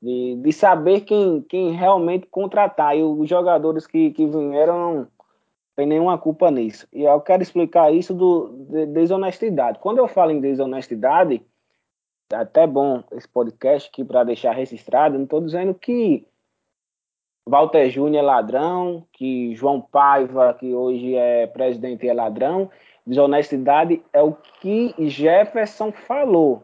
de, 0.00 0.36
de 0.36 0.52
saber 0.52 1.00
quem, 1.02 1.42
quem 1.42 1.72
realmente 1.72 2.26
contratar. 2.26 2.96
E 2.96 3.02
os 3.02 3.28
jogadores 3.28 3.86
que, 3.86 4.10
que 4.12 4.26
vieram 4.26 4.94
não 4.94 5.08
tem 5.76 5.86
nenhuma 5.86 6.18
culpa 6.18 6.50
nisso. 6.50 6.86
E 6.92 7.02
eu 7.02 7.20
quero 7.20 7.42
explicar 7.42 7.92
isso 7.92 8.14
do 8.14 8.48
de 8.70 8.86
desonestidade. 8.86 9.78
Quando 9.78 9.98
eu 9.98 10.08
falo 10.08 10.30
em 10.30 10.40
desonestidade, 10.40 11.42
é 12.32 12.36
até 12.36 12.66
bom 12.66 13.02
esse 13.12 13.28
podcast 13.28 13.88
aqui 13.88 14.04
para 14.04 14.24
deixar 14.24 14.52
registrado. 14.52 15.16
Não 15.16 15.24
estou 15.24 15.40
dizendo 15.40 15.74
que 15.74 16.26
Walter 17.48 17.88
Júnior 17.88 18.22
é 18.22 18.26
ladrão, 18.26 19.06
que 19.10 19.54
João 19.54 19.80
Paiva, 19.80 20.52
que 20.52 20.74
hoje 20.74 21.14
é 21.14 21.46
presidente, 21.46 22.06
é 22.06 22.12
ladrão. 22.12 22.70
Desonestidade 23.06 24.02
é 24.12 24.22
o 24.22 24.34
que 24.60 24.94
Jefferson 24.98 25.90
falou, 25.90 26.62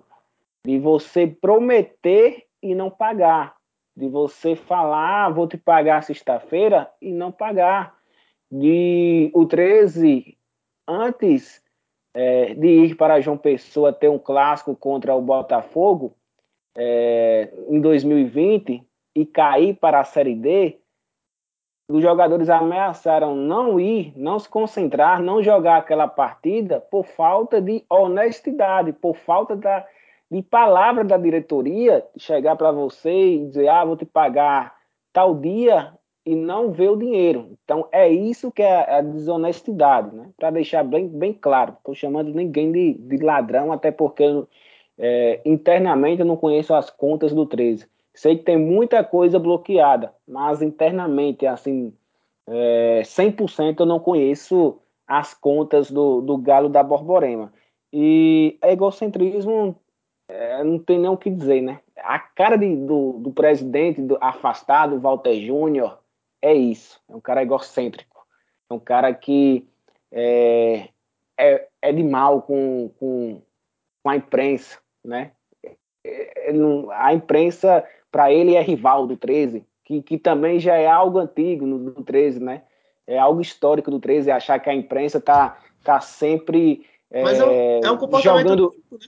de 0.62 0.78
você 0.78 1.26
prometer 1.26 2.44
e 2.62 2.74
não 2.74 2.90
pagar, 2.90 3.56
de 3.96 4.08
você 4.08 4.54
falar, 4.54 5.24
ah, 5.24 5.30
vou 5.30 5.48
te 5.48 5.56
pagar 5.56 6.02
sexta-feira 6.02 6.90
e 7.00 7.10
não 7.12 7.32
pagar, 7.32 7.94
de 8.50 9.30
o 9.32 9.46
13 9.46 10.36
antes 10.86 11.62
é, 12.12 12.52
de 12.52 12.68
ir 12.68 12.94
para 12.94 13.22
João 13.22 13.38
Pessoa 13.38 13.90
ter 13.90 14.10
um 14.10 14.18
clássico 14.18 14.76
contra 14.76 15.14
o 15.14 15.22
Botafogo 15.22 16.14
é, 16.76 17.50
em 17.70 17.80
2020 17.80 18.86
e 19.14 19.24
cair 19.24 19.74
para 19.76 20.00
a 20.00 20.04
Série 20.04 20.34
D, 20.34 20.78
os 21.88 22.02
jogadores 22.02 22.48
ameaçaram 22.48 23.36
não 23.36 23.78
ir, 23.78 24.12
não 24.16 24.38
se 24.38 24.48
concentrar, 24.48 25.22
não 25.22 25.42
jogar 25.42 25.76
aquela 25.76 26.08
partida 26.08 26.80
por 26.80 27.04
falta 27.04 27.60
de 27.60 27.84
honestidade, 27.90 28.92
por 28.92 29.14
falta 29.16 29.54
da, 29.54 29.86
de 30.30 30.42
palavra 30.42 31.04
da 31.04 31.18
diretoria 31.18 32.04
chegar 32.16 32.56
para 32.56 32.72
você 32.72 33.34
e 33.34 33.46
dizer: 33.46 33.68
ah, 33.68 33.84
vou 33.84 33.96
te 33.96 34.06
pagar 34.06 34.74
tal 35.12 35.34
dia 35.34 35.92
e 36.24 36.34
não 36.34 36.72
ver 36.72 36.88
o 36.88 36.96
dinheiro. 36.96 37.50
Então 37.62 37.86
é 37.92 38.08
isso 38.08 38.50
que 38.50 38.62
é 38.62 38.98
a 38.98 39.02
desonestidade, 39.02 40.14
né? 40.16 40.30
Para 40.38 40.50
deixar 40.50 40.82
bem, 40.82 41.06
bem 41.06 41.34
claro. 41.34 41.74
Estou 41.78 41.94
chamando 41.94 42.32
ninguém 42.32 42.72
de, 42.72 42.94
de 42.94 43.18
ladrão, 43.18 43.70
até 43.72 43.90
porque 43.90 44.24
é, 44.98 45.40
internamente 45.44 46.20
eu 46.20 46.26
não 46.26 46.36
conheço 46.36 46.74
as 46.74 46.88
contas 46.88 47.34
do 47.34 47.44
13. 47.44 47.86
Sei 48.14 48.38
que 48.38 48.44
tem 48.44 48.56
muita 48.56 49.02
coisa 49.02 49.38
bloqueada, 49.38 50.14
mas 50.26 50.62
internamente, 50.62 51.46
assim, 51.46 51.92
é, 52.46 53.02
100% 53.04 53.80
eu 53.80 53.86
não 53.86 53.98
conheço 53.98 54.78
as 55.06 55.34
contas 55.34 55.90
do, 55.90 56.20
do 56.20 56.38
Galo 56.38 56.68
da 56.68 56.82
Borborema. 56.82 57.52
E 57.92 58.58
egocentrismo 58.62 59.76
é, 60.28 60.62
não 60.64 60.78
tem 60.78 60.98
nem 60.98 61.10
o 61.10 61.16
que 61.16 61.30
dizer, 61.30 61.60
né? 61.60 61.80
A 61.96 62.18
cara 62.18 62.56
de, 62.56 62.74
do, 62.74 63.14
do 63.14 63.32
presidente 63.32 64.00
do, 64.00 64.16
afastado, 64.20 65.00
Walter 65.00 65.34
Júnior, 65.40 65.98
é 66.40 66.54
isso. 66.54 67.00
É 67.08 67.14
um 67.14 67.20
cara 67.20 67.42
egocêntrico. 67.42 68.26
É 68.70 68.74
um 68.74 68.78
cara 68.78 69.12
que 69.12 69.68
é, 70.10 70.88
é, 71.38 71.68
é 71.82 71.92
de 71.92 72.02
mal 72.02 72.42
com, 72.42 72.90
com, 72.98 73.42
com 74.02 74.10
a 74.10 74.16
imprensa, 74.16 74.78
né? 75.04 75.32
É, 76.06 76.52
a 76.92 77.14
imprensa 77.14 77.86
para 78.14 78.32
ele 78.32 78.54
é 78.54 78.62
rival 78.62 79.08
do 79.08 79.16
13, 79.16 79.66
que, 79.84 80.00
que 80.00 80.16
também 80.16 80.60
já 80.60 80.76
é 80.76 80.86
algo 80.86 81.18
antigo 81.18 81.66
no, 81.66 81.78
no 81.78 82.04
13, 82.04 82.38
né? 82.38 82.62
É 83.04 83.18
algo 83.18 83.40
histórico 83.40 83.90
do 83.90 83.98
13, 83.98 84.30
achar 84.30 84.60
que 84.60 84.70
a 84.70 84.74
imprensa 84.74 85.20
tá, 85.20 85.58
tá 85.82 86.00
sempre 86.00 86.86
Mas 87.12 87.40
é, 87.40 87.44
um, 87.44 87.80
é 87.82 87.90
um 87.90 87.96
comportamento 87.96 88.48
jogando... 88.50 88.70
típico, 88.70 88.94
né? 88.94 89.06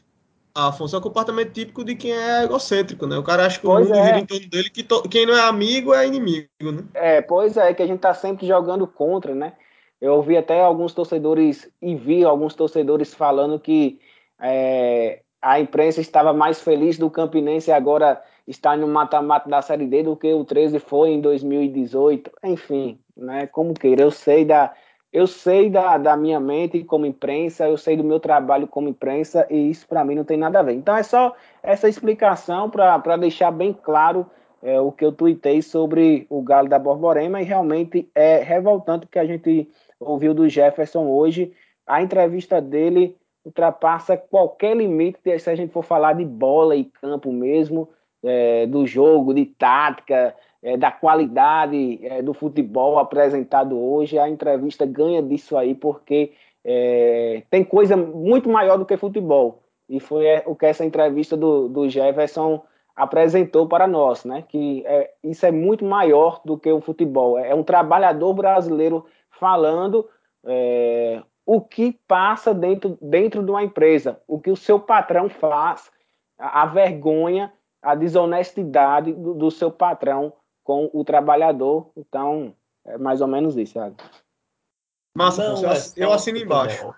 Afonso, 0.56 0.96
é 0.96 0.98
um 0.98 1.02
comportamento 1.02 1.52
típico 1.52 1.84
de 1.84 1.94
quem 1.94 2.10
é 2.10 2.42
egocêntrico, 2.42 3.06
né? 3.06 3.16
O 3.16 3.22
cara 3.22 3.46
acha 3.46 3.60
que 3.60 3.66
pois 3.66 3.86
o 3.86 3.90
mundo 3.90 3.96
é. 3.96 4.06
gira 4.06 4.18
em 4.18 4.26
torno 4.26 4.48
dele, 4.48 4.70
que 4.70 4.82
to... 4.82 5.02
quem 5.02 5.24
não 5.24 5.36
é 5.36 5.42
amigo 5.42 5.94
é 5.94 6.04
inimigo, 6.04 6.48
né? 6.60 6.82
É, 6.92 7.22
pois 7.22 7.56
é, 7.56 7.72
que 7.72 7.84
a 7.84 7.86
gente 7.86 8.00
tá 8.00 8.12
sempre 8.12 8.44
jogando 8.44 8.88
contra, 8.88 9.36
né? 9.36 9.52
Eu 10.00 10.14
ouvi 10.14 10.36
até 10.36 10.60
alguns 10.60 10.92
torcedores 10.92 11.70
e 11.80 11.94
vi 11.94 12.24
alguns 12.24 12.54
torcedores 12.54 13.14
falando 13.14 13.60
que 13.60 14.00
é, 14.40 15.20
a 15.40 15.60
imprensa 15.60 16.00
estava 16.00 16.32
mais 16.32 16.60
feliz 16.60 16.98
do 16.98 17.08
Campinense 17.08 17.70
agora 17.70 18.20
está 18.46 18.76
no 18.76 18.86
mata-mata 18.86 19.48
da 19.48 19.60
Série 19.60 19.86
D 19.86 20.02
do 20.02 20.16
que 20.16 20.32
o 20.32 20.44
13 20.44 20.78
foi 20.78 21.10
em 21.10 21.20
2018. 21.20 22.30
Enfim, 22.44 22.98
né, 23.16 23.46
como 23.46 23.74
queira, 23.74 24.02
eu 24.02 24.10
sei 24.10 24.44
da 24.44 24.72
eu 25.12 25.26
sei 25.26 25.70
da, 25.70 25.96
da 25.96 26.14
minha 26.14 26.38
mente 26.38 26.84
como 26.84 27.06
imprensa, 27.06 27.66
eu 27.66 27.78
sei 27.78 27.96
do 27.96 28.04
meu 28.04 28.20
trabalho 28.20 28.66
como 28.66 28.88
imprensa 28.88 29.46
e 29.48 29.70
isso 29.70 29.88
para 29.88 30.04
mim 30.04 30.14
não 30.14 30.24
tem 30.24 30.36
nada 30.36 30.58
a 30.58 30.62
ver. 30.62 30.74
Então 30.74 30.94
é 30.94 31.02
só 31.02 31.34
essa 31.62 31.88
explicação 31.88 32.68
para 32.68 33.16
deixar 33.16 33.50
bem 33.50 33.72
claro 33.72 34.26
é, 34.62 34.78
o 34.78 34.92
que 34.92 35.04
eu 35.04 35.12
tuitei 35.12 35.62
sobre 35.62 36.26
o 36.28 36.42
Galo 36.42 36.68
da 36.68 36.78
Borborema 36.78 37.40
e 37.40 37.44
realmente 37.44 38.10
é 38.14 38.42
revoltante 38.42 39.06
o 39.06 39.08
que 39.08 39.18
a 39.18 39.24
gente 39.24 39.68
ouviu 39.98 40.34
do 40.34 40.48
Jefferson 40.48 41.06
hoje. 41.08 41.52
A 41.86 42.02
entrevista 42.02 42.60
dele 42.60 43.16
ultrapassa 43.44 44.16
qualquer 44.16 44.76
limite 44.76 45.20
se 45.38 45.48
a 45.48 45.54
gente 45.54 45.72
for 45.72 45.82
falar 45.82 46.14
de 46.14 46.24
bola 46.24 46.76
e 46.76 46.84
campo 46.84 47.32
mesmo 47.32 47.88
é, 48.26 48.66
do 48.66 48.86
jogo, 48.86 49.32
de 49.32 49.46
tática, 49.46 50.34
é, 50.62 50.76
da 50.76 50.90
qualidade 50.90 52.00
é, 52.02 52.22
do 52.22 52.34
futebol 52.34 52.98
apresentado 52.98 53.78
hoje. 53.78 54.18
A 54.18 54.28
entrevista 54.28 54.84
ganha 54.84 55.22
disso 55.22 55.56
aí, 55.56 55.74
porque 55.74 56.32
é, 56.64 57.42
tem 57.50 57.62
coisa 57.62 57.96
muito 57.96 58.48
maior 58.48 58.76
do 58.76 58.84
que 58.84 58.96
futebol. 58.96 59.62
E 59.88 60.00
foi 60.00 60.26
é, 60.26 60.42
o 60.46 60.56
que 60.56 60.66
essa 60.66 60.84
entrevista 60.84 61.36
do, 61.36 61.68
do 61.68 61.88
Jefferson 61.88 62.62
apresentou 62.96 63.68
para 63.68 63.86
nós, 63.86 64.24
né? 64.24 64.42
Que 64.48 64.82
é, 64.86 65.12
isso 65.22 65.46
é 65.46 65.52
muito 65.52 65.84
maior 65.84 66.40
do 66.44 66.58
que 66.58 66.72
o 66.72 66.80
futebol. 66.80 67.38
É 67.38 67.54
um 67.54 67.62
trabalhador 67.62 68.34
brasileiro 68.34 69.04
falando 69.30 70.08
o 71.44 71.60
que 71.60 71.98
passa 72.08 72.52
dentro, 72.52 72.98
dentro 73.00 73.42
de 73.44 73.50
uma 73.50 73.62
empresa, 73.62 74.20
o 74.26 74.40
que 74.40 74.50
o 74.50 74.56
seu 74.56 74.80
patrão 74.80 75.28
faz, 75.28 75.90
a, 76.38 76.62
a 76.62 76.66
vergonha 76.66 77.52
a 77.86 77.94
desonestidade 77.94 79.12
do, 79.12 79.32
do, 79.32 79.48
seu 79.48 79.70
patrão 79.70 80.32
com 80.64 80.90
o 80.92 81.04
trabalhador. 81.04 81.88
Então, 81.96 82.52
é 82.84 82.98
mais 82.98 83.20
ou 83.20 83.28
menos 83.28 83.56
isso, 83.56 83.74
sabe? 83.74 83.94
Massa, 85.16 85.44
eu, 85.44 85.70
é 85.70 85.78
eu 85.96 86.12
assino 86.12 86.36
embaixo. 86.36 86.92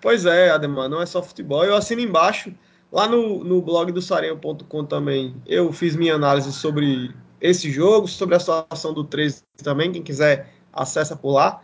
Pois 0.00 0.24
é, 0.24 0.50
Ademar, 0.50 0.88
não 0.88 1.02
é 1.02 1.06
só 1.06 1.20
futebol. 1.20 1.64
Eu 1.64 1.74
assino 1.74 2.00
embaixo. 2.00 2.54
Lá 2.92 3.08
no, 3.08 3.42
no 3.42 3.60
blog 3.60 3.90
do 3.90 4.00
Sarenho.com 4.00 4.84
também 4.84 5.34
eu 5.46 5.72
fiz 5.72 5.96
minha 5.96 6.14
análise 6.14 6.52
sobre 6.52 7.12
esse 7.40 7.68
jogo, 7.68 8.06
sobre 8.06 8.36
a 8.36 8.38
situação 8.38 8.94
do 8.94 9.02
13 9.02 9.42
também. 9.64 9.90
Quem 9.90 10.02
quiser, 10.02 10.48
acessa 10.72 11.16
por 11.16 11.32
lá. 11.32 11.60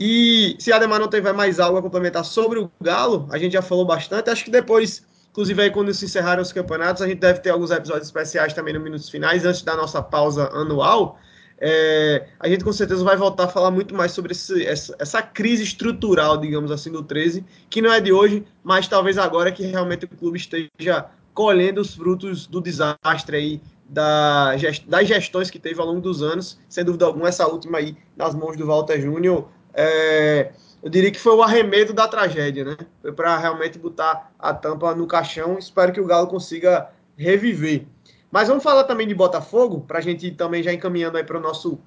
E 0.00 0.56
se 0.58 0.72
Ademar 0.72 0.98
não 0.98 1.08
tiver 1.08 1.32
mais 1.32 1.60
algo 1.60 1.78
a 1.78 1.82
complementar 1.82 2.24
sobre 2.24 2.58
o 2.58 2.70
Galo, 2.80 3.28
a 3.30 3.38
gente 3.38 3.52
já 3.52 3.62
falou 3.62 3.84
bastante. 3.84 4.30
Acho 4.30 4.44
que 4.44 4.50
depois 4.50 5.06
Inclusive, 5.30 5.62
aí, 5.62 5.70
quando 5.70 5.94
se 5.94 6.04
encerrarem 6.04 6.42
os 6.42 6.52
campeonatos, 6.52 7.02
a 7.02 7.08
gente 7.08 7.18
deve 7.18 7.38
ter 7.40 7.50
alguns 7.50 7.70
episódios 7.70 8.06
especiais 8.06 8.52
também 8.52 8.74
no 8.74 8.80
Minutos 8.80 9.08
Finais, 9.08 9.44
antes 9.44 9.62
da 9.62 9.76
nossa 9.76 10.02
pausa 10.02 10.48
anual. 10.52 11.18
É, 11.62 12.26
a 12.40 12.48
gente 12.48 12.64
com 12.64 12.72
certeza 12.72 13.04
vai 13.04 13.16
voltar 13.16 13.44
a 13.44 13.48
falar 13.48 13.70
muito 13.70 13.94
mais 13.94 14.12
sobre 14.12 14.32
esse, 14.32 14.64
essa, 14.64 14.96
essa, 14.98 15.20
crise 15.20 15.62
estrutural, 15.62 16.38
digamos 16.38 16.70
assim, 16.70 16.90
do 16.90 17.02
13, 17.02 17.44
que 17.68 17.82
não 17.82 17.92
é 17.92 18.00
de 18.00 18.10
hoje, 18.10 18.44
mas 18.64 18.88
talvez 18.88 19.18
agora 19.18 19.52
que 19.52 19.66
realmente 19.66 20.06
o 20.06 20.08
clube 20.08 20.38
esteja 20.38 21.06
colhendo 21.34 21.82
os 21.82 21.94
frutos 21.94 22.46
do 22.46 22.62
desastre 22.62 23.36
aí, 23.36 23.60
da, 23.86 24.54
das 24.86 25.06
gestões 25.06 25.50
que 25.50 25.58
teve 25.58 25.80
ao 25.80 25.86
longo 25.86 26.00
dos 26.00 26.22
anos, 26.22 26.58
sem 26.68 26.82
dúvida 26.82 27.04
alguma, 27.04 27.28
essa 27.28 27.46
última 27.46 27.78
aí 27.78 27.96
nas 28.16 28.34
mãos 28.34 28.56
do 28.56 28.66
Walter 28.66 29.00
Júnior. 29.00 29.48
É, 29.74 30.52
eu 30.82 30.90
diria 30.90 31.10
que 31.10 31.20
foi 31.20 31.34
o 31.34 31.42
arremedo 31.42 31.92
da 31.92 32.08
tragédia, 32.08 32.64
né? 32.64 32.76
Foi 33.02 33.12
para 33.12 33.36
realmente 33.36 33.78
botar 33.78 34.32
a 34.38 34.54
tampa 34.54 34.94
no 34.94 35.06
caixão. 35.06 35.58
Espero 35.58 35.92
que 35.92 36.00
o 36.00 36.06
Galo 36.06 36.26
consiga 36.26 36.90
reviver. 37.16 37.86
Mas 38.30 38.48
vamos 38.48 38.62
falar 38.62 38.84
também 38.84 39.06
de 39.06 39.14
Botafogo, 39.14 39.80
para 39.80 39.98
a 39.98 40.02
gente 40.02 40.30
também 40.30 40.62
já 40.62 40.72
encaminhando 40.72 41.18
aí 41.18 41.24
para 41.24 41.36
o 41.36 41.40
nosso 41.40 41.78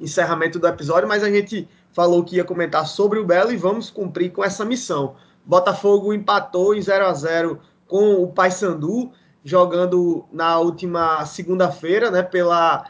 encerramento 0.00 0.58
do 0.58 0.66
episódio, 0.66 1.08
mas 1.08 1.22
a 1.22 1.30
gente 1.30 1.68
falou 1.92 2.24
que 2.24 2.36
ia 2.36 2.44
comentar 2.44 2.86
sobre 2.86 3.18
o 3.18 3.24
Belo 3.24 3.52
e 3.52 3.56
vamos 3.56 3.88
cumprir 3.88 4.32
com 4.32 4.44
essa 4.44 4.64
missão. 4.64 5.14
Botafogo 5.44 6.12
empatou 6.12 6.74
em 6.74 6.82
0 6.82 7.06
a 7.06 7.14
0 7.14 7.60
com 7.86 8.14
o 8.14 8.32
Paysandu, 8.32 9.12
jogando 9.44 10.24
na 10.32 10.58
última 10.58 11.24
segunda-feira, 11.26 12.10
né, 12.10 12.22
pela 12.22 12.84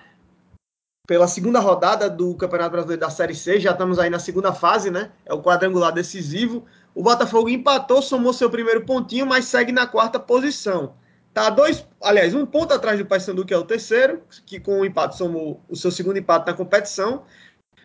pela 1.06 1.26
segunda 1.26 1.58
rodada 1.58 2.08
do 2.08 2.34
Campeonato 2.36 2.70
Brasileiro 2.70 3.00
da 3.00 3.10
Série 3.10 3.34
C. 3.34 3.58
Já 3.58 3.72
estamos 3.72 3.98
aí 3.98 4.08
na 4.08 4.20
segunda 4.20 4.52
fase, 4.52 4.90
né? 4.90 5.10
É 5.26 5.34
o 5.34 5.42
quadrangular 5.42 5.92
decisivo. 5.92 6.64
O 6.94 7.02
Botafogo 7.02 7.48
empatou, 7.48 8.00
somou 8.00 8.32
seu 8.32 8.48
primeiro 8.48 8.84
pontinho, 8.84 9.26
mas 9.26 9.46
segue 9.46 9.72
na 9.72 9.86
quarta 9.86 10.20
posição. 10.20 10.94
Tá 11.34 11.50
dois, 11.50 11.84
aliás, 12.00 12.34
um 12.34 12.46
ponto 12.46 12.72
atrás 12.72 12.98
do 12.98 13.06
Paysandu, 13.06 13.44
que 13.44 13.54
é 13.54 13.56
o 13.56 13.64
terceiro, 13.64 14.22
que 14.46 14.60
com 14.60 14.80
o 14.80 14.84
empate 14.84 15.16
somou 15.16 15.60
o 15.68 15.74
seu 15.74 15.90
segundo 15.90 16.18
empate 16.18 16.46
na 16.46 16.52
competição. 16.52 17.24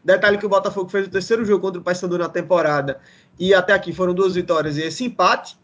Detalhe 0.03 0.37
que 0.37 0.45
o 0.45 0.49
Botafogo 0.49 0.89
fez 0.89 1.07
o 1.07 1.09
terceiro 1.09 1.43
jogo 1.43 1.61
contra 1.61 1.81
o 1.81 1.83
Paysandu 1.83 2.17
na 2.17 2.29
temporada 2.29 2.99
e 3.39 3.53
até 3.53 3.73
aqui 3.73 3.93
foram 3.93 4.13
duas 4.13 4.35
vitórias 4.35 4.77
e 4.77 4.81
esse 4.83 5.03
empate. 5.03 5.57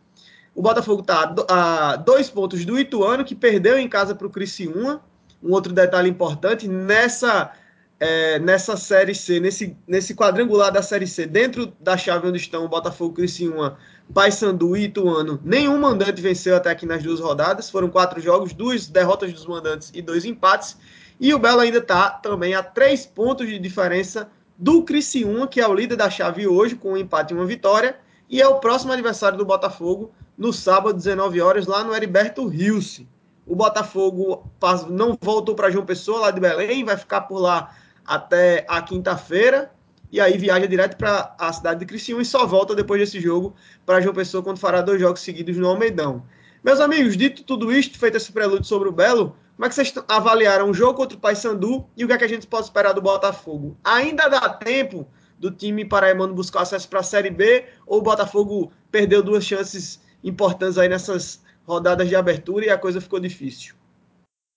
O 0.56 0.62
Botafogo 0.62 1.01
está 1.01 1.36
a 1.49 1.95
dois 1.97 2.30
pontos 2.30 2.66
do 2.66 2.80
Ituano, 2.80 3.24
que 3.24 3.36
perdeu 3.36 3.78
em 3.78 3.88
casa 3.88 4.16
para 4.16 4.26
o 4.26 4.30
Criciúma 4.30 5.01
um 5.44 5.52
outro 5.52 5.74
detalhe 5.74 6.10
importante, 6.10 6.68
nessa 6.68 7.52
é, 8.00 8.38
nessa 8.38 8.76
Série 8.76 9.16
C, 9.16 9.39
nesse, 9.39 9.78
nesse 9.88 10.14
quadrangular 10.14 10.72
da 10.72 10.82
Série 10.82 11.08
C, 11.08 11.26
dentro 11.26 11.74
da 11.80 11.96
chave 11.96 12.28
onde 12.28 12.38
estão 12.38 12.66
o 12.66 12.68
Botafogo, 12.68 13.14
Criciúma, 13.14 13.78
Paysandu 14.14 14.76
e 14.76 14.86
Ituano, 14.86 15.39
nenhum 15.41 15.80
mandante 15.80 16.22
venceu 16.22 16.54
até 16.56 16.70
aqui 16.70 16.86
nas 16.86 17.02
duas 17.02 17.22
rodadas. 17.22 17.70
Foram 17.70 17.89
quatro 17.89 18.20
jogos, 18.20 18.52
duas 18.52 18.88
derrotas 18.88 19.32
dos 19.32 19.46
mandantes 19.46 19.89
e 19.94 20.02
dois 20.02 20.26
empates. 20.26 20.78
E 21.18 21.34
o 21.34 21.39
Belo 21.39 21.62
ainda 21.62 21.78
está 21.78 22.10
também 22.10 22.54
a 22.54 22.62
três 22.62 23.06
pontos 23.06 23.48
de 23.48 23.58
diferença 23.58 24.30
do 24.58 24.84
Criciúma, 24.84 25.48
que 25.48 25.62
é 25.62 25.68
o 25.68 25.74
líder 25.74 25.96
da 25.96 26.10
chave 26.10 26.46
hoje, 26.46 26.76
com 26.76 26.94
um 26.94 26.98
empate 26.98 27.34
e 27.34 27.38
uma 27.38 27.46
vitória. 27.46 27.98
E 28.30 28.41
é 28.41 28.48
o 28.48 28.60
próximo 28.60 28.91
adversário 28.91 29.38
do 29.38 29.46
Botafogo 29.46 30.12
no 30.38 30.52
sábado, 30.52 30.98
19 30.98 31.39
horas, 31.39 31.68
lá 31.68 31.86
no 31.86 31.96
Heriberto 31.96 32.46
Rilse. 32.48 33.08
O 33.46 33.56
Botafogo 33.56 34.50
não 34.89 35.18
voltou 35.22 35.56
para 35.56 35.70
João 35.70 35.86
Pessoa, 35.86 36.22
lá 36.22 36.32
de 36.32 36.39
Belém, 36.39 36.84
vai 36.84 36.98
ficar 36.98 37.22
por 37.22 37.39
lá 37.39 37.76
até 38.06 38.66
a 38.68 38.82
quinta-feira 38.82 39.72
e 40.12 40.22
aí 40.22 40.38
viaja 40.38 40.68
direto 40.68 40.96
para 40.96 41.36
a 41.39 41.52
cidade 41.52 41.80
de 41.80 41.86
Criciúma 41.88 42.22
e 42.22 42.26
só 42.26 42.46
volta 42.46 42.76
depois 42.76 43.02
desse 43.02 43.20
jogo 43.20 43.56
para 43.86 44.00
João 44.00 44.14
Pessoa 44.14 44.44
quando 44.44 44.60
fará 44.60 44.80
dois 44.80 45.02
jogos 45.02 45.22
seguidos 45.22 45.58
no 45.58 45.68
Almeidão. 45.68 46.24
Meus 46.64 46.80
amigos, 46.80 47.18
dito 47.18 47.44
tudo 47.44 47.74
isto, 47.74 47.98
feito 47.98 48.16
esse 48.16 48.32
prelúdio 48.32 48.64
sobre 48.64 48.88
o 48.88 48.91
Belo, 48.91 49.36
como 49.56 49.66
é 49.66 49.70
que 49.70 49.76
vocês 49.76 49.94
avaliaram 50.08 50.70
o 50.70 50.74
jogo 50.74 50.94
contra 50.94 51.18
o 51.18 51.20
Paysandu 51.20 51.86
e 51.98 52.06
o 52.06 52.08
que 52.08 52.14
é 52.14 52.18
que 52.18 52.24
a 52.24 52.30
gente 52.30 52.48
pode 52.48 52.66
esperar 52.66 52.94
do 52.94 53.02
Botafogo? 53.02 53.78
Ainda 53.84 54.30
dá 54.30 54.50
tempo 54.50 55.08
do 55.38 55.52
time 55.52 55.84
paraibano 55.84 56.34
buscar 56.34 56.62
acesso 56.62 56.88
para 56.88 57.02
a 57.02 57.04
Série 57.04 57.30
B 57.30 57.66
ou 57.86 58.00
o 58.00 58.02
Botafogo 58.02 58.72
perdeu 58.89 59.22
duas 59.22 59.44
chances 59.44 60.00
importantes 60.24 60.78
aí 60.78 60.88
nessas 60.88 61.43
rodadas 61.66 62.09
de 62.09 62.16
abertura 62.16 62.66
e 62.66 62.70
a 62.70 62.78
coisa 62.78 63.01
ficou 63.01 63.20
difícil? 63.20 63.76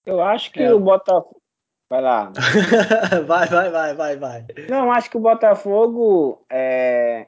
Eu 0.04 0.22
acho 0.22 0.52
que 0.52 0.62
é. 0.62 0.72
o 0.72 0.78
Botafogo 0.78 1.40
Vai 1.88 2.00
lá. 2.02 2.32
vai, 3.26 3.46
vai, 3.46 3.70
vai, 3.70 3.94
vai, 3.94 4.16
vai. 4.16 4.46
Não, 4.68 4.90
acho 4.90 5.09
que 5.09 5.16
o 5.16 5.20
Botafogo 5.20 6.44
é, 6.50 7.26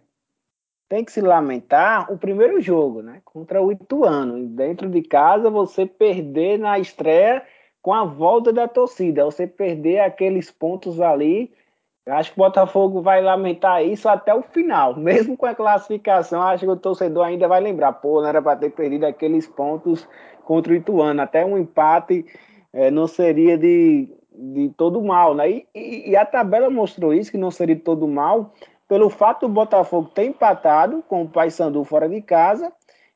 tem 0.88 1.04
que 1.04 1.12
se 1.12 1.20
lamentar 1.20 2.12
o 2.12 2.18
primeiro 2.18 2.60
jogo, 2.60 3.00
né? 3.00 3.20
Contra 3.24 3.62
o 3.62 3.70
Ituano. 3.70 4.48
Dentro 4.48 4.88
de 4.88 5.02
casa, 5.02 5.48
você 5.48 5.86
perder 5.86 6.58
na 6.58 6.76
estreia 6.78 7.44
com 7.80 7.94
a 7.94 8.04
volta 8.04 8.52
da 8.52 8.66
torcida. 8.66 9.24
Você 9.24 9.46
perder 9.46 10.00
aqueles 10.00 10.50
pontos 10.50 11.00
ali. 11.00 11.52
Acho 12.08 12.32
que 12.32 12.40
o 12.40 12.44
Botafogo 12.44 13.02
vai 13.02 13.20
lamentar 13.20 13.84
isso 13.84 14.08
até 14.08 14.34
o 14.34 14.42
final. 14.42 14.96
Mesmo 14.98 15.36
com 15.36 15.46
a 15.46 15.54
classificação, 15.54 16.42
acho 16.42 16.64
que 16.64 16.70
o 16.70 16.76
torcedor 16.76 17.26
ainda 17.26 17.46
vai 17.46 17.60
lembrar. 17.60 17.92
Pô, 17.92 18.20
não 18.20 18.28
era 18.28 18.40
para 18.40 18.56
ter 18.56 18.70
perdido 18.70 19.04
aqueles 19.04 19.46
pontos 19.46 20.08
contra 20.44 20.72
o 20.72 20.76
Ituano. 20.76 21.20
Até 21.20 21.44
um 21.44 21.58
empate 21.58 22.24
é, 22.72 22.90
não 22.90 23.06
seria 23.06 23.58
de 23.58 24.14
de 24.38 24.68
todo 24.76 25.02
mal, 25.02 25.34
né? 25.34 25.50
E, 25.50 25.66
e, 25.74 26.10
e, 26.10 26.16
a 26.16 26.24
tabela 26.24 26.70
mostrou 26.70 27.12
isso, 27.12 27.30
que 27.30 27.36
não 27.36 27.50
seria 27.50 27.74
de 27.74 27.82
todo 27.82 28.06
mal, 28.06 28.52
pelo 28.86 29.10
fato 29.10 29.48
do 29.48 29.52
Botafogo 29.52 30.10
ter 30.14 30.24
empatado 30.24 31.02
com 31.08 31.22
o 31.22 31.28
Paysandu 31.28 31.82
fora 31.84 32.08
de 32.08 32.22
casa 32.22 32.72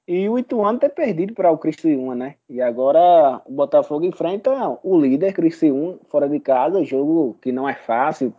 e 0.06 0.28
o 0.28 0.36
Ituano 0.36 0.80
ter 0.80 0.90
perdido 0.90 1.32
para 1.32 1.50
o 1.50 1.56
Criciúma, 1.56 2.14
né? 2.14 2.34
E 2.48 2.60
agora 2.60 3.40
o 3.46 3.52
Botafogo 3.52 4.04
enfrenta 4.04 4.76
o 4.82 5.00
líder 5.00 5.32
Criciúma 5.32 5.98
fora 6.08 6.28
de 6.28 6.40
casa, 6.40 6.84
jogo 6.84 7.38
que 7.40 7.52
não 7.52 7.68
é 7.68 7.74
fácil, 7.74 8.34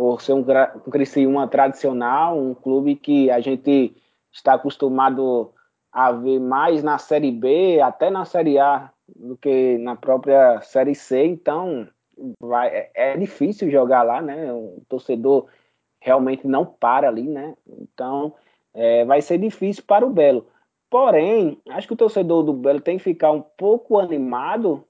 por 0.00 0.22
ser 0.22 0.32
um, 0.32 0.38
um 0.38 0.90
Criciúma 0.90 1.46
tradicional, 1.46 2.38
um 2.38 2.54
clube 2.54 2.96
que 2.96 3.30
a 3.30 3.38
gente 3.38 3.94
está 4.32 4.54
acostumado 4.54 5.52
a 5.92 6.10
ver 6.10 6.40
mais 6.40 6.82
na 6.82 6.96
Série 6.96 7.30
B, 7.30 7.82
até 7.82 8.08
na 8.08 8.24
Série 8.24 8.58
A, 8.58 8.90
do 9.14 9.36
que 9.36 9.76
na 9.76 9.96
própria 9.96 10.58
Série 10.62 10.94
C, 10.94 11.26
então 11.26 11.86
vai, 12.40 12.68
é, 12.68 12.90
é 12.94 13.16
difícil 13.18 13.70
jogar 13.70 14.02
lá, 14.02 14.22
né? 14.22 14.50
O 14.50 14.82
torcedor 14.88 15.48
realmente 16.00 16.46
não 16.46 16.64
para 16.64 17.06
ali, 17.06 17.28
né? 17.28 17.54
Então 17.68 18.32
é, 18.72 19.04
vai 19.04 19.20
ser 19.20 19.36
difícil 19.36 19.84
para 19.86 20.06
o 20.06 20.10
Belo. 20.10 20.46
Porém, 20.88 21.60
acho 21.68 21.86
que 21.86 21.92
o 21.92 21.98
torcedor 21.98 22.42
do 22.42 22.54
Belo 22.54 22.80
tem 22.80 22.96
que 22.96 23.04
ficar 23.04 23.32
um 23.32 23.42
pouco 23.42 23.98
animado 23.98 24.82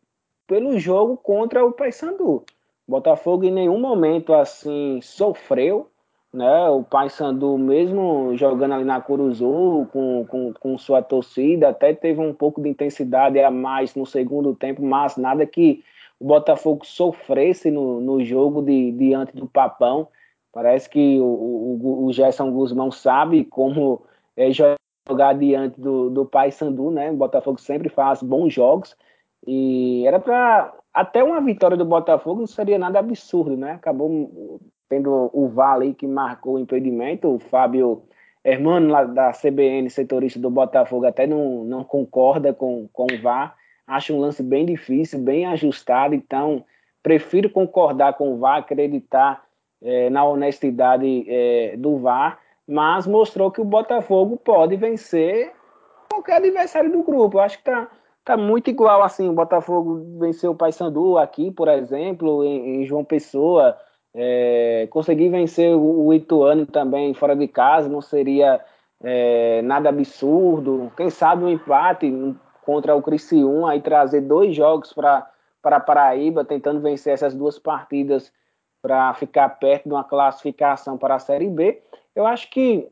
pelo 0.47 0.79
jogo 0.79 1.17
contra 1.17 1.67
o 1.67 1.73
Paysandu. 1.73 2.45
Botafogo 2.91 3.45
em 3.45 3.53
nenhum 3.53 3.79
momento 3.79 4.35
assim 4.35 5.01
sofreu, 5.01 5.89
né? 6.33 6.69
O 6.71 6.83
Paysandu 6.83 7.57
mesmo 7.57 8.37
jogando 8.37 8.75
ali 8.75 8.85
na 8.85 9.01
Curuzu 9.01 9.87
com, 9.93 10.27
com, 10.27 10.53
com 10.53 10.79
sua 10.79 11.01
torcida, 11.01 11.69
até 11.69 11.95
teve 11.95 12.21
um 12.21 12.35
pouco 12.35 12.61
de 12.61 12.69
intensidade 12.69 13.39
a 13.39 13.51
mais 13.51 13.95
no 13.95 14.05
segundo 14.05 14.55
tempo, 14.57 14.83
mas 14.83 15.17
nada 15.17 15.47
que 15.47 15.85
o 16.19 16.27
Botafogo 16.27 16.85
sofresse 16.85 17.71
no, 17.71 18.01
no 18.01 18.25
jogo 18.25 18.61
de, 18.61 18.91
diante 18.93 19.37
do 19.37 19.47
Papão. 19.47 20.09
Parece 20.53 20.91
que 20.91 21.21
o, 21.21 21.25
o, 21.25 22.07
o 22.07 22.13
Gerson 22.13 22.51
Guzmão 22.51 22.91
sabe 22.91 23.45
como 23.45 24.03
é, 24.37 24.51
jogar 24.51 25.35
diante 25.35 25.81
do, 25.81 26.11
do 26.11 26.27
Paysandu, 26.27 26.91
né? 26.91 27.09
O 27.11 27.17
Botafogo 27.17 27.61
sempre 27.61 27.89
faz 27.89 28.21
bons 28.21 28.53
jogos 28.53 28.97
e 29.47 30.05
era 30.07 30.19
para 30.19 30.75
até 30.93 31.23
uma 31.23 31.41
vitória 31.41 31.77
do 31.77 31.85
Botafogo 31.85 32.41
não 32.41 32.47
seria 32.47 32.79
nada 32.79 32.99
absurdo, 32.99 33.57
né? 33.57 33.73
Acabou 33.73 34.61
tendo 34.89 35.31
o 35.33 35.49
Vale 35.49 35.95
que 35.95 36.07
marcou 36.07 36.55
o 36.55 36.59
impedimento, 36.59 37.29
o 37.29 37.39
Fábio 37.39 38.03
Hermano 38.43 38.89
lá 38.89 39.05
da 39.05 39.33
CBN, 39.33 39.89
setorista 39.91 40.41
do 40.41 40.51
Botafogo, 40.51 41.07
até 41.07 41.27
não, 41.27 41.63
não 41.65 41.85
concorda 41.85 42.55
com, 42.55 42.89
com 42.93 43.05
o 43.05 43.23
VAR. 43.23 43.55
Acho 43.87 44.15
um 44.15 44.21
lance 44.21 44.43
bem 44.43 44.65
difícil, 44.65 45.19
bem 45.19 45.47
ajustado, 45.47 46.15
então 46.15 46.65
prefiro 47.03 47.51
concordar 47.51 48.15
com 48.15 48.33
o 48.33 48.39
VAR, 48.39 48.59
acreditar 48.59 49.45
é, 49.83 50.09
na 50.11 50.25
honestidade 50.25 51.25
é, 51.29 51.77
do 51.77 51.99
VAR, 51.99 52.39
mas 52.67 53.07
mostrou 53.07 53.51
que 53.51 53.61
o 53.61 53.65
Botafogo 53.65 54.37
pode 54.39 54.77
vencer 54.77 55.53
qualquer 56.11 56.37
adversário 56.37 56.91
do 56.91 57.03
grupo. 57.03 57.39
Acho 57.39 57.59
que 57.59 57.65
tá, 57.65 57.89
tá 58.31 58.37
muito 58.37 58.71
igual 58.71 59.03
assim. 59.03 59.29
O 59.29 59.33
Botafogo 59.33 60.19
venceu 60.19 60.53
o 60.53 60.55
Paysandu 60.55 61.19
aqui, 61.19 61.51
por 61.51 61.67
exemplo, 61.67 62.45
em, 62.45 62.83
em 62.83 62.87
João 62.87 63.05
Pessoa. 63.05 63.77
É, 64.15 64.87
conseguir 64.91 65.29
vencer 65.29 65.75
o, 65.75 66.07
o 66.07 66.15
Ituano 66.15 66.67
também 66.67 67.15
fora 67.15 67.35
de 67.35 67.47
casa 67.47 67.89
não 67.89 68.01
seria 68.01 68.61
é, 69.03 69.63
nada 69.63 69.89
absurdo. 69.89 70.93
Quem 70.97 71.11
sabe 71.11 71.45
um 71.45 71.49
empate 71.49 72.13
contra 72.63 72.95
o 72.95 73.03
Criciúma 73.03 73.75
e 73.75 73.81
trazer 73.81 74.21
dois 74.21 74.55
jogos 74.55 74.93
para 74.93 75.81
Paraíba, 75.81 76.45
tentando 76.45 76.81
vencer 76.81 77.13
essas 77.13 77.35
duas 77.35 77.59
partidas 77.59 78.33
para 78.81 79.13
ficar 79.15 79.49
perto 79.49 79.89
de 79.89 79.95
uma 79.95 80.05
classificação 80.05 80.97
para 80.97 81.17
a 81.17 81.19
Série 81.19 81.49
B. 81.49 81.83
Eu 82.15 82.27
acho 82.27 82.49
que 82.49 82.89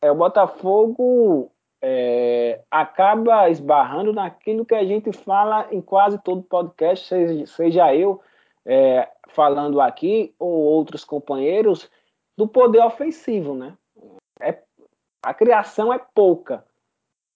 é, 0.00 0.10
o 0.10 0.14
Botafogo 0.14 1.50
é, 1.80 2.60
acaba 2.70 3.48
esbarrando 3.48 4.12
naquilo 4.12 4.64
que 4.64 4.74
a 4.74 4.84
gente 4.84 5.12
fala 5.12 5.68
em 5.70 5.80
quase 5.80 6.18
todo 6.18 6.42
podcast, 6.42 7.06
seja, 7.06 7.46
seja 7.46 7.94
eu 7.94 8.20
é, 8.66 9.08
falando 9.28 9.80
aqui 9.80 10.34
ou 10.38 10.50
outros 10.50 11.04
companheiros, 11.04 11.90
do 12.36 12.46
poder 12.46 12.84
ofensivo, 12.84 13.54
né? 13.54 13.76
É, 14.40 14.58
a 15.22 15.34
criação 15.34 15.92
é 15.92 16.00
pouca. 16.14 16.64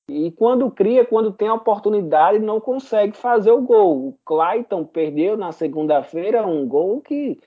E 0.09 0.31
quando 0.33 0.71
cria, 0.71 1.05
quando 1.05 1.33
tem 1.33 1.49
a 1.49 1.55
oportunidade, 1.55 2.39
não 2.39 2.61
consegue 2.61 3.17
fazer 3.17 3.51
o 3.51 3.63
gol. 3.63 4.09
O 4.09 4.19
Clayton 4.25 4.85
perdeu 4.85 5.37
na 5.37 5.53
segunda-feira 5.53 6.47
um 6.47 6.67
gol 6.67 7.01
que 7.01 7.41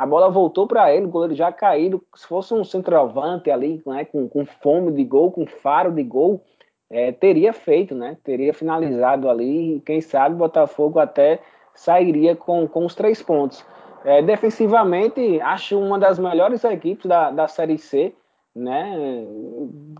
a 0.00 0.06
bola 0.06 0.30
voltou 0.30 0.66
para 0.66 0.90
ele, 0.94 1.04
o 1.04 1.10
goleiro 1.10 1.34
já 1.34 1.52
caído. 1.52 2.02
Se 2.16 2.26
fosse 2.26 2.54
um 2.54 2.64
centroavante 2.64 3.50
ali, 3.50 3.82
né, 3.84 4.06
com, 4.06 4.26
com 4.30 4.46
fome 4.46 4.90
de 4.92 5.04
gol, 5.04 5.30
com 5.30 5.44
faro 5.44 5.92
de 5.92 6.02
gol, 6.02 6.42
é, 6.88 7.12
teria 7.12 7.52
feito, 7.52 7.94
né? 7.94 8.16
Teria 8.24 8.54
finalizado 8.54 9.28
ali. 9.28 9.76
E 9.76 9.80
quem 9.80 10.00
sabe 10.00 10.34
o 10.34 10.38
Botafogo 10.38 10.98
até 10.98 11.40
sairia 11.74 12.34
com, 12.34 12.66
com 12.66 12.86
os 12.86 12.94
três 12.94 13.22
pontos. 13.22 13.62
É, 14.02 14.22
defensivamente, 14.22 15.38
acho 15.42 15.78
uma 15.78 15.98
das 15.98 16.18
melhores 16.18 16.64
equipes 16.64 17.04
da, 17.04 17.30
da 17.30 17.46
Série 17.46 17.76
C, 17.76 18.14
né? 18.56 19.26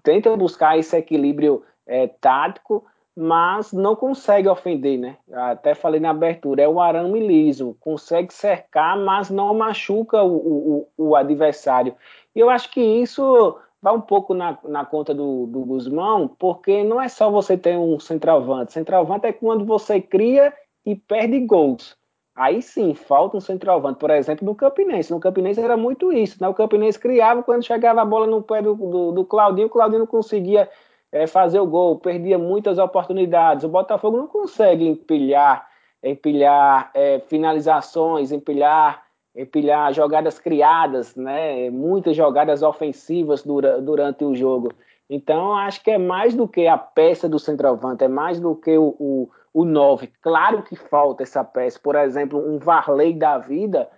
Tenta 0.02 0.34
buscar 0.34 0.78
esse 0.78 0.96
equilíbrio 0.96 1.62
é, 1.86 2.06
tático, 2.06 2.86
mas 3.22 3.70
não 3.70 3.94
consegue 3.94 4.48
ofender, 4.48 4.98
né? 4.98 5.18
Até 5.30 5.74
falei 5.74 6.00
na 6.00 6.08
abertura, 6.08 6.62
é 6.62 6.68
o 6.68 6.80
arame 6.80 7.20
liso, 7.20 7.76
consegue 7.78 8.32
cercar, 8.32 8.98
mas 8.98 9.28
não 9.28 9.52
machuca 9.52 10.22
o, 10.22 10.86
o, 10.96 11.08
o 11.10 11.14
adversário. 11.14 11.94
E 12.34 12.40
eu 12.40 12.48
acho 12.48 12.70
que 12.70 12.80
isso 12.80 13.58
vai 13.82 13.94
um 13.94 14.00
pouco 14.00 14.32
na, 14.32 14.56
na 14.64 14.86
conta 14.86 15.12
do, 15.12 15.46
do 15.46 15.60
Guzmão, 15.60 16.34
porque 16.38 16.82
não 16.82 16.98
é 16.98 17.08
só 17.08 17.30
você 17.30 17.58
ter 17.58 17.76
um 17.76 18.00
centroavante. 18.00 18.72
Centroavante 18.72 19.26
é 19.26 19.34
quando 19.34 19.66
você 19.66 20.00
cria 20.00 20.50
e 20.86 20.96
perde 20.96 21.40
gols. 21.40 21.94
Aí 22.34 22.62
sim, 22.62 22.94
falta 22.94 23.36
um 23.36 23.40
centroavante. 23.40 23.98
Por 23.98 24.08
exemplo, 24.08 24.46
no 24.46 24.54
Campinense. 24.54 25.12
No 25.12 25.20
Campinense 25.20 25.60
era 25.60 25.76
muito 25.76 26.10
isso. 26.10 26.38
Né? 26.40 26.48
O 26.48 26.54
Campinense 26.54 26.98
criava, 26.98 27.42
quando 27.42 27.66
chegava 27.66 28.00
a 28.00 28.04
bola 28.04 28.26
no 28.26 28.40
pé 28.40 28.62
do, 28.62 28.74
do, 28.74 29.12
do 29.12 29.24
Claudinho, 29.26 29.66
o 29.66 29.70
Claudinho 29.70 29.98
não 29.98 30.06
conseguia 30.06 30.70
é, 31.12 31.26
fazer 31.26 31.60
o 31.60 31.66
gol, 31.66 31.98
perdia 31.98 32.38
muitas 32.38 32.78
oportunidades. 32.78 33.64
O 33.64 33.68
Botafogo 33.68 34.16
não 34.16 34.26
consegue 34.26 34.86
empilhar, 34.86 35.66
empilhar 36.02 36.90
é, 36.94 37.20
finalizações, 37.20 38.32
empilhar 38.32 39.02
empilhar 39.34 39.92
jogadas 39.92 40.38
criadas, 40.38 41.14
né? 41.14 41.70
Muitas 41.70 42.16
jogadas 42.16 42.62
ofensivas 42.62 43.42
dura, 43.42 43.80
durante 43.80 44.24
o 44.24 44.34
jogo. 44.34 44.72
Então, 45.08 45.54
acho 45.56 45.82
que 45.82 45.90
é 45.90 45.98
mais 45.98 46.34
do 46.34 46.46
que 46.46 46.66
a 46.66 46.78
peça 46.78 47.28
do 47.28 47.38
centroavante, 47.38 48.04
é 48.04 48.08
mais 48.08 48.40
do 48.40 48.54
que 48.54 48.76
o, 48.76 48.94
o, 48.98 49.30
o. 49.52 49.98
Claro 50.20 50.62
que 50.62 50.76
falta 50.76 51.22
essa 51.22 51.44
peça. 51.44 51.78
Por 51.82 51.96
exemplo, 51.96 52.38
um 52.38 52.58
Varley 52.58 53.14
da 53.14 53.38
vida 53.38 53.88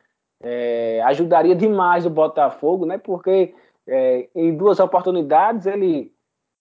é, 0.42 1.02
ajudaria 1.04 1.54
demais 1.54 2.06
o 2.06 2.10
Botafogo, 2.10 2.86
né? 2.86 2.98
Porque 2.98 3.54
é, 3.86 4.28
em 4.34 4.54
duas 4.54 4.80
oportunidades 4.80 5.66
ele 5.66 6.11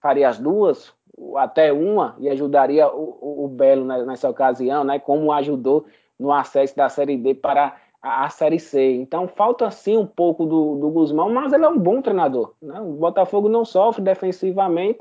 faria 0.01 0.29
as 0.29 0.39
duas, 0.39 0.93
até 1.37 1.71
uma, 1.71 2.15
e 2.19 2.29
ajudaria 2.29 2.87
o, 2.87 3.45
o, 3.45 3.47
Belo 3.47 3.85
nessa 3.85 4.29
ocasião, 4.29 4.83
né? 4.83 4.97
Como 4.99 5.31
ajudou 5.31 5.85
no 6.19 6.31
acesso 6.31 6.75
da 6.75 6.89
Série 6.89 7.17
D 7.17 7.35
para 7.35 7.75
a, 8.01 8.29
Série 8.29 8.59
C. 8.59 8.93
Então 8.93 9.27
falta 9.27 9.69
sim 9.69 9.97
um 9.97 10.05
pouco 10.05 10.45
do, 10.45 10.75
do 10.75 10.89
Guzmão, 10.89 11.31
mas 11.31 11.53
ele 11.53 11.65
é 11.65 11.69
um 11.69 11.77
bom 11.77 12.01
treinador. 12.01 12.53
Né? 12.61 12.79
O 12.79 12.93
Botafogo 12.93 13.47
não 13.47 13.63
sofre 13.63 14.01
defensivamente, 14.01 14.99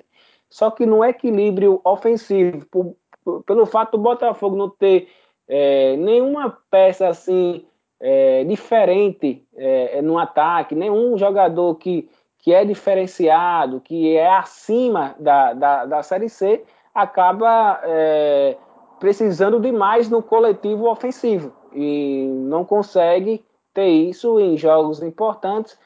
só 0.48 0.70
que 0.70 0.84
no 0.84 1.04
equilíbrio 1.04 1.80
ofensivo, 1.84 2.66
por, 2.66 2.96
por, 3.24 3.42
pelo 3.44 3.64
fato 3.64 3.92
do 3.92 4.02
Botafogo 4.02 4.56
não 4.56 4.68
ter 4.68 5.08
é, 5.48 5.96
nenhuma 5.96 6.58
peça 6.70 7.08
assim 7.08 7.64
é, 7.98 8.44
diferente 8.44 9.44
é, 9.54 10.00
no 10.02 10.18
ataque, 10.18 10.74
nenhum 10.74 11.16
jogador 11.16 11.74
que, 11.76 12.08
que 12.42 12.52
é 12.52 12.64
diferenciado, 12.64 13.80
que 13.80 14.16
é 14.16 14.34
acima 14.34 15.14
da, 15.18 15.52
da, 15.52 15.86
da 15.86 16.02
Série 16.02 16.28
C, 16.28 16.64
acaba 16.94 17.80
é, 17.84 18.56
precisando 18.98 19.60
de 19.60 19.70
mais 19.70 20.08
no 20.08 20.22
coletivo 20.22 20.88
ofensivo. 20.88 21.52
E 21.72 22.26
não 22.48 22.64
consegue 22.64 23.44
ter 23.72 23.88
isso 23.88 24.40
em 24.40 24.56
jogos 24.56 25.02
importantes, 25.02 25.78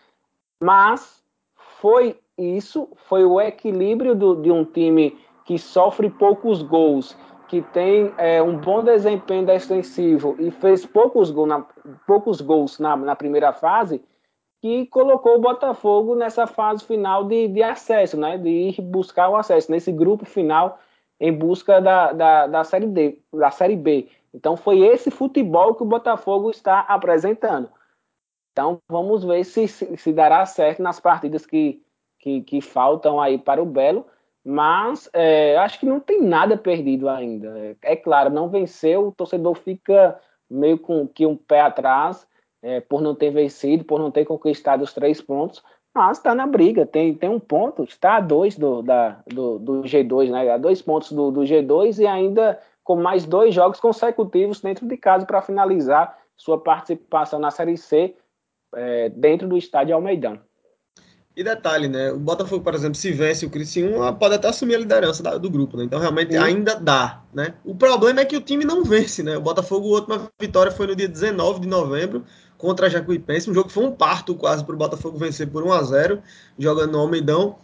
mas 0.60 1.22
foi 1.80 2.18
isso, 2.38 2.88
foi 3.08 3.24
o 3.24 3.40
equilíbrio 3.40 4.14
do, 4.14 4.36
de 4.36 4.50
um 4.50 4.64
time 4.64 5.18
que 5.44 5.58
sofre 5.58 6.08
poucos 6.08 6.62
gols, 6.62 7.16
que 7.46 7.60
tem 7.60 8.12
é, 8.16 8.42
um 8.42 8.56
bom 8.56 8.82
desempenho 8.82 9.44
defensivo 9.44 10.34
e 10.38 10.50
fez 10.50 10.86
poucos, 10.86 11.30
gol 11.30 11.46
na, 11.46 11.64
poucos 12.06 12.40
gols 12.40 12.78
na, 12.78 12.96
na, 12.96 13.14
primeira 13.14 13.52
fase, 13.52 14.02
que 14.64 14.86
colocou 14.86 15.34
o 15.34 15.40
Botafogo 15.42 16.14
nessa 16.14 16.46
fase 16.46 16.82
final 16.86 17.24
de, 17.24 17.48
de 17.48 17.62
acesso, 17.62 18.18
né, 18.18 18.38
de 18.38 18.48
ir 18.48 18.80
buscar 18.80 19.28
o 19.28 19.36
acesso, 19.36 19.70
nesse 19.70 19.92
grupo 19.92 20.24
final 20.24 20.78
em 21.20 21.30
busca 21.30 21.82
da, 21.82 22.14
da, 22.14 22.46
da, 22.46 22.64
série 22.64 22.86
D, 22.86 23.18
da 23.30 23.50
Série 23.50 23.76
B. 23.76 24.08
Então 24.32 24.56
foi 24.56 24.80
esse 24.80 25.10
futebol 25.10 25.74
que 25.74 25.82
o 25.82 25.86
Botafogo 25.86 26.50
está 26.50 26.80
apresentando. 26.80 27.68
Então 28.52 28.80
vamos 28.88 29.22
ver 29.22 29.44
se, 29.44 29.68
se, 29.68 29.98
se 29.98 30.12
dará 30.14 30.46
certo 30.46 30.82
nas 30.82 30.98
partidas 30.98 31.44
que, 31.44 31.82
que, 32.18 32.40
que, 32.40 32.62
faltam 32.62 33.20
aí 33.20 33.36
para 33.36 33.62
o 33.62 33.66
Belo. 33.66 34.06
Mas 34.42 35.10
é, 35.12 35.58
acho 35.58 35.78
que 35.78 35.84
não 35.84 36.00
tem 36.00 36.22
nada 36.22 36.56
perdido 36.56 37.06
ainda. 37.10 37.48
É, 37.58 37.76
é, 37.82 37.96
claro, 37.96 38.30
não 38.30 38.48
venceu, 38.48 39.08
o 39.08 39.12
torcedor 39.12 39.56
fica 39.56 40.18
meio 40.48 40.78
com 40.78 41.06
que 41.06 41.26
um 41.26 41.36
pé 41.36 41.60
atrás 41.60 42.26
é, 42.64 42.80
por 42.80 43.02
não 43.02 43.14
ter 43.14 43.30
vencido, 43.30 43.84
por 43.84 44.00
não 44.00 44.10
ter 44.10 44.24
conquistado 44.24 44.82
os 44.82 44.94
três 44.94 45.20
pontos, 45.20 45.62
mas 45.94 46.16
está 46.16 46.34
na 46.34 46.46
briga, 46.46 46.86
tem, 46.86 47.14
tem 47.14 47.28
um 47.28 47.38
ponto, 47.38 47.84
está 47.84 48.16
a 48.16 48.20
dois 48.20 48.56
do, 48.56 48.80
da, 48.80 49.20
do, 49.26 49.58
do 49.58 49.82
G2, 49.82 50.30
né? 50.30 50.50
A 50.50 50.56
dois 50.56 50.80
pontos 50.80 51.12
do, 51.12 51.30
do 51.30 51.42
G2 51.42 51.98
e 51.98 52.06
ainda 52.06 52.58
com 52.82 52.96
mais 52.96 53.26
dois 53.26 53.54
jogos 53.54 53.78
consecutivos 53.78 54.62
dentro 54.62 54.88
de 54.88 54.96
casa 54.96 55.26
para 55.26 55.42
finalizar 55.42 56.18
sua 56.36 56.58
participação 56.58 57.38
na 57.38 57.50
Série 57.50 57.76
C 57.76 58.16
é, 58.74 59.10
dentro 59.10 59.46
do 59.46 59.58
estádio 59.58 59.94
Almeidão. 59.94 60.40
E 61.36 61.44
detalhe, 61.44 61.88
né? 61.88 62.12
O 62.12 62.18
Botafogo, 62.18 62.62
por 62.62 62.74
exemplo, 62.74 62.94
se 62.94 63.12
vence 63.12 63.44
o 63.44 63.50
Criciúma, 63.50 64.12
pode 64.12 64.36
até 64.36 64.48
assumir 64.48 64.76
a 64.76 64.78
liderança 64.78 65.22
da, 65.22 65.36
do 65.36 65.50
grupo, 65.50 65.76
né? 65.76 65.84
Então 65.84 65.98
realmente 65.98 66.32
Sim. 66.32 66.38
ainda 66.38 66.76
dá, 66.76 67.22
né? 67.32 67.54
O 67.64 67.74
problema 67.74 68.20
é 68.20 68.24
que 68.24 68.36
o 68.36 68.40
time 68.40 68.64
não 68.64 68.84
vence, 68.84 69.22
né? 69.22 69.36
O 69.36 69.40
Botafogo, 69.40 69.88
a 69.88 69.98
última 69.98 70.30
vitória 70.40 70.72
foi 70.72 70.86
no 70.86 70.96
dia 70.96 71.08
19 71.08 71.60
de 71.60 71.68
novembro 71.68 72.24
contra 72.64 72.86
a 72.86 72.88
Jacuipense, 72.88 73.50
um 73.50 73.52
jogo 73.52 73.68
que 73.68 73.74
foi 73.74 73.84
um 73.84 73.92
parto 73.92 74.34
quase 74.34 74.64
para 74.64 74.74
o 74.74 74.78
Botafogo 74.78 75.18
vencer 75.18 75.46
por 75.46 75.62
1 75.62 75.72
a 75.72 75.82
0 75.82 76.22
jogando 76.58 76.92
no 76.92 76.98
Almeidão. 76.98 77.56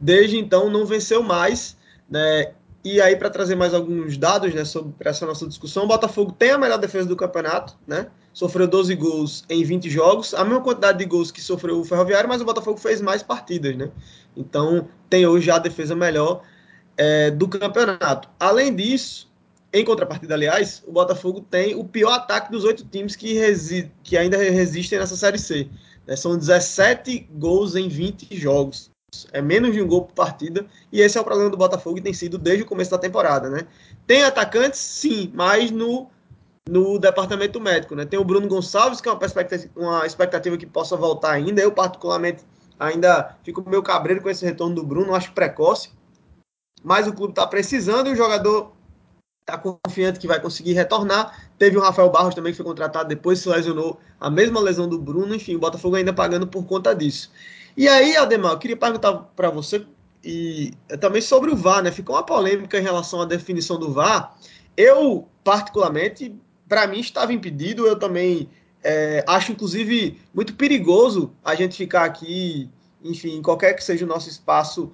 Desde 0.00 0.36
então 0.36 0.68
não 0.68 0.84
venceu 0.84 1.22
mais, 1.22 1.76
né? 2.10 2.54
E 2.84 3.00
aí, 3.00 3.14
para 3.14 3.30
trazer 3.30 3.54
mais 3.54 3.72
alguns 3.72 4.16
dados 4.16 4.52
né, 4.52 4.64
sobre 4.64 4.92
essa 5.00 5.24
nossa 5.24 5.46
discussão, 5.46 5.84
o 5.84 5.86
Botafogo 5.86 6.32
tem 6.32 6.50
a 6.50 6.58
melhor 6.58 6.78
defesa 6.78 7.06
do 7.08 7.14
campeonato, 7.14 7.76
né? 7.86 8.08
Sofreu 8.32 8.66
12 8.66 8.96
gols 8.96 9.44
em 9.48 9.62
20 9.62 9.88
jogos, 9.88 10.34
a 10.34 10.42
mesma 10.42 10.60
quantidade 10.60 10.98
de 10.98 11.04
gols 11.04 11.30
que 11.30 11.40
sofreu 11.40 11.78
o 11.78 11.84
Ferroviário, 11.84 12.28
mas 12.28 12.40
o 12.40 12.44
Botafogo 12.44 12.78
fez 12.78 13.00
mais 13.00 13.22
partidas, 13.22 13.76
né? 13.76 13.90
Então, 14.36 14.88
tem 15.08 15.24
hoje 15.24 15.48
a 15.52 15.58
defesa 15.58 15.94
melhor 15.94 16.42
é, 16.96 17.30
do 17.30 17.46
campeonato. 17.46 18.28
Além 18.40 18.74
disso, 18.74 19.27
em 19.72 19.84
contrapartida, 19.84 20.34
aliás, 20.34 20.82
o 20.86 20.92
Botafogo 20.92 21.40
tem 21.40 21.74
o 21.74 21.84
pior 21.84 22.12
ataque 22.12 22.50
dos 22.50 22.64
oito 22.64 22.84
times 22.84 23.14
que, 23.14 23.38
que 24.02 24.16
ainda 24.16 24.36
resistem 24.36 24.98
nessa 24.98 25.16
Série 25.16 25.38
C. 25.38 25.68
Né? 26.06 26.16
São 26.16 26.36
17 26.36 27.28
gols 27.32 27.76
em 27.76 27.88
20 27.88 28.34
jogos 28.36 28.90
é 29.32 29.40
menos 29.40 29.72
de 29.72 29.82
um 29.82 29.86
gol 29.86 30.04
por 30.04 30.12
partida, 30.12 30.66
e 30.92 31.00
esse 31.00 31.16
é 31.16 31.20
o 31.20 31.24
problema 31.24 31.48
do 31.50 31.56
Botafogo 31.56 31.98
e 31.98 32.02
tem 32.02 32.12
sido 32.12 32.36
desde 32.36 32.62
o 32.62 32.66
começo 32.66 32.90
da 32.90 32.98
temporada, 32.98 33.48
né? 33.48 33.66
Tem 34.06 34.22
atacantes, 34.22 34.78
sim, 34.78 35.32
mas 35.34 35.70
no, 35.70 36.10
no 36.68 36.98
departamento 36.98 37.58
médico, 37.58 37.94
né? 37.94 38.04
Tem 38.04 38.18
o 38.18 38.24
Bruno 38.24 38.46
Gonçalves, 38.46 39.00
que 39.00 39.08
é 39.08 39.12
uma 39.12 39.24
expectativa, 39.24 39.72
uma 39.74 40.06
expectativa 40.06 40.58
que 40.58 40.66
possa 40.66 40.94
voltar 40.94 41.32
ainda. 41.32 41.62
Eu, 41.62 41.72
particularmente, 41.72 42.44
ainda 42.78 43.36
fico 43.42 43.66
meio 43.68 43.82
cabreiro 43.82 44.22
com 44.22 44.28
esse 44.28 44.44
retorno 44.44 44.74
do 44.74 44.84
Bruno, 44.84 45.14
acho 45.14 45.32
precoce, 45.32 45.90
mas 46.84 47.06
o 47.06 47.12
clube 47.12 47.32
está 47.32 47.46
precisando 47.46 48.08
e 48.08 48.12
o 48.12 48.16
jogador 48.16 48.72
está 49.48 49.56
confiante 49.56 50.18
que 50.18 50.26
vai 50.26 50.40
conseguir 50.40 50.74
retornar. 50.74 51.48
Teve 51.58 51.78
o 51.78 51.80
Rafael 51.80 52.10
Barros 52.10 52.34
também, 52.34 52.52
que 52.52 52.56
foi 52.56 52.66
contratado 52.66 53.08
depois, 53.08 53.38
se 53.38 53.48
lesionou 53.48 53.98
a 54.20 54.28
mesma 54.28 54.60
lesão 54.60 54.86
do 54.86 54.98
Bruno, 54.98 55.34
enfim, 55.34 55.56
o 55.56 55.58
Botafogo 55.58 55.96
ainda 55.96 56.12
pagando 56.12 56.46
por 56.46 56.66
conta 56.66 56.94
disso. 56.94 57.30
E 57.74 57.88
aí, 57.88 58.16
Ademar, 58.16 58.52
eu 58.52 58.58
queria 58.58 58.76
perguntar 58.76 59.14
para 59.34 59.48
você 59.50 59.86
e 60.22 60.72
também 61.00 61.22
sobre 61.22 61.50
o 61.50 61.56
VAR, 61.56 61.82
né? 61.82 61.90
Ficou 61.90 62.14
uma 62.16 62.24
polêmica 62.24 62.78
em 62.78 62.82
relação 62.82 63.22
à 63.22 63.24
definição 63.24 63.78
do 63.78 63.92
VAR. 63.92 64.36
Eu, 64.76 65.26
particularmente, 65.42 66.34
para 66.68 66.86
mim 66.86 67.00
estava 67.00 67.32
impedido. 67.32 67.86
Eu 67.86 67.98
também 67.98 68.50
é, 68.82 69.24
acho, 69.26 69.52
inclusive, 69.52 70.20
muito 70.34 70.54
perigoso 70.54 71.32
a 71.42 71.54
gente 71.54 71.76
ficar 71.76 72.04
aqui, 72.04 72.68
enfim, 73.02 73.40
qualquer 73.40 73.74
que 73.74 73.82
seja 73.82 74.04
o 74.04 74.08
nosso 74.08 74.28
espaço, 74.28 74.92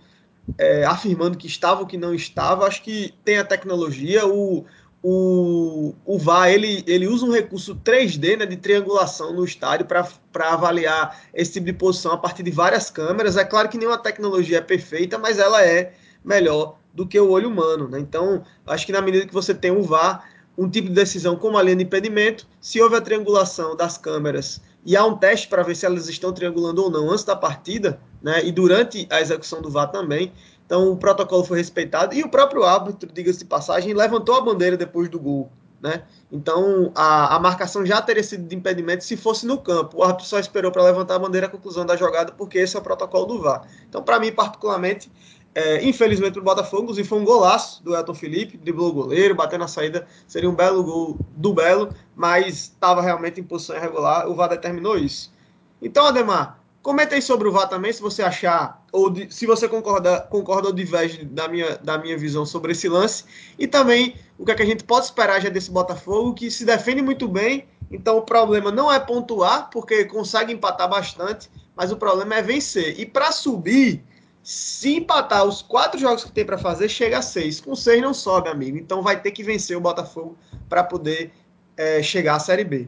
é, 0.58 0.84
afirmando 0.84 1.38
que 1.38 1.46
estava 1.46 1.80
ou 1.80 1.86
que 1.86 1.96
não 1.96 2.14
estava. 2.14 2.66
Acho 2.66 2.82
que 2.82 3.14
tem 3.24 3.38
a 3.38 3.44
tecnologia, 3.44 4.26
o, 4.26 4.64
o, 5.02 5.94
o 6.04 6.18
VAR 6.18 6.48
ele, 6.48 6.82
ele 6.86 7.06
usa 7.06 7.26
um 7.26 7.30
recurso 7.30 7.76
3D 7.76 8.38
né, 8.38 8.46
de 8.46 8.56
triangulação 8.56 9.34
no 9.34 9.44
estádio 9.44 9.86
para 9.86 10.50
avaliar 10.50 11.20
esse 11.34 11.52
tipo 11.52 11.66
de 11.66 11.72
posição 11.72 12.12
a 12.12 12.18
partir 12.18 12.42
de 12.42 12.50
várias 12.50 12.90
câmeras. 12.90 13.36
É 13.36 13.44
claro 13.44 13.68
que 13.68 13.76
nenhuma 13.76 13.98
tecnologia 13.98 14.58
é 14.58 14.62
perfeita, 14.62 15.18
mas 15.18 15.38
ela 15.38 15.62
é 15.62 15.92
melhor 16.24 16.78
do 16.94 17.06
que 17.06 17.20
o 17.20 17.30
olho 17.30 17.50
humano. 17.50 17.88
Né? 17.88 17.98
Então, 17.98 18.42
acho 18.66 18.86
que 18.86 18.92
na 18.92 19.02
medida 19.02 19.26
que 19.26 19.34
você 19.34 19.54
tem 19.54 19.70
um 19.70 19.82
VAR, 19.82 20.26
um 20.56 20.68
tipo 20.70 20.88
de 20.88 20.94
decisão 20.94 21.36
como 21.36 21.58
a 21.58 21.62
linha 21.62 21.76
de 21.76 21.84
impedimento, 21.84 22.46
se 22.60 22.80
houve 22.80 22.96
a 22.96 23.00
triangulação 23.00 23.76
das 23.76 23.98
câmeras 23.98 24.62
e 24.84 24.96
há 24.96 25.04
um 25.04 25.16
teste 25.16 25.48
para 25.48 25.62
ver 25.62 25.74
se 25.74 25.86
elas 25.86 26.08
estão 26.08 26.32
triangulando 26.32 26.82
ou 26.82 26.90
não 26.90 27.10
antes 27.10 27.24
da 27.24 27.34
partida, 27.34 27.98
né, 28.22 28.44
e 28.44 28.52
durante 28.52 29.06
a 29.10 29.20
execução 29.20 29.62
do 29.62 29.70
VAR 29.70 29.90
também, 29.90 30.32
então 30.66 30.90
o 30.90 30.96
protocolo 30.96 31.44
foi 31.44 31.58
respeitado 31.58 32.14
e 32.14 32.22
o 32.22 32.28
próprio 32.28 32.64
árbitro, 32.64 33.10
diga-se 33.12 33.40
de 33.40 33.44
passagem, 33.44 33.94
levantou 33.94 34.34
a 34.34 34.40
bandeira 34.40 34.76
depois 34.76 35.08
do 35.08 35.18
gol. 35.18 35.50
Né? 35.80 36.02
Então 36.32 36.90
a, 36.94 37.36
a 37.36 37.38
marcação 37.38 37.84
já 37.84 38.00
teria 38.00 38.22
sido 38.22 38.48
de 38.48 38.56
impedimento 38.56 39.04
se 39.04 39.18
fosse 39.18 39.44
no 39.46 39.58
campo. 39.58 39.98
O 39.98 40.02
árbitro 40.02 40.26
só 40.26 40.38
esperou 40.38 40.72
para 40.72 40.82
levantar 40.82 41.16
a 41.16 41.18
bandeira 41.18 41.46
a 41.46 41.50
conclusão 41.50 41.84
da 41.84 41.94
jogada, 41.94 42.32
porque 42.32 42.56
esse 42.56 42.74
é 42.74 42.78
o 42.78 42.82
protocolo 42.82 43.26
do 43.26 43.42
VAR. 43.42 43.68
Então, 43.86 44.02
para 44.02 44.18
mim, 44.18 44.32
particularmente, 44.32 45.12
é, 45.54 45.84
infelizmente 45.84 46.32
para 46.32 46.40
o 46.40 46.44
Botafogo, 46.44 46.82
inclusive 46.82 47.08
foi 47.08 47.18
um 47.18 47.24
golaço 47.24 47.82
do 47.82 47.94
Elton 47.94 48.14
Felipe, 48.14 48.56
driblou 48.56 48.90
o 48.90 48.92
goleiro, 48.92 49.34
bateu 49.34 49.58
na 49.58 49.68
saída, 49.68 50.06
seria 50.26 50.50
um 50.50 50.54
belo 50.54 50.82
gol 50.82 51.18
do 51.36 51.54
Belo, 51.54 51.90
mas 52.16 52.48
estava 52.48 53.00
realmente 53.00 53.40
em 53.40 53.44
posição 53.44 53.76
irregular, 53.76 54.28
o 54.28 54.34
VAR 54.34 54.48
determinou 54.48 54.98
isso. 54.98 55.32
Então, 55.80 56.06
Ademar, 56.06 56.64
Comenta 56.84 57.14
aí 57.14 57.22
sobre 57.22 57.48
o 57.48 57.50
VAR 57.50 57.66
também, 57.66 57.90
se 57.94 58.02
você 58.02 58.22
achar, 58.22 58.84
ou 58.92 59.08
de, 59.08 59.34
se 59.34 59.46
você 59.46 59.66
concorda, 59.66 60.20
concorda 60.20 60.68
ou 60.68 60.74
diverge 60.74 61.24
da 61.24 61.48
minha, 61.48 61.78
da 61.78 61.96
minha 61.96 62.14
visão 62.14 62.44
sobre 62.44 62.72
esse 62.72 62.90
lance. 62.90 63.24
E 63.58 63.66
também 63.66 64.16
o 64.36 64.44
que, 64.44 64.52
é 64.52 64.54
que 64.54 64.62
a 64.62 64.66
gente 64.66 64.84
pode 64.84 65.06
esperar 65.06 65.40
já 65.40 65.48
desse 65.48 65.70
Botafogo, 65.70 66.34
que 66.34 66.50
se 66.50 66.62
defende 66.62 67.00
muito 67.00 67.26
bem. 67.26 67.66
Então 67.90 68.18
o 68.18 68.22
problema 68.22 68.70
não 68.70 68.92
é 68.92 69.00
pontuar, 69.00 69.70
porque 69.70 70.04
consegue 70.04 70.52
empatar 70.52 70.86
bastante, 70.86 71.50
mas 71.74 71.90
o 71.90 71.96
problema 71.96 72.34
é 72.34 72.42
vencer. 72.42 73.00
E 73.00 73.06
para 73.06 73.32
subir, 73.32 74.04
se 74.44 74.96
empatar 74.96 75.42
os 75.46 75.62
quatro 75.62 75.98
jogos 75.98 76.22
que 76.22 76.30
tem 76.30 76.44
para 76.44 76.58
fazer, 76.58 76.86
chega 76.90 77.18
a 77.18 77.22
seis. 77.22 77.62
Com 77.62 77.74
seis 77.74 78.02
não 78.02 78.12
sobe, 78.12 78.50
amigo. 78.50 78.76
Então 78.76 79.02
vai 79.02 79.20
ter 79.20 79.30
que 79.30 79.42
vencer 79.42 79.74
o 79.74 79.80
Botafogo 79.80 80.36
para 80.68 80.84
poder 80.84 81.32
é, 81.78 82.02
chegar 82.02 82.36
à 82.36 82.38
Série 82.38 82.62
B. 82.62 82.86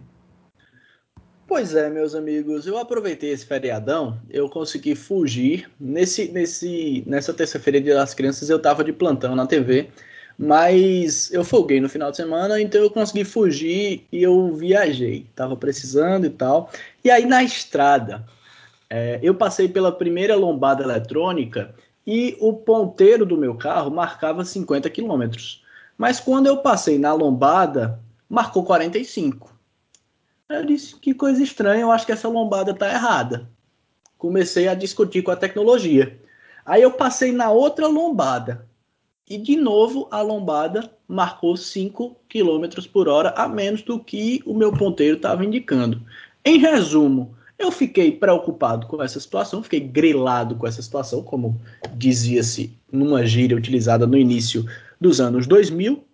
Pois 1.48 1.74
é, 1.74 1.88
meus 1.88 2.14
amigos, 2.14 2.66
eu 2.66 2.76
aproveitei 2.76 3.30
esse 3.30 3.46
feriadão, 3.46 4.20
eu 4.28 4.50
consegui 4.50 4.94
fugir. 4.94 5.70
Nesse, 5.80 6.28
nesse, 6.28 7.04
nessa 7.07 7.32
terça-feira 7.32 7.80
de 7.80 7.94
das 7.94 8.12
crianças 8.12 8.50
eu 8.50 8.59
tava 8.59 8.84
de 8.84 8.92
plantão 8.92 9.34
na 9.34 9.46
TV, 9.46 9.88
mas 10.36 11.32
eu 11.32 11.44
folguei 11.44 11.80
no 11.80 11.88
final 11.88 12.11
de 12.11 12.18
semana, 12.18 12.61
então 12.61 12.82
eu 12.82 12.90
consegui 12.90 13.24
fugir 13.24 14.07
e 14.12 14.22
eu 14.22 14.52
viajei. 14.54 15.24
Tava 15.34 15.57
precisando 15.57 16.26
e 16.26 16.30
tal. 16.30 16.70
E 17.02 17.11
aí 17.11 17.24
na 17.24 17.42
estrada, 17.44 18.26
é, 18.89 19.18
eu 19.22 19.34
passei 19.34 19.68
pela 19.68 19.93
primeira 19.93 20.37
lombada 20.37 20.82
eletrônica 20.82 21.74
e 22.07 22.37
o 22.41 22.53
ponteiro 22.53 23.26
do 23.26 23.37
meu 23.37 23.57
carro 23.57 23.91
marcava 23.91 24.45
50 24.45 24.89
quilômetros. 24.91 25.64
Mas 25.99 26.20
quando 26.20 26.47
eu 26.47 26.59
passei 26.59 26.99
na 26.99 27.12
lombada, 27.12 27.99
marcou 28.28 28.64
45. 28.64 29.55
Eu 30.49 30.64
disse, 30.64 30.95
que 30.97 31.12
coisa 31.12 31.43
estranha, 31.43 31.82
eu 31.82 31.91
acho 31.91 32.07
que 32.07 32.12
essa 32.12 32.28
lombada 32.28 32.70
está 32.70 32.89
errada. 32.89 33.51
Comecei 34.16 34.68
a 34.68 34.74
discutir 34.74 35.22
com 35.22 35.32
a 35.32 35.37
tecnologia. 35.37 36.20
Aí 36.64 36.82
eu 36.82 36.93
passei 36.93 37.32
na 37.32 37.51
outra 37.51 37.89
lombada. 37.89 38.66
E 39.28 39.37
de 39.37 39.57
novo 39.57 40.07
a 40.09 40.20
lombada 40.20 40.89
marcou 41.09 41.57
5 41.57 42.16
km 42.28 42.87
por 42.93 43.09
hora 43.09 43.30
a 43.30 43.49
menos 43.49 43.82
do 43.82 43.99
que 43.99 44.41
o 44.47 44.55
meu 44.55 44.72
ponteiro 44.72 45.16
estava 45.16 45.45
indicando. 45.45 46.01
Em 46.45 46.59
resumo, 46.59 47.34
eu 47.59 47.70
fiquei 47.70 48.12
preocupado 48.12 48.86
com 48.86 49.02
essa 49.02 49.18
situação, 49.18 49.62
fiquei 49.62 49.80
grilado 49.80 50.57
com 50.57 50.66
essa 50.66 50.82
situação, 50.82 51.22
como 51.22 51.59
dizia-se 51.94 52.72
numa 52.92 53.24
gíria 53.24 53.57
utilizada 53.57 54.07
no 54.07 54.16
início 54.16 54.64
dos 55.00 55.20
anos 55.20 55.46
2000. 55.46 56.04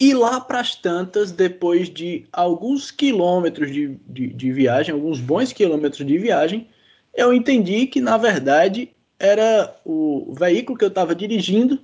E 0.00 0.14
lá 0.14 0.40
para 0.40 0.60
as 0.60 0.74
tantas, 0.74 1.30
depois 1.30 1.90
de 1.90 2.26
alguns 2.32 2.90
quilômetros 2.90 3.70
de, 3.70 3.98
de, 4.08 4.28
de, 4.28 4.52
viagem, 4.52 4.94
alguns 4.94 5.20
bons 5.20 5.52
quilômetros 5.52 6.06
de 6.06 6.16
viagem, 6.16 6.68
eu 7.14 7.34
entendi 7.34 7.86
que, 7.86 8.00
na 8.00 8.16
verdade, 8.16 8.88
era 9.18 9.76
o 9.84 10.32
veículo 10.38 10.78
que 10.78 10.84
eu 10.84 10.88
estava 10.88 11.14
dirigindo 11.14 11.78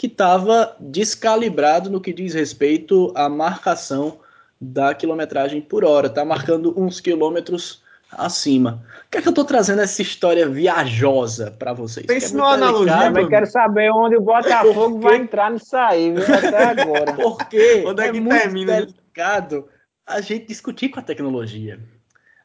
que 0.00 0.06
estava 0.06 0.74
descalibrado 0.80 1.90
no 1.90 2.00
que 2.00 2.10
diz 2.10 2.32
respeito 2.32 3.12
à 3.14 3.28
marcação 3.28 4.18
da 4.58 4.94
quilometragem 4.94 5.60
por 5.60 5.84
hora. 5.84 6.06
Está 6.06 6.24
marcando 6.24 6.72
uns 6.74 7.00
quilômetros 7.00 7.82
acima. 8.12 8.82
Por 9.02 9.10
que, 9.10 9.18
é 9.18 9.22
que 9.22 9.28
eu 9.28 9.30
estou 9.30 9.44
trazendo 9.44 9.82
essa 9.82 10.00
história 10.02 10.48
viajosa 10.48 11.50
para 11.58 11.72
vocês? 11.72 12.06
Pense 12.06 12.32
é 12.32 12.36
numa 12.36 12.54
analogia. 12.54 12.96
Também 12.96 13.28
quero 13.28 13.46
saber 13.46 13.90
onde 13.90 14.16
o 14.16 14.20
Botafogo 14.20 15.00
vai 15.00 15.16
entrar 15.16 15.50
nisso 15.50 15.76
aí, 15.76 16.12
viu? 16.12 16.22
Até 16.22 16.64
agora. 16.82 17.12
Porque 17.14 17.84
onde 17.86 18.02
é, 18.02 18.06
é 18.06 18.12
que 18.12 18.20
muito 18.20 18.40
termina, 18.40 18.72
né? 18.72 18.86
delicado 18.86 19.68
a 20.06 20.20
gente 20.20 20.46
discutir 20.46 20.88
com 20.88 21.00
a 21.00 21.02
tecnologia. 21.02 21.80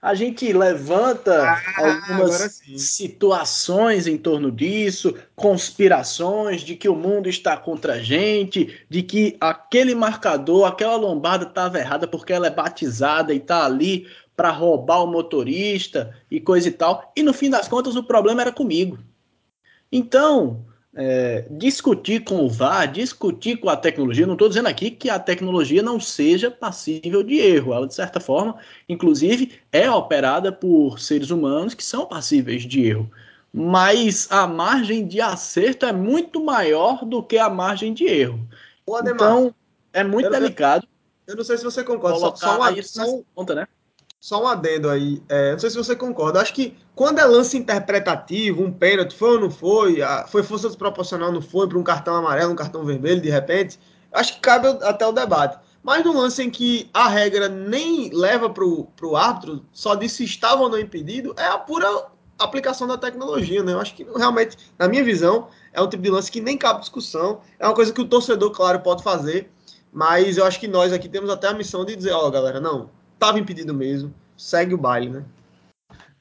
A 0.02 0.14
gente 0.14 0.54
levanta 0.54 1.50
ah, 1.50 1.60
algumas 1.78 2.62
situações 2.78 4.06
em 4.06 4.20
torno 4.20 4.52
disso, 4.52 5.16
conspirações 5.36 6.62
de 6.62 6.76
que 6.76 6.88
o 6.88 6.96
mundo 6.96 7.28
está 7.28 7.58
contra 7.58 7.94
a 7.94 8.00
gente, 8.00 8.86
de 8.88 9.02
que 9.02 9.36
aquele 9.42 9.96
marcador, 9.96 10.68
aquela 10.68 10.96
lombada 10.96 11.46
estava 11.46 11.80
errada 11.80 12.08
porque 12.08 12.32
ela 12.32 12.46
é 12.46 12.52
batizada 12.52 13.34
e 13.34 13.38
está 13.38 13.66
ali 13.66 14.06
para 14.36 14.52
roubar 14.52 15.04
o 15.04 15.08
motorista 15.08 16.16
e 16.30 16.40
coisa 16.40 16.68
e 16.68 16.72
tal. 16.72 17.12
E 17.16 17.24
no 17.24 17.34
fim 17.34 17.50
das 17.50 17.68
contas, 17.68 17.96
o 17.96 18.04
problema 18.04 18.42
era 18.42 18.52
comigo. 18.52 18.98
Então, 19.92 20.66
é, 20.96 21.46
discutir 21.52 22.24
com 22.24 22.46
o 22.46 22.50
VAR, 22.50 22.92
discutir 22.92 23.58
com 23.58 23.70
a 23.70 23.76
tecnologia, 23.76 24.26
não 24.26 24.34
estou 24.34 24.48
dizendo 24.48 24.68
aqui 24.68 24.90
que 24.90 25.10
a 25.10 25.20
tecnologia 25.20 25.84
não 25.84 26.00
seja 26.00 26.50
passível 26.50 27.22
de 27.22 27.36
erro. 27.36 27.74
Ela, 27.74 27.88
de 27.88 27.94
certa 27.94 28.20
forma, 28.20 28.58
inclusive, 28.88 29.60
é 29.72 29.90
operada 29.90 30.52
por 30.52 31.00
seres 31.00 31.30
humanos 31.30 31.74
que 31.74 31.84
são 31.84 32.06
passíveis 32.06 32.64
de 32.64 32.86
erro. 32.86 33.12
Mas 33.54 34.28
a 34.32 34.48
margem 34.48 35.08
de 35.08 35.22
acerto 35.22 35.86
é 35.86 35.94
muito 35.94 36.44
maior 36.44 37.06
do 37.06 37.24
que 37.24 37.38
a 37.38 37.50
margem 37.50 37.94
de 37.94 38.06
erro. 38.06 38.40
então, 39.06 39.54
é 39.94 40.04
muito 40.04 40.26
eu 40.26 40.32
delicado. 40.32 40.88
Eu 41.26 41.36
não 41.36 41.44
sei 41.44 41.58
se 41.58 41.64
você 41.64 41.84
concorda. 41.84 42.20
Só, 42.20 42.36
só, 42.36 42.58
uma, 42.58 42.84
só, 42.84 43.20
conta, 43.34 43.56
né? 43.56 43.68
Só 44.20 44.44
um 44.44 44.48
adendo 44.48 44.90
aí. 44.90 45.22
É, 45.30 45.52
não 45.52 45.60
sei 45.60 45.70
se 45.70 45.78
você 45.78 45.96
concorda. 45.96 46.42
Acho 46.42 46.54
que 46.54 46.76
quando 46.96 47.20
é 47.20 47.26
lance 47.26 47.58
interpretativo, 47.58 48.64
um 48.64 48.72
pênalti, 48.72 49.16
foi 49.16 49.32
ou 49.32 49.40
não 49.40 49.52
foi, 49.52 50.00
foi 50.28 50.42
força 50.42 50.68
desproporcional, 50.68 51.32
não 51.32 51.42
foi, 51.42 51.68
para 51.68 51.78
um 51.78 51.84
cartão 51.84 52.16
amarelo, 52.16 52.54
um 52.54 52.56
cartão 52.56 52.84
vermelho, 52.84 53.22
de 53.22 53.30
repente, 53.30 53.80
acho 54.12 54.34
que 54.36 54.40
cabe 54.40 54.68
até 54.82 55.06
o 55.06 55.12
debate. 55.12 55.60
Mas 55.84 56.04
no 56.04 56.18
lance 56.18 56.42
em 56.42 56.50
que 56.50 56.90
a 56.92 57.08
regra 57.08 57.48
nem 57.48 58.10
leva 58.12 58.50
para 58.50 58.66
o 58.66 59.16
árbitro, 59.16 59.64
só 59.72 59.94
diz 59.94 60.14
se 60.14 60.24
estava 60.24 60.64
ou 60.64 60.70
não 60.70 60.80
impedido, 60.80 61.36
é 61.38 61.46
a 61.46 61.60
pura 61.60 62.08
aplicação 62.40 62.88
da 62.88 62.98
tecnologia, 62.98 63.64
né? 63.64 63.74
Eu 63.74 63.80
acho 63.80 63.94
que 63.94 64.04
realmente, 64.04 64.58
na 64.80 64.88
minha 64.88 65.04
visão, 65.04 65.48
é 65.72 65.82
um 65.82 65.88
tipo 65.88 66.02
de 66.02 66.10
lance 66.10 66.32
que 66.32 66.42
nem 66.42 66.58
cabe 66.58 66.80
discussão. 66.80 67.42
É 67.60 67.68
uma 67.68 67.76
coisa 67.76 67.94
que 67.94 68.02
o 68.02 68.08
torcedor, 68.08 68.50
claro, 68.52 68.80
pode 68.80 69.04
fazer, 69.04 69.52
mas 69.94 70.38
eu 70.38 70.46
acho 70.46 70.60
que 70.60 70.68
nós 70.68 70.92
aqui 70.92 71.08
temos 71.08 71.30
até 71.30 71.48
a 71.48 71.54
missão 71.54 71.86
de 71.86 71.96
dizer, 71.96 72.12
ó, 72.12 72.28
oh, 72.28 72.32
galera, 72.32 72.60
não, 72.60 72.90
estava 73.16 73.40
impedido 73.40 73.74
mesmo, 73.74 74.14
segue 74.38 74.74
o 74.74 74.78
baile, 74.78 75.10
né? 75.10 75.24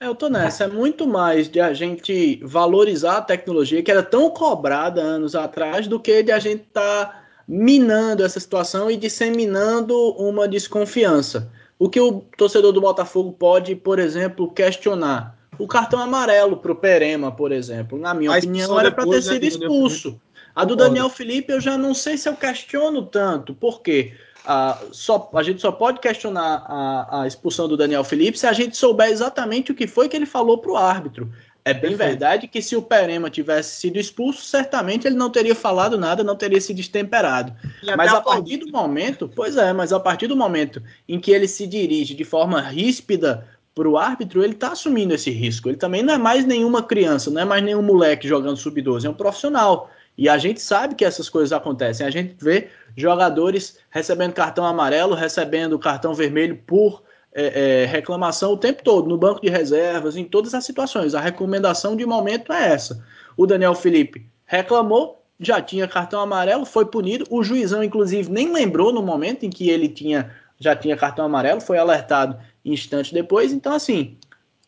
É, 0.01 0.07
eu 0.07 0.15
tô 0.15 0.29
nessa. 0.29 0.65
É 0.65 0.69
muito 0.69 1.07
mais 1.07 1.49
de 1.49 1.61
a 1.61 1.73
gente 1.73 2.41
valorizar 2.43 3.19
a 3.19 3.23
tecnologia 3.23 3.83
que 3.83 3.91
era 3.91 4.03
tão 4.03 4.31
cobrada 4.31 5.01
anos 5.01 5.35
atrás 5.35 5.87
do 5.87 6.01
que 6.01 6.23
de 6.23 6.33
a 6.33 6.39
gente 6.39 6.65
tá 6.73 7.25
minando 7.47 8.25
essa 8.25 8.41
situação 8.41 8.91
e 8.91 8.97
disseminando 8.97 9.97
uma 10.13 10.49
desconfiança. 10.49 11.51
O 11.79 11.89
que 11.89 12.01
o 12.01 12.23
torcedor 12.37 12.73
do 12.73 12.81
Botafogo 12.81 13.33
pode, 13.33 13.75
por 13.75 13.99
exemplo, 13.99 14.51
questionar? 14.51 15.39
O 15.59 15.67
cartão 15.67 16.01
amarelo 16.01 16.57
para 16.57 16.73
o 16.73 16.77
Perema, 16.77 17.31
por 17.31 17.53
exemplo, 17.53 17.99
na 17.99 18.13
minha 18.15 18.33
a 18.33 18.39
opinião, 18.39 18.79
era 18.79 18.91
para 18.91 19.05
ter 19.05 19.17
né, 19.17 19.21
sido 19.21 19.45
expulso. 19.45 20.21
A 20.55 20.65
do 20.65 20.77
Daniel 20.77 21.09
Felipe 21.09 21.53
eu 21.53 21.61
já 21.61 21.77
não 21.77 21.95
sei 21.95 22.17
se 22.17 22.29
eu 22.29 22.37
questiono 22.37 23.05
tanto. 23.07 23.55
Por 23.55 23.83
quê? 23.83 24.13
A, 24.45 24.79
só, 24.93 25.31
a 25.35 25.43
gente 25.43 25.61
só 25.61 25.73
pode 25.73 26.01
questionar 26.01 26.65
a, 26.67 27.23
a, 27.23 27.27
expulsão 27.27 27.67
do 27.67 27.77
Daniel 27.77 28.05
Felipe 28.05 28.39
se 28.39 28.47
a 28.47 28.53
gente 28.53 28.77
souber 28.77 29.09
exatamente 29.09 29.73
o 29.73 29.75
que 29.75 29.87
foi 29.87 30.09
que 30.09 30.17
ele 30.17 30.27
falou 30.27 30.59
para 30.59 30.71
o 30.71 30.77
árbitro. 30.77 31.31
É 31.65 31.73
bem 31.73 31.97
Perfeito. 31.97 32.09
verdade 32.11 32.47
que 32.47 32.61
se 32.61 32.77
o 32.77 32.83
Perema 32.83 33.31
tivesse 33.31 33.81
sido 33.81 33.99
expulso, 33.99 34.43
certamente 34.43 35.07
ele 35.07 35.17
não 35.17 35.31
teria 35.31 35.55
falado 35.55 35.97
nada, 35.97 36.23
não 36.23 36.37
teria 36.37 36.61
se 36.61 36.75
destemperado. 36.75 37.55
Mas 37.97 38.13
a 38.13 38.21
partir 38.21 38.59
do 38.59 38.71
momento, 38.71 39.31
pois 39.35 39.57
é, 39.57 39.73
mas 39.73 39.91
a 39.91 39.99
partir 39.99 40.27
do 40.27 40.37
momento 40.37 40.83
em 41.09 41.19
que 41.19 41.31
ele 41.31 41.49
se 41.49 41.67
dirige 41.67 42.15
de 42.15 42.25
forma 42.25 42.61
ríspida 42.61 43.49
para 43.75 43.89
o 43.89 43.97
árbitro, 43.97 44.45
ele 44.45 44.53
está 44.53 44.73
assumindo 44.73 45.15
esse 45.15 45.31
risco. 45.31 45.71
Ele 45.71 45.79
também 45.79 46.03
não 46.03 46.13
é 46.13 46.19
mais 46.19 46.45
nenhuma 46.45 46.83
criança, 46.83 47.31
não 47.31 47.41
é 47.41 47.45
mais 47.47 47.65
nenhum 47.65 47.83
moleque 47.83 48.29
jogando 48.29 48.59
sub-12, 48.59 49.07
é 49.07 49.09
um 49.09 49.15
profissional. 49.15 49.91
E 50.17 50.29
a 50.29 50.37
gente 50.39 50.61
sabe 50.61 50.95
que 50.95 51.05
essas 51.05 51.29
coisas 51.31 51.53
acontecem. 51.53 52.07
A 52.07 52.11
gente 52.11 52.37
vê 52.39 52.69
jogadores 52.97 53.79
recebendo 53.91 54.33
cartão 54.33 54.65
amarelo, 54.65 55.15
recebendo 55.15 55.79
cartão 55.79 56.15
vermelho 56.15 56.61
por 56.67 57.03
é, 57.33 57.83
é, 57.83 57.87
reclamação 57.87 58.53
o 58.53 58.57
tempo 58.57 58.83
todo, 58.83 59.09
no 59.09 59.19
banco 59.19 59.41
de 59.41 59.49
reservas, 59.49 60.17
em 60.17 60.25
todas 60.25 60.55
as 60.55 60.65
situações. 60.65 61.15
A 61.15 61.21
recomendação 61.21 61.97
de 61.97 62.07
momento 62.07 62.53
é 62.53 62.73
essa. 62.73 63.05
O 63.37 63.47
Daniel 63.47 63.75
Felipe 63.75 64.27
reclamou, 64.47 65.25
já 65.41 65.61
tinha 65.61 65.89
cartão 65.89 66.21
amarelo, 66.21 66.65
foi 66.65 66.87
punido. 66.87 67.27
O 67.29 67.43
juizão, 67.43 67.83
inclusive, 67.83 68.31
nem 68.31 68.53
lembrou 68.53 68.93
no 68.93 69.03
momento 69.03 69.45
em 69.45 69.51
que 69.51 69.69
ele 69.69 69.89
tinha 69.89 70.31
já 70.59 70.75
tinha 70.77 70.97
cartão 70.97 71.25
amarelo, 71.25 71.61
foi 71.61 71.79
alertado 71.79 72.39
instantes 72.65 73.13
depois. 73.13 73.53
Então, 73.53 73.73
assim, 73.73 74.17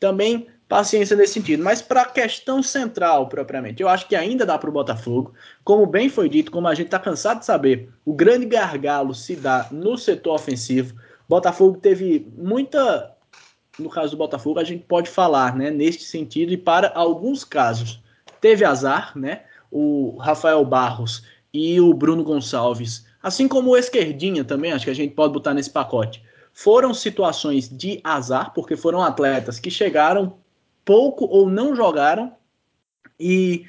também 0.01 0.47
paciência 0.69 1.17
nesse 1.17 1.35
sentido. 1.35 1.63
Mas 1.63 1.81
para 1.81 2.03
a 2.03 2.07
questão 2.07 2.63
central, 2.63 3.29
propriamente, 3.29 3.83
eu 3.83 3.89
acho 3.89 4.07
que 4.07 4.17
ainda 4.17 4.45
dá 4.45 4.59
para 4.59 4.71
o 4.71 4.73
Botafogo. 4.73 5.33
Como 5.65 5.87
bem 5.87 6.09
foi 6.09 6.29
dito, 6.29 6.51
como 6.51 6.69
a 6.69 6.75
gente 6.75 6.87
está 6.87 6.99
cansado 6.99 7.41
de 7.41 7.47
saber, 7.47 7.89
o 8.05 8.13
grande 8.13 8.47
gargalo 8.47 9.15
se 9.15 9.37
dá 9.37 9.69
no 9.71 9.97
setor 9.97 10.35
ofensivo. 10.35 10.95
Botafogo 11.29 11.79
teve 11.79 12.27
muita. 12.37 13.13
No 13.79 13.91
caso 13.91 14.13
do 14.13 14.17
Botafogo, 14.17 14.59
a 14.59 14.65
gente 14.65 14.85
pode 14.85 15.11
falar 15.11 15.55
né, 15.55 15.71
neste 15.71 16.05
sentido, 16.05 16.51
e 16.53 16.57
para 16.57 16.93
alguns 16.95 17.45
casos, 17.45 18.03
teve 18.41 18.65
azar, 18.65 19.13
né? 19.17 19.43
O 19.71 20.17
Rafael 20.19 20.65
Barros 20.65 21.25
e 21.53 21.79
o 21.79 21.93
Bruno 21.93 22.25
Gonçalves, 22.25 23.05
assim 23.23 23.47
como 23.47 23.71
o 23.71 23.77
Esquerdinha 23.77 24.45
também, 24.45 24.73
acho 24.73 24.87
que 24.87 24.91
a 24.91 24.95
gente 24.95 25.15
pode 25.15 25.33
botar 25.33 25.53
nesse 25.53 25.69
pacote. 25.69 26.23
Foram 26.53 26.95
situações 26.95 27.69
de 27.69 28.01
azar, 28.03 28.55
porque 28.55 28.77
foram 28.77 29.03
atletas 29.03 29.59
que 29.59 29.71
chegaram 29.71 30.39
pouco 30.87 31.27
ou 31.27 31.51
não 31.51 31.77
jogaram 31.77 32.33
e 33.21 33.67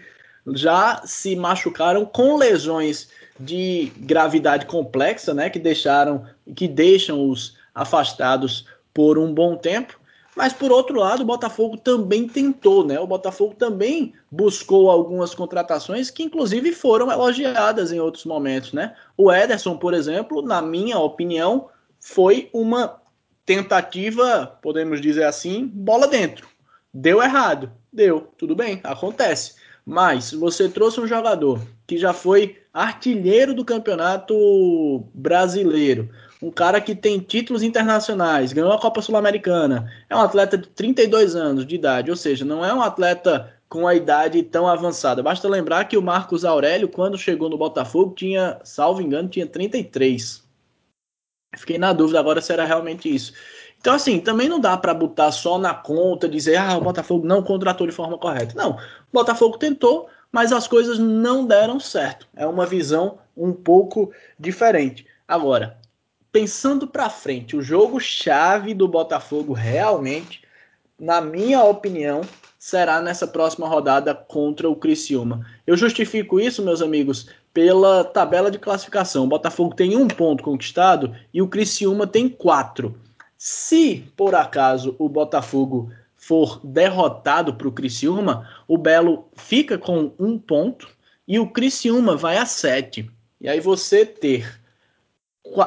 já 0.53 1.01
se 1.03 1.35
machucaram 1.35 2.05
com 2.05 2.37
lesões 2.37 3.09
de 3.37 3.91
gravidade 3.97 4.65
complexa, 4.67 5.33
né, 5.33 5.49
que 5.49 5.59
deixaram 5.59 6.25
que 6.55 6.67
deixam 6.67 7.29
os 7.29 7.57
afastados 7.75 8.65
por 8.93 9.17
um 9.17 9.33
bom 9.33 9.57
tempo. 9.57 9.99
Mas 10.35 10.53
por 10.53 10.71
outro 10.71 10.99
lado, 10.99 11.23
o 11.23 11.25
Botafogo 11.25 11.77
também 11.77 12.27
tentou, 12.27 12.85
né? 12.85 12.99
O 12.99 13.07
Botafogo 13.07 13.55
também 13.55 14.13
buscou 14.29 14.91
algumas 14.91 15.33
contratações 15.33 16.11
que 16.11 16.21
inclusive 16.21 16.73
foram 16.73 17.11
elogiadas 17.11 17.91
em 17.91 17.99
outros 17.99 18.23
momentos, 18.23 18.71
né? 18.71 18.95
O 19.17 19.33
Ederson, 19.33 19.77
por 19.77 19.95
exemplo, 19.95 20.43
na 20.43 20.61
minha 20.61 20.99
opinião, 20.99 21.69
foi 21.99 22.51
uma 22.53 23.01
tentativa, 23.47 24.59
podemos 24.61 25.01
dizer 25.01 25.23
assim, 25.23 25.65
bola 25.65 26.07
dentro. 26.07 26.47
Deu 26.93 27.21
errado, 27.21 27.71
deu, 27.91 28.31
tudo 28.37 28.55
bem, 28.55 28.79
acontece. 28.83 29.55
Mas 29.85 30.31
você 30.31 30.67
trouxe 30.67 30.99
um 30.99 31.07
jogador 31.07 31.61
que 31.85 31.97
já 31.97 32.11
foi 32.11 32.57
artilheiro 32.73 33.53
do 33.53 33.63
campeonato 33.63 35.05
brasileiro, 35.13 36.09
um 36.41 36.51
cara 36.51 36.79
que 36.79 36.93
tem 36.93 37.19
títulos 37.19 37.63
internacionais, 37.63 38.53
ganhou 38.53 38.71
a 38.71 38.79
Copa 38.79 39.01
Sul-Americana, 39.01 39.91
é 40.09 40.15
um 40.15 40.21
atleta 40.21 40.57
de 40.57 40.67
32 40.69 41.35
anos 41.35 41.65
de 41.65 41.75
idade, 41.75 42.11
ou 42.11 42.17
seja, 42.17 42.45
não 42.45 42.63
é 42.63 42.73
um 42.73 42.81
atleta 42.81 43.53
com 43.69 43.87
a 43.87 43.95
idade 43.95 44.43
tão 44.43 44.67
avançada. 44.67 45.23
Basta 45.23 45.47
lembrar 45.47 45.85
que 45.85 45.97
o 45.97 46.01
Marcos 46.01 46.45
Aurélio, 46.45 46.87
quando 46.87 47.17
chegou 47.17 47.49
no 47.49 47.57
Botafogo, 47.57 48.13
tinha, 48.15 48.59
salvo 48.63 49.01
engano, 49.01 49.27
tinha 49.27 49.47
33. 49.47 50.43
Fiquei 51.57 51.77
na 51.77 51.91
dúvida 51.91 52.19
agora 52.19 52.39
se 52.39 52.53
era 52.53 52.65
realmente 52.65 53.13
isso. 53.13 53.33
Então, 53.87 53.95
assim, 53.95 54.19
também 54.19 54.49
não 54.49 54.59
dá 54.59 54.75
para 54.75 54.93
botar 54.93 55.31
só 55.31 55.57
na 55.57 55.73
conta, 55.73 56.27
dizer, 56.27 56.57
ah, 56.57 56.77
o 56.77 56.81
Botafogo 56.81 57.25
não 57.25 57.41
contratou 57.41 57.87
de 57.87 57.93
forma 57.93 58.17
correta. 58.17 58.53
Não, 58.53 58.71
o 58.71 58.77
Botafogo 59.13 59.57
tentou, 59.57 60.09
mas 60.29 60.51
as 60.51 60.67
coisas 60.67 60.99
não 60.99 61.45
deram 61.45 61.79
certo. 61.79 62.27
É 62.35 62.45
uma 62.45 62.65
visão 62.65 63.19
um 63.35 63.53
pouco 63.53 64.11
diferente. 64.37 65.07
Agora, 65.25 65.77
pensando 66.33 66.85
para 66.85 67.09
frente, 67.09 67.55
o 67.55 67.61
jogo 67.61 67.97
chave 67.97 68.73
do 68.73 68.89
Botafogo 68.89 69.53
realmente, 69.53 70.41
na 70.99 71.21
minha 71.21 71.63
opinião, 71.63 72.19
será 72.59 72.99
nessa 72.99 73.25
próxima 73.25 73.69
rodada 73.69 74.13
contra 74.13 74.69
o 74.69 74.75
Criciúma. 74.75 75.45
Eu 75.65 75.77
justifico 75.77 76.41
isso, 76.41 76.61
meus 76.61 76.81
amigos, 76.81 77.29
pela 77.53 78.03
tabela 78.03 78.51
de 78.51 78.59
classificação. 78.59 79.23
O 79.23 79.29
Botafogo 79.29 79.73
tem 79.73 79.95
um 79.95 80.09
ponto 80.09 80.43
conquistado 80.43 81.15
e 81.33 81.41
o 81.41 81.47
Criciúma 81.47 82.05
tem 82.05 82.27
quatro. 82.27 82.93
Se 83.49 84.03
por 84.17 84.35
acaso 84.35 84.93
o 84.99 85.07
Botafogo 85.07 85.89
for 86.17 86.59
derrotado 86.65 87.53
para 87.53 87.69
o 87.69 87.71
Criciúma, 87.71 88.45
o 88.67 88.77
Belo 88.77 89.29
fica 89.37 89.77
com 89.77 90.11
um 90.19 90.37
ponto 90.37 90.89
e 91.25 91.39
o 91.39 91.49
Criciúma 91.49 92.17
vai 92.17 92.37
a 92.37 92.45
sete. 92.45 93.09
E 93.39 93.47
aí 93.47 93.61
você 93.61 94.05
ter 94.05 94.59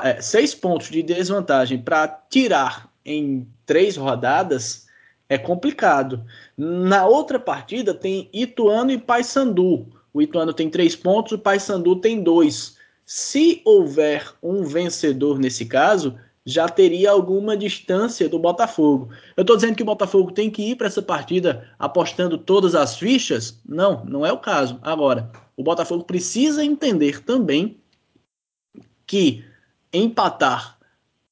é, 0.03 0.21
seis 0.21 0.55
pontos 0.55 0.91
de 0.91 1.03
desvantagem 1.03 1.81
para 1.81 2.07
tirar 2.29 2.93
em 3.03 3.49
três 3.65 3.97
rodadas 3.97 4.87
é 5.27 5.39
complicado. 5.39 6.23
Na 6.59 7.07
outra 7.07 7.41
partida 7.41 7.95
tem 7.95 8.29
Ituano 8.31 8.91
e 8.91 8.99
Paysandu. 8.99 9.87
O 10.13 10.21
Ituano 10.21 10.53
tem 10.53 10.69
três 10.69 10.95
pontos, 10.95 11.33
o 11.33 11.39
Paysandu 11.39 11.97
tem 11.97 12.23
dois. 12.23 12.77
Se 13.07 13.63
houver 13.65 14.35
um 14.43 14.65
vencedor 14.65 15.39
nesse 15.39 15.65
caso, 15.65 16.19
já 16.51 16.69
teria 16.69 17.11
alguma 17.11 17.57
distância 17.57 18.29
do 18.29 18.39
Botafogo. 18.39 19.11
Eu 19.37 19.43
estou 19.43 19.57
dizendo 19.57 19.77
que 19.77 19.83
o 19.83 19.87
Botafogo 19.87 20.33
tem 20.33 20.51
que 20.51 20.63
ir 20.63 20.77
para 20.77 20.87
essa 20.87 21.01
partida 21.01 21.69
apostando 21.79 22.37
todas 22.37 22.75
as 22.75 22.97
fichas? 22.97 23.61
Não, 23.67 24.05
não 24.05 24.27
é 24.27 24.33
o 24.33 24.39
caso. 24.39 24.79
Agora, 24.83 25.31
o 25.57 25.63
Botafogo 25.63 26.05
precisa 26.05 26.65
entender 26.65 27.23
também 27.23 27.79
que 29.07 29.45
empatar 29.93 30.79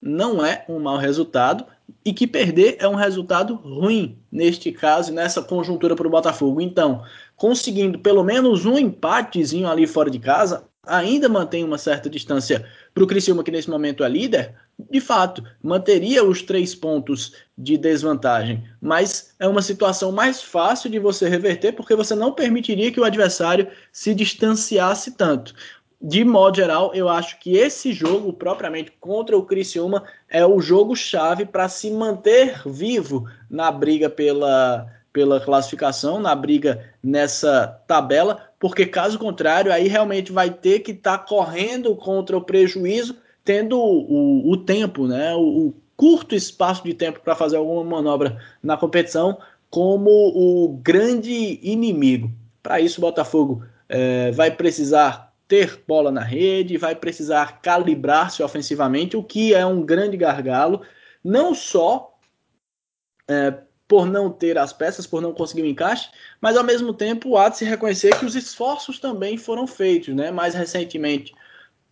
não 0.01 0.45
é 0.45 0.65
um 0.69 0.79
mau 0.79 0.97
resultado 0.97 1.65
e 2.05 2.13
que 2.13 2.27
perder 2.27 2.77
é 2.79 2.89
um 2.89 2.95
resultado 2.95 3.55
ruim 3.55 4.19
neste 4.31 4.71
caso, 4.71 5.13
nessa 5.13 5.43
conjuntura 5.43 5.97
para 5.97 6.07
o 6.07 6.11
Botafogo. 6.11 6.61
Então, 6.61 7.03
conseguindo 7.37 7.99
pelo 7.99 8.23
menos 8.23 8.65
um 8.65 8.79
empatezinho 8.79 9.69
ali 9.69 9.87
fora 9.87 10.11
de 10.11 10.19
casa, 10.19 10.65
ainda 10.87 11.29
mantém 11.29 11.65
uma 11.65 11.79
certa 11.79 12.09
distância 12.09 12.65
para 12.95 13.05
o 13.05 13.07
Criciúma, 13.07 13.45
que 13.45 13.51
nesse 13.51 13.69
momento 13.71 14.03
é 14.03 14.09
líder, 14.09 14.55
de 14.91 15.01
fato, 15.01 15.43
manteria 15.63 16.25
os 16.25 16.43
três 16.43 16.75
pontos 16.75 17.35
de 17.57 17.77
desvantagem. 17.77 18.63
Mas 18.81 19.35
é 19.39 19.49
uma 19.49 19.61
situação 19.61 20.13
mais 20.13 20.41
fácil 20.41 20.89
de 20.89 20.99
você 20.99 21.29
reverter, 21.29 21.73
porque 21.73 21.97
você 21.97 22.15
não 22.15 22.33
permitiria 22.33 22.93
que 22.93 23.01
o 23.01 23.05
adversário 23.05 23.69
se 23.93 24.15
distanciasse 24.15 25.13
tanto 25.13 25.55
de 26.01 26.25
modo 26.25 26.57
geral, 26.57 26.93
eu 26.95 27.09
acho 27.09 27.39
que 27.41 27.57
esse 27.57 27.93
jogo, 27.93 28.33
propriamente 28.33 28.93
contra 29.01 29.37
o 29.37 29.45
Criciúma, 29.45 30.05
é 30.29 30.47
o 30.47 30.61
jogo-chave 30.61 31.45
para 31.45 31.69
se 31.69 31.91
manter 31.91 32.63
vivo 32.65 33.29
na 33.51 33.71
briga 33.73 34.09
pela, 34.09 34.87
pela 35.13 35.41
classificação, 35.41 36.21
na 36.21 36.35
briga 36.37 36.95
nessa 37.03 37.67
tabela, 37.89 38.49
porque 38.61 38.87
caso 38.87 39.19
contrário, 39.19 39.73
aí 39.73 39.89
realmente 39.89 40.31
vai 40.31 40.51
ter 40.51 40.81
que 40.81 40.93
estar 40.93 41.19
tá 41.19 41.25
correndo 41.25 41.97
contra 41.97 42.37
o 42.37 42.45
prejuízo, 42.45 43.17
tendo 43.49 43.81
o, 43.81 44.51
o 44.51 44.59
tempo, 44.59 45.09
né, 45.09 45.35
o, 45.35 45.69
o 45.69 45.75
curto 45.97 46.35
espaço 46.35 46.85
de 46.85 46.93
tempo 46.93 47.21
para 47.21 47.35
fazer 47.35 47.57
alguma 47.57 47.83
manobra 47.83 48.39
na 48.63 48.77
competição 48.77 49.39
como 49.71 50.11
o 50.11 50.79
grande 50.83 51.59
inimigo. 51.63 52.31
Para 52.63 52.79
isso, 52.79 52.99
o 52.99 53.01
Botafogo 53.01 53.65
é, 53.89 54.31
vai 54.33 54.51
precisar 54.51 55.33
ter 55.49 55.83
bola 55.89 56.13
na 56.13 56.21
rede, 56.21 56.77
vai 56.77 56.95
precisar 56.95 57.63
calibrar-se 57.63 58.43
ofensivamente, 58.43 59.17
o 59.17 59.23
que 59.23 59.55
é 59.55 59.65
um 59.65 59.81
grande 59.81 60.19
gargalo, 60.19 60.83
não 61.25 61.55
só 61.55 62.19
é, 63.31 63.55
por 63.89 64.05
não 64.05 64.31
ter 64.31 64.59
as 64.59 64.75
peças, 64.75 65.07
por 65.07 65.23
não 65.23 65.33
conseguir 65.33 65.63
o 65.63 65.67
encaixe, 65.67 66.11
mas 66.39 66.55
ao 66.55 66.65
mesmo 66.65 66.93
tempo 66.93 67.39
há 67.39 67.49
de 67.49 67.57
se 67.57 67.65
reconhecer 67.65 68.15
que 68.19 68.27
os 68.27 68.37
esforços 68.37 68.99
também 68.99 69.39
foram 69.39 69.67
feitos, 69.67 70.15
né? 70.15 70.31
Mais 70.31 70.55
recentemente, 70.55 71.35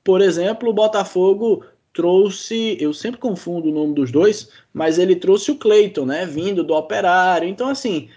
por 0.07 0.23
exemplo, 0.23 0.71
o 0.71 0.73
Botafogo 0.73 1.65
trouxe, 1.93 2.79
eu 2.81 2.95
sempre 2.95 3.19
confundo 3.19 3.69
o 3.69 3.73
nome 3.73 3.93
dos 3.93 4.13
dois, 4.13 4.49
mas 4.73 4.99
ele 4.99 5.17
trouxe 5.17 5.51
o 5.51 5.59
Cleiton, 5.59 6.07
né? 6.07 6.25
Vindo 6.25 6.63
do 6.63 6.75
Operário. 6.75 7.49
Então, 7.49 7.69
assim, 7.69 8.09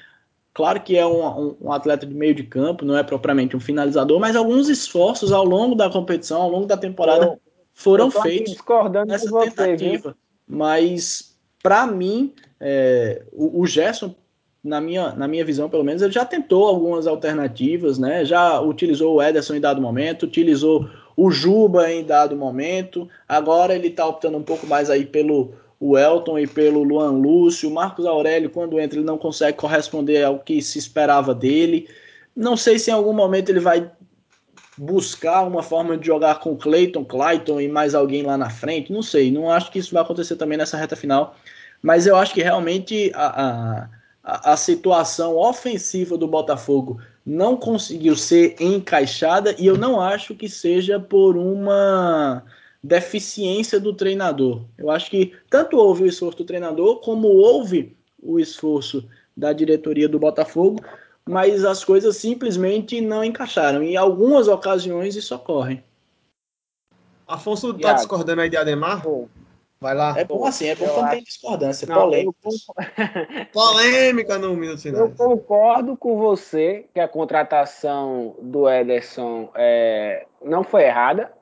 Claro 0.54 0.82
que 0.82 0.98
é 0.98 1.06
um, 1.08 1.56
um, 1.62 1.72
atleta 1.72 2.06
de 2.06 2.14
meio 2.14 2.36
de 2.36 2.44
campo, 2.44 2.84
não 2.84 2.98
é 2.98 3.02
propriamente 3.02 3.56
um 3.56 3.62
finalizador, 3.62 4.20
mas 4.20 4.36
alguns 4.36 4.68
esforços 4.68 5.32
ao 5.32 5.46
longo 5.46 5.74
da 5.74 5.90
competição, 5.90 6.42
ao 6.42 6.50
longo 6.50 6.66
da 6.66 6.76
temporada, 6.76 7.28
eu, 7.28 7.40
foram 7.74 8.08
eu 8.08 8.12
feitos 8.12 8.58
nessa 9.08 9.30
você, 9.30 9.52
tentativa. 9.52 10.10
Viu? 10.10 10.18
Mas, 10.46 11.38
para 11.64 11.88
mim, 11.88 12.34
é, 12.60 13.24
o, 13.32 13.62
o 13.62 13.66
Gerson, 13.66 14.14
na 14.62 14.82
minha, 14.82 15.14
na 15.14 15.30
minha 15.30 15.46
visão, 15.46 15.70
pelo 15.70 15.84
menos, 15.84 16.02
ele 16.02 16.12
já 16.12 16.26
tentou 16.26 16.68
algumas 16.68 17.08
alternativas, 17.08 17.98
né? 17.98 18.26
Já 18.26 18.60
utilizou 18.60 19.16
o 19.16 19.24
Ederson 19.24 19.56
em 19.56 19.62
dado 19.62 19.82
momento, 19.82 20.24
utilizou 20.24 20.90
o 21.20 21.30
Juba 21.30 21.92
em 21.92 22.06
dado 22.06 22.34
momento. 22.34 23.10
Agora 23.28 23.76
ele 23.76 23.90
está 23.90 24.08
optando 24.08 24.38
um 24.38 24.44
pouco 24.44 24.66
mais 24.66 24.90
aí 24.90 25.06
pelo 25.06 25.54
o 25.78 25.98
Elton 25.98 26.40
e 26.40 26.48
pelo 26.48 26.82
Luan 26.82 27.12
Lúcio. 27.12 27.70
O 27.70 27.74
Marcos 27.74 28.06
Aurélio, 28.06 28.50
quando 28.50 28.80
entra, 28.80 28.98
ele 28.98 29.06
não 29.06 29.18
consegue 29.18 29.58
corresponder 29.58 30.24
ao 30.24 30.40
que 30.40 30.62
se 30.62 30.80
esperava 30.80 31.36
dele. 31.36 31.90
Não 32.34 32.56
sei 32.56 32.80
se 32.80 32.90
em 32.90 32.94
algum 32.94 33.12
momento 33.12 33.50
ele 33.50 33.60
vai 33.60 33.92
buscar 34.78 35.44
uma 35.44 35.62
forma 35.62 35.98
de 35.98 36.08
jogar 36.08 36.40
com 36.40 36.56
Clayton, 36.56 37.04
Clayton 37.04 37.60
e 37.60 37.68
mais 37.68 37.94
alguém 37.94 38.24
lá 38.24 38.38
na 38.38 38.50
frente. 38.50 38.94
Não 38.94 39.02
sei, 39.02 39.30
não 39.30 39.52
acho 39.52 39.70
que 39.72 39.80
isso 39.80 39.94
vai 39.94 40.02
acontecer 40.02 40.38
também 40.38 40.58
nessa 40.58 40.78
reta 40.78 40.96
final. 40.96 41.36
Mas 41.82 42.08
eu 42.08 42.16
acho 42.16 42.34
que 42.34 42.42
realmente 42.42 43.12
a, 43.14 43.90
a, 44.24 44.54
a 44.54 44.56
situação 44.56 45.36
ofensiva 45.36 46.18
do 46.18 46.30
Botafogo 46.30 46.98
não 47.30 47.56
conseguiu 47.56 48.16
ser 48.16 48.56
encaixada 48.60 49.56
e 49.60 49.68
eu 49.68 49.78
não 49.78 50.02
acho 50.02 50.34
que 50.34 50.50
seja 50.50 51.00
por 51.00 51.38
uma 51.38 52.44
deficiência 52.84 53.80
do 53.80 53.94
treinador. 53.94 54.64
Eu 54.76 54.90
acho 54.90 55.12
que 55.12 55.36
tanto 55.48 55.78
houve 55.78 56.04
o 56.04 56.08
esforço 56.08 56.40
do 56.40 56.44
treinador, 56.44 57.02
como 57.02 57.28
houve 57.28 57.96
o 58.20 58.40
esforço 58.40 59.08
da 59.38 59.54
diretoria 59.54 60.10
do 60.10 60.18
Botafogo, 60.18 60.84
mas 61.24 61.64
as 61.64 61.84
coisas 61.84 62.18
simplesmente 62.18 63.00
não 63.00 63.24
encaixaram. 63.24 63.84
Em 63.84 63.96
algumas 63.96 64.48
ocasiões 64.48 65.16
isso 65.16 65.36
ocorre. 65.36 65.84
Afonso 67.28 67.76
tá 67.76 67.94
discordando 67.94 68.42
aí 68.42 68.50
de 68.50 68.58
Ademar? 68.58 69.04
Vai 69.82 69.96
lá. 69.96 70.14
É 70.18 70.26
bom 70.26 70.46
assim, 70.46 70.68
é 70.68 70.76
bom 70.76 70.88
quando 70.88 71.10
tem 71.12 71.24
discordância, 71.24 71.88
não, 71.88 72.02
polêmica. 72.02 72.50
polêmica 73.54 74.38
no 74.38 74.54
minuto 74.54 74.82
final. 74.82 75.02
Eu 75.02 75.12
concordo 75.16 75.96
com 75.96 76.18
você 76.18 76.86
que 76.94 77.00
a 77.00 77.08
contratação 77.08 78.36
do 78.42 78.70
Ederson 78.70 79.50
é, 79.56 80.26
não 80.44 80.64
foi 80.64 80.84
errada. 80.84 81.34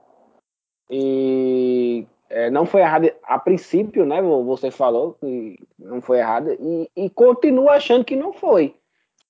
E 0.89 2.07
é, 2.29 2.49
não 2.49 2.65
foi 2.65 2.81
errado 2.81 3.11
a 3.23 3.39
princípio, 3.39 4.05
né? 4.05 4.21
Você 4.21 4.71
falou 4.71 5.13
que 5.13 5.57
não 5.77 6.01
foi 6.01 6.19
errado, 6.19 6.51
e, 6.59 6.89
e 6.95 7.09
continuo 7.09 7.69
achando 7.69 8.05
que 8.05 8.15
não 8.15 8.33
foi. 8.33 8.75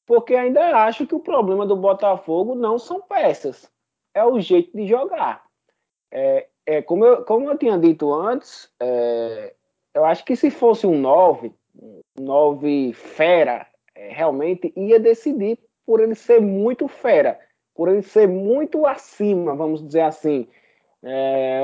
Porque 0.06 0.36
ainda 0.36 0.84
acho 0.86 1.06
que 1.06 1.16
o 1.16 1.20
problema 1.20 1.66
do 1.66 1.76
Botafogo 1.76 2.56
não 2.56 2.80
são 2.80 3.02
peças, 3.02 3.70
é 4.14 4.24
o 4.24 4.40
jeito 4.40 4.76
de 4.76 4.88
jogar. 4.88 5.44
É, 6.12 6.48
é, 6.68 6.82
como, 6.82 7.06
eu, 7.06 7.24
como 7.24 7.50
eu 7.50 7.58
tinha 7.58 7.78
dito 7.78 8.14
antes, 8.14 8.70
é, 8.78 9.54
eu 9.94 10.04
acho 10.04 10.26
que 10.26 10.36
se 10.36 10.52
fosse 10.52 10.86
um 10.86 11.00
9, 11.00 11.54
um 11.82 12.02
9 12.20 12.92
fera, 12.92 13.66
é, 13.96 14.10
realmente 14.10 14.74
ia 14.76 15.00
decidir 15.00 15.58
por 15.86 16.02
ele 16.02 16.14
ser 16.14 16.42
muito 16.42 16.90
fera, 16.90 17.40
por 17.74 17.88
ele 17.88 18.02
ser 18.02 18.28
muito 18.28 18.86
acima, 18.86 19.56
vamos 19.56 19.82
dizer 19.86 20.02
assim. 20.02 20.46
É, 21.02 21.62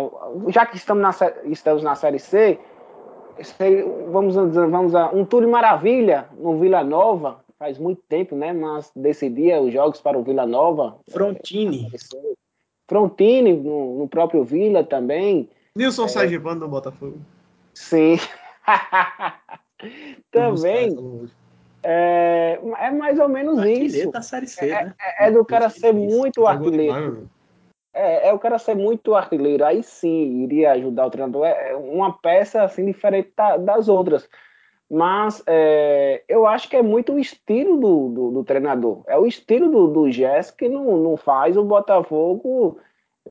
já 0.47 0.65
que 0.65 0.77
estamos 0.77 1.03
na, 1.03 1.33
estamos 1.47 1.83
na 1.83 1.95
Série 1.95 2.19
C, 2.19 2.57
vamos 4.09 4.35
dizer, 4.35 4.67
vamos 4.67 4.95
a 4.95 5.09
um 5.11 5.25
Túlio 5.25 5.49
Maravilha 5.49 6.29
no 6.37 6.57
Vila 6.59 6.81
Nova, 6.81 7.43
faz 7.59 7.77
muito 7.77 8.01
tempo, 8.07 8.37
né? 8.37 8.53
Mas 8.53 8.89
decidia 8.95 9.59
os 9.59 9.73
jogos 9.73 9.99
para 9.99 10.17
o 10.17 10.23
Vila 10.23 10.45
Nova. 10.45 10.97
Frontini. 11.09 11.91
É, 11.93 11.97
Frontini 12.93 13.53
no, 13.53 13.97
no 13.97 14.07
próprio 14.07 14.43
Vila 14.43 14.83
também. 14.83 15.49
Nilson 15.75 16.05
é, 16.05 16.07
Sargibano 16.09 16.59
do 16.59 16.67
Botafogo. 16.67 17.17
Sim. 17.73 18.19
também. 20.29 20.95
É, 21.81 22.59
é 22.77 22.91
mais 22.91 23.19
ou 23.19 23.27
menos 23.27 23.65
isso. 23.65 24.11
Da 24.11 24.21
série 24.21 24.45
C, 24.45 24.69
é, 24.69 24.85
né? 24.85 24.93
é, 25.01 25.27
é 25.27 25.31
do 25.31 25.43
cara 25.43 25.71
ser 25.71 25.91
muito 25.91 26.45
artilheiro. 26.45 27.27
É, 27.91 28.29
é 28.29 28.33
o 28.33 28.37
cara 28.37 28.59
ser 28.59 28.75
muito 28.75 29.15
artilheiro. 29.15 29.65
Aí 29.65 29.81
sim 29.81 30.43
iria 30.43 30.73
ajudar 30.73 31.07
o 31.07 31.09
treinador. 31.09 31.47
É 31.47 31.75
uma 31.75 32.13
peça 32.13 32.61
assim 32.61 32.85
diferente 32.85 33.33
das 33.61 33.89
outras. 33.89 34.29
Mas 34.93 35.41
é, 35.47 36.23
eu 36.29 36.45
acho 36.45 36.69
que 36.69 36.75
é 36.75 36.83
muito 36.83 37.13
o 37.13 37.19
estilo 37.19 37.77
do, 37.77 38.09
do, 38.09 38.31
do 38.31 38.43
treinador. 38.43 39.01
É 39.07 39.17
o 39.17 39.25
estilo 39.25 39.67
do, 39.67 39.87
do 39.87 40.11
Jess 40.11 40.51
que 40.51 40.69
não, 40.69 40.97
não 40.97 41.17
faz 41.17 41.57
o 41.57 41.63
Botafogo 41.63 42.77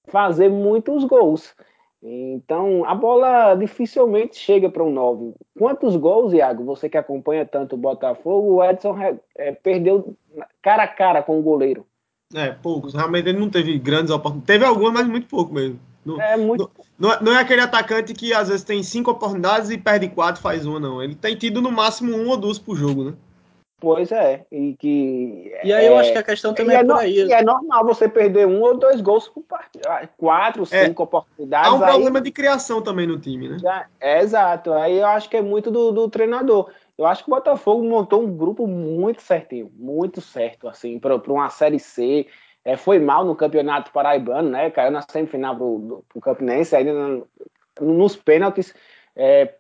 fazer 0.09 0.49
muitos 0.49 1.05
gols. 1.05 1.55
Então, 2.03 2.85
a 2.85 2.97
bola 2.97 3.55
dificilmente 3.55 4.37
chega 4.37 4.69
para 4.69 4.83
um 4.83 4.91
9. 4.91 5.35
Quantos 5.57 5.95
gols, 5.95 6.33
Iago, 6.33 6.65
você 6.65 6.89
que 6.89 6.99
acompanha 6.99 7.47
tanto 7.47 7.77
o 7.77 7.79
Botafogo, 7.79 8.55
o 8.55 8.65
Edson 8.65 8.99
é, 9.39 9.53
perdeu 9.53 10.17
cara 10.61 10.83
a 10.83 10.89
cara 10.89 11.23
com 11.23 11.39
o 11.39 11.43
goleiro? 11.43 11.87
É, 12.35 12.51
poucos. 12.51 12.93
Realmente 12.93 13.29
ele 13.29 13.39
não 13.39 13.49
teve 13.49 13.79
grandes 13.79 14.11
oportunidades. 14.11 14.49
Teve 14.49 14.65
algumas, 14.65 14.95
mas 14.95 15.07
muito 15.07 15.29
pouco 15.29 15.55
mesmo. 15.55 15.79
Não, 16.05 16.21
é, 16.21 16.37
muito... 16.37 16.71
Não, 16.99 17.09
não, 17.09 17.15
é, 17.15 17.23
não, 17.23 17.33
é 17.33 17.41
aquele 17.41 17.61
atacante 17.61 18.13
que 18.13 18.33
às 18.33 18.49
vezes 18.49 18.65
tem 18.65 18.83
cinco 18.83 19.11
oportunidades 19.11 19.71
e 19.71 19.79
perde 19.79 20.09
quatro, 20.09 20.43
faz 20.43 20.67
uma, 20.67 20.81
não. 20.81 21.03
Ele 21.03 21.15
tem 21.15 21.37
tido 21.37 21.61
no 21.61 21.71
máximo 21.71 22.17
um 22.17 22.29
ou 22.29 22.37
duas 22.37 22.59
por 22.59 22.77
jogo, 22.77 23.05
né? 23.05 23.15
Pois 23.83 24.13
é, 24.13 24.47
e 24.53 24.77
que. 24.79 25.53
E 25.65 25.73
aí 25.73 25.87
é, 25.87 25.89
eu 25.89 25.97
acho 25.97 26.13
que 26.13 26.19
a 26.19 26.23
questão 26.23 26.55
também 26.55 26.77
é, 26.77 26.81
é 26.83 26.85
por 26.85 26.99
aí. 26.99 27.17
E 27.17 27.33
é 27.33 27.43
normal 27.43 27.85
você 27.85 28.09
perder 28.09 28.47
um 28.47 28.61
ou 28.63 28.79
dois 28.79 29.01
gols 29.01 29.27
por 29.27 29.43
partida. 29.43 29.89
Ah, 29.89 30.07
quatro, 30.17 30.63
é, 30.71 30.87
cinco 30.87 31.03
oportunidades. 31.03 31.69
Há 31.69 31.75
um 31.75 31.83
aí, 31.83 31.91
problema 31.91 32.21
de 32.21 32.31
criação 32.31 32.81
também 32.81 33.09
no 33.09 33.19
time, 33.19 33.49
né? 33.49 33.59
Já, 33.59 33.87
é, 33.99 34.21
exato. 34.21 34.73
Aí 34.73 34.99
eu 34.99 35.07
acho 35.09 35.29
que 35.29 35.37
é 35.37 35.43
muito 35.43 35.69
do, 35.69 35.91
do, 35.91 36.09
treinador. 36.09 36.71
Eu 36.97 37.07
acho 37.07 37.25
que 37.25 37.31
o 37.31 37.35
Botafogo 37.35 37.83
montou 37.83 38.23
um 38.23 38.37
grupo 38.37 38.69
muito 38.69 39.21
certinho, 39.21 39.69
muito 39.75 40.21
certo, 40.21 40.69
assim, 40.69 41.01
para 41.01 41.17
uma 41.17 41.51
Série 41.51 41.81
C. 41.81 42.29
É, 42.65 42.77
foi 42.77 42.99
mal 42.99 43.25
no 43.25 43.35
Campeonato 43.35 43.91
Paraibano, 43.93 44.51
né? 44.51 44.71
Caiu 44.71 44.91
na 44.91 45.03
semifinal 45.03 45.57
pro, 45.57 46.05
pro 46.09 46.21
Campinense, 46.21 46.77
ainda 46.77 47.25
nos 47.81 48.17
pênaltis. 48.17 48.75
É, 49.17 49.55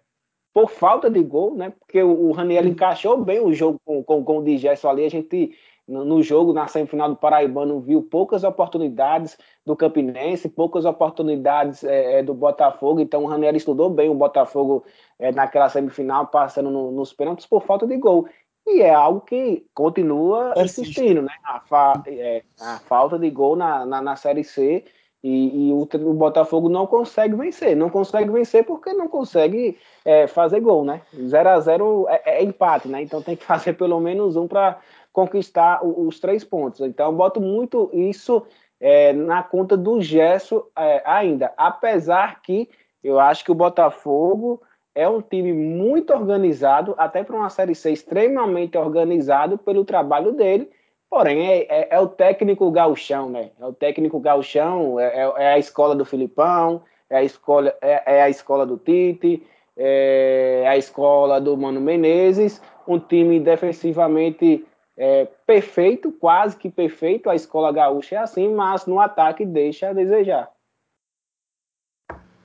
por 0.53 0.71
falta 0.71 1.11
de 1.11 1.23
gol, 1.23 1.55
né? 1.55 1.71
Porque 1.71 2.03
o, 2.03 2.29
o 2.29 2.33
Raniel 2.33 2.67
encaixou 2.67 3.17
bem 3.25 3.41
o 3.41 3.53
jogo 3.53 3.81
com, 3.85 4.05
com, 4.05 4.25
com 4.25 4.39
o 4.39 4.45
Digesso 4.45 4.87
ali. 4.87 5.05
A 5.05 5.09
gente, 5.09 5.57
no, 5.89 6.05
no, 6.05 6.23
jogo, 6.23 6.53
na 6.53 6.69
semifinal 6.69 7.09
do 7.09 7.17
Paraibano, 7.17 7.81
viu 7.81 8.03
poucas 8.03 8.45
oportunidades 8.45 9.39
do 9.65 9.75
Campinense, 9.75 10.49
poucas 10.49 10.85
oportunidades 10.85 11.83
é, 11.85 12.19
é 12.19 12.23
do 12.23 12.35
Botafogo. 12.35 13.01
Então 13.01 13.25
o 13.25 13.27
Raniel 13.27 13.57
estudou 13.57 13.89
bem 13.89 14.11
o 14.11 14.15
Botafogo 14.15 14.85
é, 15.19 15.33
naquela 15.33 15.69
semifinal, 15.69 16.27
passando 16.27 16.71
no, 16.71 16.91
nos 16.93 17.13
pênaltis 17.13 17.47
por 17.47 17.63
falta 17.63 17.87
de 17.87 17.97
gol. 17.97 18.29
E 18.67 18.81
é 18.81 18.95
algo 18.95 19.21
que 19.21 19.67
continua 19.75 20.55
insistindo, 20.57 21.23
né? 21.23 21.33
A, 21.45 21.61
fa, 21.61 22.03
é, 22.07 22.43
a 22.61 22.79
falta 22.79 23.19
de 23.19 23.29
gol 23.31 23.57
na, 23.57 23.85
na, 23.85 24.01
na 24.01 24.17
Série 24.17 24.45
C 24.45 24.85
e, 25.23 25.69
e 25.69 25.73
o, 25.73 25.83
o, 25.83 26.15
Botafogo 26.15 26.69
não 26.69 26.87
consegue 26.87 27.35
vencer. 27.35 27.77
Não 27.77 27.91
consegue 27.91 28.31
vencer 28.31 28.65
porque 28.65 28.93
não 28.93 29.09
consegue 29.09 29.79
é, 30.05 30.27
fazer 30.27 30.61
gol, 30.61 30.85
né? 30.85 31.03
0 31.15 31.49
a 31.49 31.61
0 31.61 32.07
é, 32.09 32.39
é, 32.39 32.43
empate, 32.43 32.89
né? 32.89 33.03
Então 33.03 33.23
tem 33.23 33.37
que 33.37 33.45
fazer 33.45 33.75
pelo 33.75 34.01
menos 34.01 34.37
um 34.37 34.49
para 34.49 34.79
conquistar 35.13 35.85
os, 35.85 36.15
os, 36.15 36.21
três 36.21 36.45
pontos. 36.45 36.81
Então 36.81 37.07
eu 37.07 37.13
boto 37.13 37.41
muito 37.41 37.91
isso 37.93 38.45
é, 38.81 39.13
na 39.13 39.43
conta 39.43 39.77
do 39.77 40.01
Gesso 40.01 40.67
é, 40.77 41.03
ainda. 41.05 41.53
Apesar 41.57 42.41
que 42.43 42.69
eu 43.03 43.19
acho 43.19 43.45
que 43.45 43.53
o 43.53 43.57
Botafogo 43.57 44.61
é 44.95 45.09
um 45.09 45.21
time 45.21 45.53
muito 45.53 46.13
organizado, 46.13 46.95
até 46.99 47.25
para 47.25 47.37
uma 47.37 47.51
Série 47.51 47.75
C 47.75 47.93
extremamente 47.93 48.77
organizado 48.77 49.59
pelo 49.59 49.85
trabalho 49.85 50.33
dele 50.33 50.71
Porém, 51.13 51.47
é, 51.47 51.67
é, 51.69 51.89
é, 51.91 52.01
o 52.01 52.09
técnico 52.09 52.71
gauchão, 52.71 53.29
né? 53.29 53.51
É 53.61 53.67
o 53.67 53.73
técnico 53.75 54.19
gauchão, 54.19 54.99
é, 54.99 55.09
é, 55.09 55.33
é 55.43 55.53
a 55.53 55.59
escola 55.59 55.95
do 55.95 56.07
Filipão, 56.07 56.85
é 57.11 57.19
a 57.19 57.23
escola, 57.23 57.77
é, 57.83 58.17
é, 58.17 58.23
a 58.23 58.31
escola 58.31 58.65
do 58.65 58.79
Tite, 58.79 59.47
é 59.77 60.65
a 60.67 60.75
escola 60.79 61.39
do 61.39 61.55
Mano 61.55 61.83
Menezes, 61.83 62.63
um 62.89 62.99
time 62.99 63.39
defensivamente 63.39 64.67
é, 64.97 65.27
perfeito, 65.47 66.11
quase 66.13 66.57
que 66.57 66.71
perfeito, 66.71 67.29
a 67.29 67.35
escola 67.35 67.71
gaúcha 67.71 68.15
é 68.15 68.19
assim, 68.19 68.49
mas 68.49 68.87
no 68.87 68.99
ataque 68.99 69.45
deixa 69.45 69.91
a 69.91 69.93
desejar. 69.93 70.51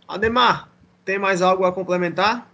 Ademar, 0.06 0.68
tem 1.08 1.18
mais 1.18 1.42
algo 1.42 1.64
a 1.64 1.72
complementar? 1.72 2.52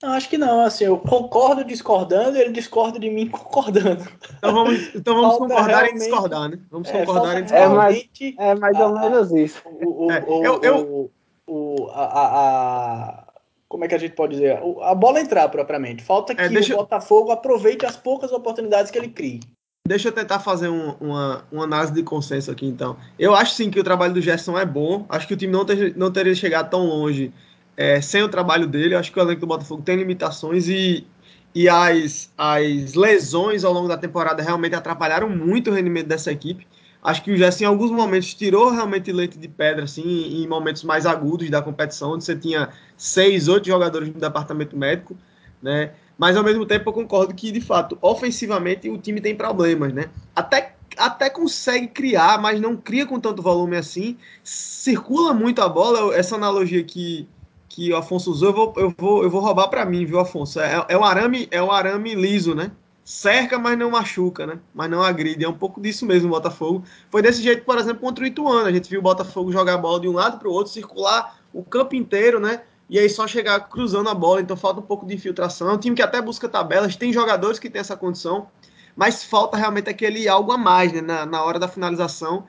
Não, 0.00 0.12
acho 0.12 0.28
que 0.28 0.38
não. 0.38 0.60
Assim, 0.60 0.84
eu 0.84 0.96
concordo 0.96 1.64
discordando, 1.64 2.38
ele 2.38 2.52
discorda 2.52 3.00
de 3.00 3.10
mim 3.10 3.26
concordando. 3.28 4.06
Então 4.38 4.54
vamos, 4.54 4.94
então 4.94 5.16
vamos 5.16 5.38
concordar 5.38 5.66
realmente... 5.66 5.96
e 5.96 5.98
discordar, 5.98 6.48
né? 6.48 6.58
Vamos 6.70 6.88
é, 6.88 7.04
concordar 7.04 7.38
e 7.38 7.42
discordar. 7.42 7.70
É 7.70 7.74
mais, 7.74 8.08
é 8.38 8.54
mais 8.54 8.78
ou 8.78 8.98
menos 8.98 9.32
isso. 9.32 9.60
O, 9.66 10.06
o, 10.06 10.12
é, 10.12 10.24
o, 10.24 10.44
eu, 10.44 10.62
eu... 10.62 11.12
o, 11.48 11.88
a, 11.90 12.04
a, 12.04 13.24
como 13.68 13.84
é 13.84 13.88
que 13.88 13.94
a 13.96 13.98
gente 13.98 14.14
pode 14.14 14.34
dizer? 14.34 14.60
A 14.82 14.94
bola 14.94 15.20
entrar 15.20 15.48
propriamente. 15.48 16.04
Falta 16.04 16.32
é, 16.32 16.36
que 16.36 16.48
deixa... 16.48 16.74
o 16.74 16.76
Botafogo 16.76 17.32
aproveite 17.32 17.84
as 17.84 17.96
poucas 17.96 18.30
oportunidades 18.30 18.92
que 18.92 18.98
ele 18.98 19.08
crie. 19.08 19.40
Deixa 19.86 20.08
eu 20.08 20.12
tentar 20.12 20.40
fazer 20.40 20.68
um, 20.68 20.90
uma, 21.00 21.44
uma 21.50 21.64
análise 21.64 21.92
de 21.92 22.02
consenso 22.02 22.50
aqui, 22.50 22.66
então. 22.66 22.96
Eu 23.18 23.34
acho 23.34 23.54
sim 23.54 23.70
que 23.70 23.78
o 23.78 23.84
trabalho 23.84 24.12
do 24.12 24.20
Gerson 24.20 24.58
é 24.58 24.64
bom. 24.64 25.06
Acho 25.08 25.28
que 25.28 25.34
o 25.34 25.36
time 25.36 25.52
não, 25.52 25.64
ter, 25.64 25.96
não 25.96 26.10
teria 26.10 26.34
chegado 26.34 26.70
tão 26.70 26.86
longe 26.86 27.32
é, 27.76 28.00
sem 28.00 28.22
o 28.22 28.28
trabalho 28.28 28.66
dele. 28.66 28.94
Acho 28.94 29.12
que 29.12 29.18
o 29.18 29.22
elenco 29.22 29.40
do 29.40 29.46
Botafogo 29.46 29.82
tem 29.82 29.96
limitações 29.96 30.68
e, 30.68 31.06
e 31.54 31.68
as, 31.68 32.32
as 32.36 32.94
lesões 32.94 33.64
ao 33.64 33.72
longo 33.72 33.86
da 33.86 33.96
temporada 33.96 34.42
realmente 34.42 34.74
atrapalharam 34.74 35.28
muito 35.28 35.70
o 35.70 35.74
rendimento 35.74 36.08
dessa 36.08 36.32
equipe. 36.32 36.66
Acho 37.02 37.22
que 37.22 37.30
o 37.30 37.36
Jesse, 37.36 37.62
em 37.62 37.66
alguns 37.68 37.92
momentos, 37.92 38.34
tirou 38.34 38.70
realmente 38.70 39.12
leite 39.12 39.38
de 39.38 39.46
pedra, 39.46 39.84
assim, 39.84 40.42
em 40.42 40.48
momentos 40.48 40.82
mais 40.82 41.06
agudos 41.06 41.48
da 41.48 41.62
competição, 41.62 42.14
onde 42.14 42.24
você 42.24 42.34
tinha 42.34 42.70
seis, 42.96 43.46
oito 43.46 43.68
jogadores 43.68 44.08
no 44.08 44.18
departamento 44.18 44.76
médico, 44.76 45.16
né? 45.62 45.92
Mas, 46.18 46.36
ao 46.36 46.44
mesmo 46.44 46.64
tempo, 46.64 46.88
eu 46.88 46.94
concordo 46.94 47.34
que, 47.34 47.52
de 47.52 47.60
fato, 47.60 47.98
ofensivamente, 48.00 48.88
o 48.88 48.96
time 48.96 49.20
tem 49.20 49.34
problemas, 49.34 49.92
né? 49.92 50.08
Até, 50.34 50.74
até 50.96 51.28
consegue 51.28 51.88
criar, 51.88 52.40
mas 52.40 52.60
não 52.60 52.76
cria 52.76 53.04
com 53.04 53.20
tanto 53.20 53.42
volume 53.42 53.76
assim. 53.76 54.16
Circula 54.42 55.34
muito 55.34 55.60
a 55.60 55.68
bola, 55.68 56.14
essa 56.16 56.36
analogia 56.36 56.82
que 56.82 57.28
que 57.76 57.92
o 57.92 57.96
Afonso 57.96 58.30
usou, 58.30 58.48
eu 58.48 58.54
vou, 58.54 58.74
eu 58.76 58.94
vou, 58.96 59.22
eu 59.22 59.28
vou 59.28 59.40
roubar 59.40 59.68
para 59.68 59.84
mim, 59.84 60.06
viu, 60.06 60.18
Afonso? 60.18 60.58
É, 60.58 60.86
é, 60.88 60.96
um 60.96 61.04
arame, 61.04 61.46
é 61.50 61.62
um 61.62 61.70
arame 61.70 62.14
liso, 62.14 62.54
né? 62.54 62.72
Cerca, 63.04 63.58
mas 63.58 63.78
não 63.78 63.90
machuca, 63.90 64.46
né? 64.46 64.58
Mas 64.74 64.90
não 64.90 65.02
agride. 65.02 65.44
É 65.44 65.48
um 65.48 65.56
pouco 65.56 65.78
disso 65.78 66.06
mesmo 66.06 66.28
o 66.28 66.30
Botafogo. 66.30 66.82
Foi 67.10 67.20
desse 67.20 67.42
jeito, 67.42 67.64
por 67.64 67.76
exemplo, 67.76 68.00
contra 68.00 68.24
o 68.24 68.26
Ituano. 68.26 68.66
A 68.66 68.72
gente 68.72 68.88
viu 68.88 69.00
o 69.00 69.02
Botafogo 69.02 69.52
jogar 69.52 69.74
a 69.74 69.78
bola 69.78 70.00
de 70.00 70.08
um 70.08 70.12
lado 70.12 70.38
para 70.38 70.48
o 70.48 70.52
outro, 70.52 70.72
circular 70.72 71.38
o 71.52 71.62
campo 71.62 71.94
inteiro, 71.94 72.40
né? 72.40 72.62
E 72.88 72.98
aí 72.98 73.08
só 73.08 73.26
chegar 73.26 73.60
cruzando 73.68 74.08
a 74.08 74.14
bola. 74.14 74.40
Então 74.40 74.56
falta 74.56 74.80
um 74.80 74.82
pouco 74.82 75.06
de 75.06 75.14
infiltração. 75.14 75.68
É 75.68 75.72
um 75.72 75.78
time 75.78 75.96
que 75.96 76.02
até 76.02 76.20
busca 76.22 76.48
tabelas, 76.48 76.96
tem 76.96 77.12
jogadores 77.12 77.58
que 77.58 77.68
têm 77.68 77.80
essa 77.80 77.96
condição, 77.96 78.48
mas 78.94 79.24
falta 79.24 79.56
realmente 79.56 79.90
aquele 79.90 80.28
algo 80.28 80.52
a 80.52 80.58
mais, 80.58 80.92
né? 80.92 81.00
Na, 81.00 81.26
na 81.26 81.42
hora 81.42 81.58
da 81.58 81.68
finalização. 81.68 82.46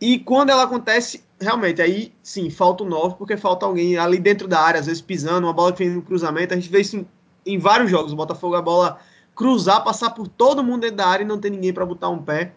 E 0.00 0.18
quando 0.18 0.50
ela 0.50 0.64
acontece, 0.64 1.24
realmente, 1.40 1.80
aí 1.80 2.12
sim, 2.22 2.50
falta 2.50 2.84
o 2.84 2.86
9, 2.86 3.16
porque 3.16 3.36
falta 3.36 3.66
alguém 3.66 3.96
ali 3.96 4.18
dentro 4.18 4.46
da 4.48 4.60
área, 4.60 4.80
às 4.80 4.86
vezes 4.86 5.00
pisando, 5.00 5.46
uma 5.46 5.52
bola 5.52 5.72
que 5.72 5.84
vem 5.84 5.94
no 5.94 6.02
cruzamento. 6.02 6.52
A 6.52 6.56
gente 6.56 6.70
vê 6.70 6.80
isso 6.80 6.96
em, 6.96 7.08
em 7.46 7.58
vários 7.58 7.90
jogos. 7.90 8.12
O 8.12 8.16
Botafogo, 8.16 8.54
a 8.54 8.62
bola 8.62 8.98
cruzar, 9.34 9.82
passar 9.82 10.10
por 10.10 10.28
todo 10.28 10.62
mundo 10.62 10.82
dentro 10.82 10.96
da 10.96 11.06
área 11.06 11.24
e 11.24 11.26
não 11.26 11.38
tem 11.38 11.50
ninguém 11.50 11.72
para 11.72 11.86
botar 11.86 12.08
um 12.08 12.22
pé. 12.22 12.52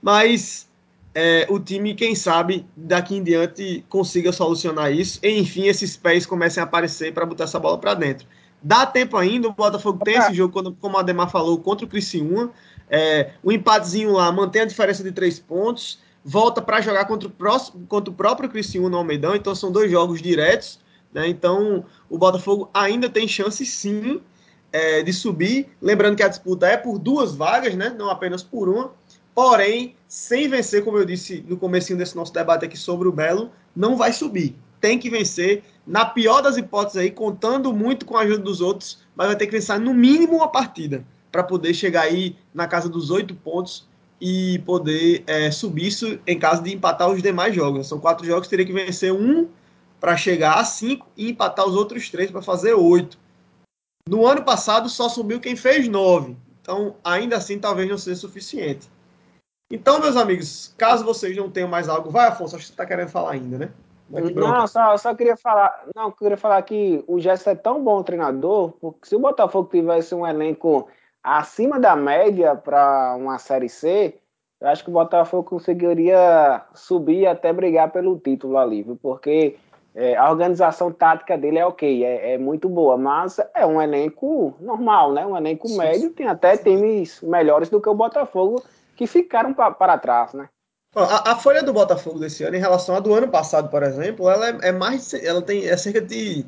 Mas 0.00 0.65
é, 1.18 1.46
o 1.48 1.58
time, 1.58 1.94
quem 1.94 2.14
sabe, 2.14 2.66
daqui 2.76 3.16
em 3.16 3.22
diante 3.22 3.82
consiga 3.88 4.30
solucionar 4.32 4.92
isso. 4.92 5.18
E, 5.22 5.30
enfim, 5.30 5.64
esses 5.64 5.96
pés 5.96 6.26
comecem 6.26 6.60
a 6.60 6.64
aparecer 6.64 7.14
para 7.14 7.24
botar 7.24 7.44
essa 7.44 7.58
bola 7.58 7.78
para 7.78 7.94
dentro. 7.94 8.28
Dá 8.62 8.84
tempo 8.84 9.16
ainda, 9.16 9.48
o 9.48 9.52
Botafogo 9.52 10.04
tem 10.04 10.16
esse 10.16 10.34
jogo, 10.34 10.52
quando, 10.52 10.74
como 10.74 10.98
a 10.98 11.00
Ademar 11.00 11.30
falou, 11.30 11.58
contra 11.58 11.86
o 11.86 11.88
Criciúma. 11.88 12.52
É, 12.90 13.30
o 13.42 13.50
empatezinho 13.50 14.12
lá 14.12 14.30
mantém 14.30 14.60
a 14.60 14.66
diferença 14.66 15.02
de 15.02 15.10
três 15.10 15.38
pontos 15.38 15.98
volta 16.22 16.60
para 16.60 16.82
jogar 16.82 17.06
contra 17.06 17.28
o, 17.28 17.30
próximo, 17.30 17.86
contra 17.86 18.12
o 18.12 18.14
próprio 18.14 18.50
Criciúma 18.50 18.90
no 18.90 18.98
Almeidão, 18.98 19.34
então 19.34 19.54
são 19.54 19.72
dois 19.72 19.90
jogos 19.90 20.20
diretos, 20.20 20.80
né? 21.14 21.26
Então 21.26 21.82
o 22.10 22.18
Botafogo 22.18 22.68
ainda 22.74 23.08
tem 23.08 23.26
chance 23.26 23.64
sim 23.64 24.20
é, 24.70 25.02
de 25.02 25.14
subir. 25.14 25.68
Lembrando 25.80 26.16
que 26.16 26.22
a 26.22 26.28
disputa 26.28 26.66
é 26.66 26.76
por 26.76 26.98
duas 26.98 27.34
vagas, 27.34 27.74
né? 27.74 27.94
Não 27.96 28.10
apenas 28.10 28.42
por 28.42 28.68
uma. 28.68 28.92
Porém, 29.36 29.94
sem 30.08 30.48
vencer, 30.48 30.82
como 30.82 30.96
eu 30.96 31.04
disse 31.04 31.44
no 31.46 31.58
começo 31.58 31.94
desse 31.94 32.16
nosso 32.16 32.32
debate 32.32 32.64
aqui 32.64 32.78
sobre 32.78 33.06
o 33.06 33.12
Belo, 33.12 33.50
não 33.76 33.94
vai 33.94 34.10
subir. 34.10 34.56
Tem 34.80 34.98
que 34.98 35.10
vencer 35.10 35.62
na 35.86 36.06
pior 36.06 36.40
das 36.40 36.56
hipóteses 36.56 36.96
aí, 36.96 37.10
contando 37.10 37.70
muito 37.70 38.06
com 38.06 38.16
a 38.16 38.22
ajuda 38.22 38.42
dos 38.42 38.62
outros, 38.62 38.98
mas 39.14 39.26
vai 39.26 39.36
ter 39.36 39.44
que 39.44 39.52
pensar 39.52 39.78
no 39.78 39.92
mínimo 39.92 40.36
uma 40.36 40.48
partida 40.48 41.04
para 41.30 41.42
poder 41.42 41.74
chegar 41.74 42.04
aí 42.04 42.34
na 42.54 42.66
casa 42.66 42.88
dos 42.88 43.10
oito 43.10 43.34
pontos 43.34 43.86
e 44.18 44.58
poder 44.60 45.22
é, 45.26 45.50
subir 45.50 45.88
isso 45.88 46.18
em 46.26 46.38
caso 46.38 46.62
de 46.62 46.74
empatar 46.74 47.10
os 47.10 47.22
demais 47.22 47.54
jogos. 47.54 47.86
São 47.88 48.00
quatro 48.00 48.26
jogos, 48.26 48.48
teria 48.48 48.64
que 48.64 48.72
vencer 48.72 49.12
um 49.12 49.48
para 50.00 50.16
chegar 50.16 50.54
a 50.54 50.64
cinco 50.64 51.06
e 51.14 51.28
empatar 51.28 51.66
os 51.66 51.74
outros 51.76 52.08
três 52.08 52.30
para 52.30 52.40
fazer 52.40 52.72
oito. 52.72 53.18
No 54.08 54.26
ano 54.26 54.42
passado 54.42 54.88
só 54.88 55.10
subiu 55.10 55.40
quem 55.40 55.54
fez 55.54 55.86
nove, 55.88 56.34
então 56.62 56.96
ainda 57.04 57.36
assim 57.36 57.58
talvez 57.58 57.86
não 57.86 57.98
seja 57.98 58.18
suficiente. 58.18 58.95
Então, 59.70 60.00
meus 60.00 60.16
amigos, 60.16 60.74
caso 60.78 61.04
vocês 61.04 61.36
não 61.36 61.50
tenham 61.50 61.68
mais 61.68 61.88
algo, 61.88 62.10
vai, 62.10 62.28
Afonso, 62.28 62.54
acho 62.54 62.64
que 62.64 62.68
você 62.68 62.72
está 62.72 62.86
querendo 62.86 63.08
falar 63.08 63.32
ainda, 63.32 63.58
né? 63.58 63.70
Não, 64.08 64.66
só, 64.68 64.96
só 64.96 65.14
queria 65.14 65.36
falar. 65.36 65.84
Não, 65.94 66.12
queria 66.12 66.36
falar 66.36 66.62
que 66.62 67.02
o 67.08 67.18
Gerson 67.18 67.50
é 67.50 67.54
tão 67.56 67.82
bom 67.82 68.02
treinador, 68.04 68.72
porque 68.80 69.08
se 69.08 69.16
o 69.16 69.18
Botafogo 69.18 69.68
tivesse 69.68 70.14
um 70.14 70.24
elenco 70.24 70.88
acima 71.22 71.80
da 71.80 71.96
média 71.96 72.54
para 72.54 73.16
uma 73.18 73.38
série 73.38 73.68
C, 73.68 74.14
eu 74.60 74.68
acho 74.68 74.84
que 74.84 74.90
o 74.90 74.92
Botafogo 74.92 75.42
conseguiria 75.42 76.62
subir 76.72 77.22
e 77.22 77.26
até 77.26 77.52
brigar 77.52 77.90
pelo 77.90 78.16
título 78.18 78.56
ali, 78.56 78.84
viu? 78.84 78.96
porque 79.02 79.56
é, 79.92 80.16
a 80.16 80.30
organização 80.30 80.92
tática 80.92 81.36
dele 81.36 81.58
é 81.58 81.66
ok, 81.66 82.04
é, 82.04 82.34
é, 82.34 82.38
muito 82.38 82.68
boa, 82.68 82.96
mas 82.96 83.40
é 83.54 83.66
um 83.66 83.82
elenco 83.82 84.54
normal, 84.60 85.12
né? 85.12 85.26
Um 85.26 85.36
elenco 85.36 85.68
médio, 85.76 86.10
tem 86.10 86.28
até 86.28 86.56
times 86.56 87.20
melhores 87.22 87.68
do 87.68 87.80
que 87.80 87.88
o 87.88 87.94
Botafogo 87.94 88.62
que 88.96 89.06
ficaram 89.06 89.52
para 89.54 89.98
trás, 89.98 90.32
né? 90.32 90.48
A, 90.94 91.32
a, 91.32 91.36
folha 91.36 91.62
do 91.62 91.74
Botafogo 91.74 92.18
desse 92.18 92.42
ano, 92.42 92.56
em 92.56 92.60
relação 92.60 92.96
à 92.96 93.00
do 93.00 93.12
ano 93.12 93.28
passado, 93.28 93.68
por 93.68 93.82
exemplo, 93.82 94.30
ela 94.30 94.48
é, 94.48 94.58
é 94.68 94.72
mais. 94.72 95.12
Ela 95.12 95.42
tem 95.42 95.68
é 95.68 95.76
cerca 95.76 96.00
de, 96.00 96.46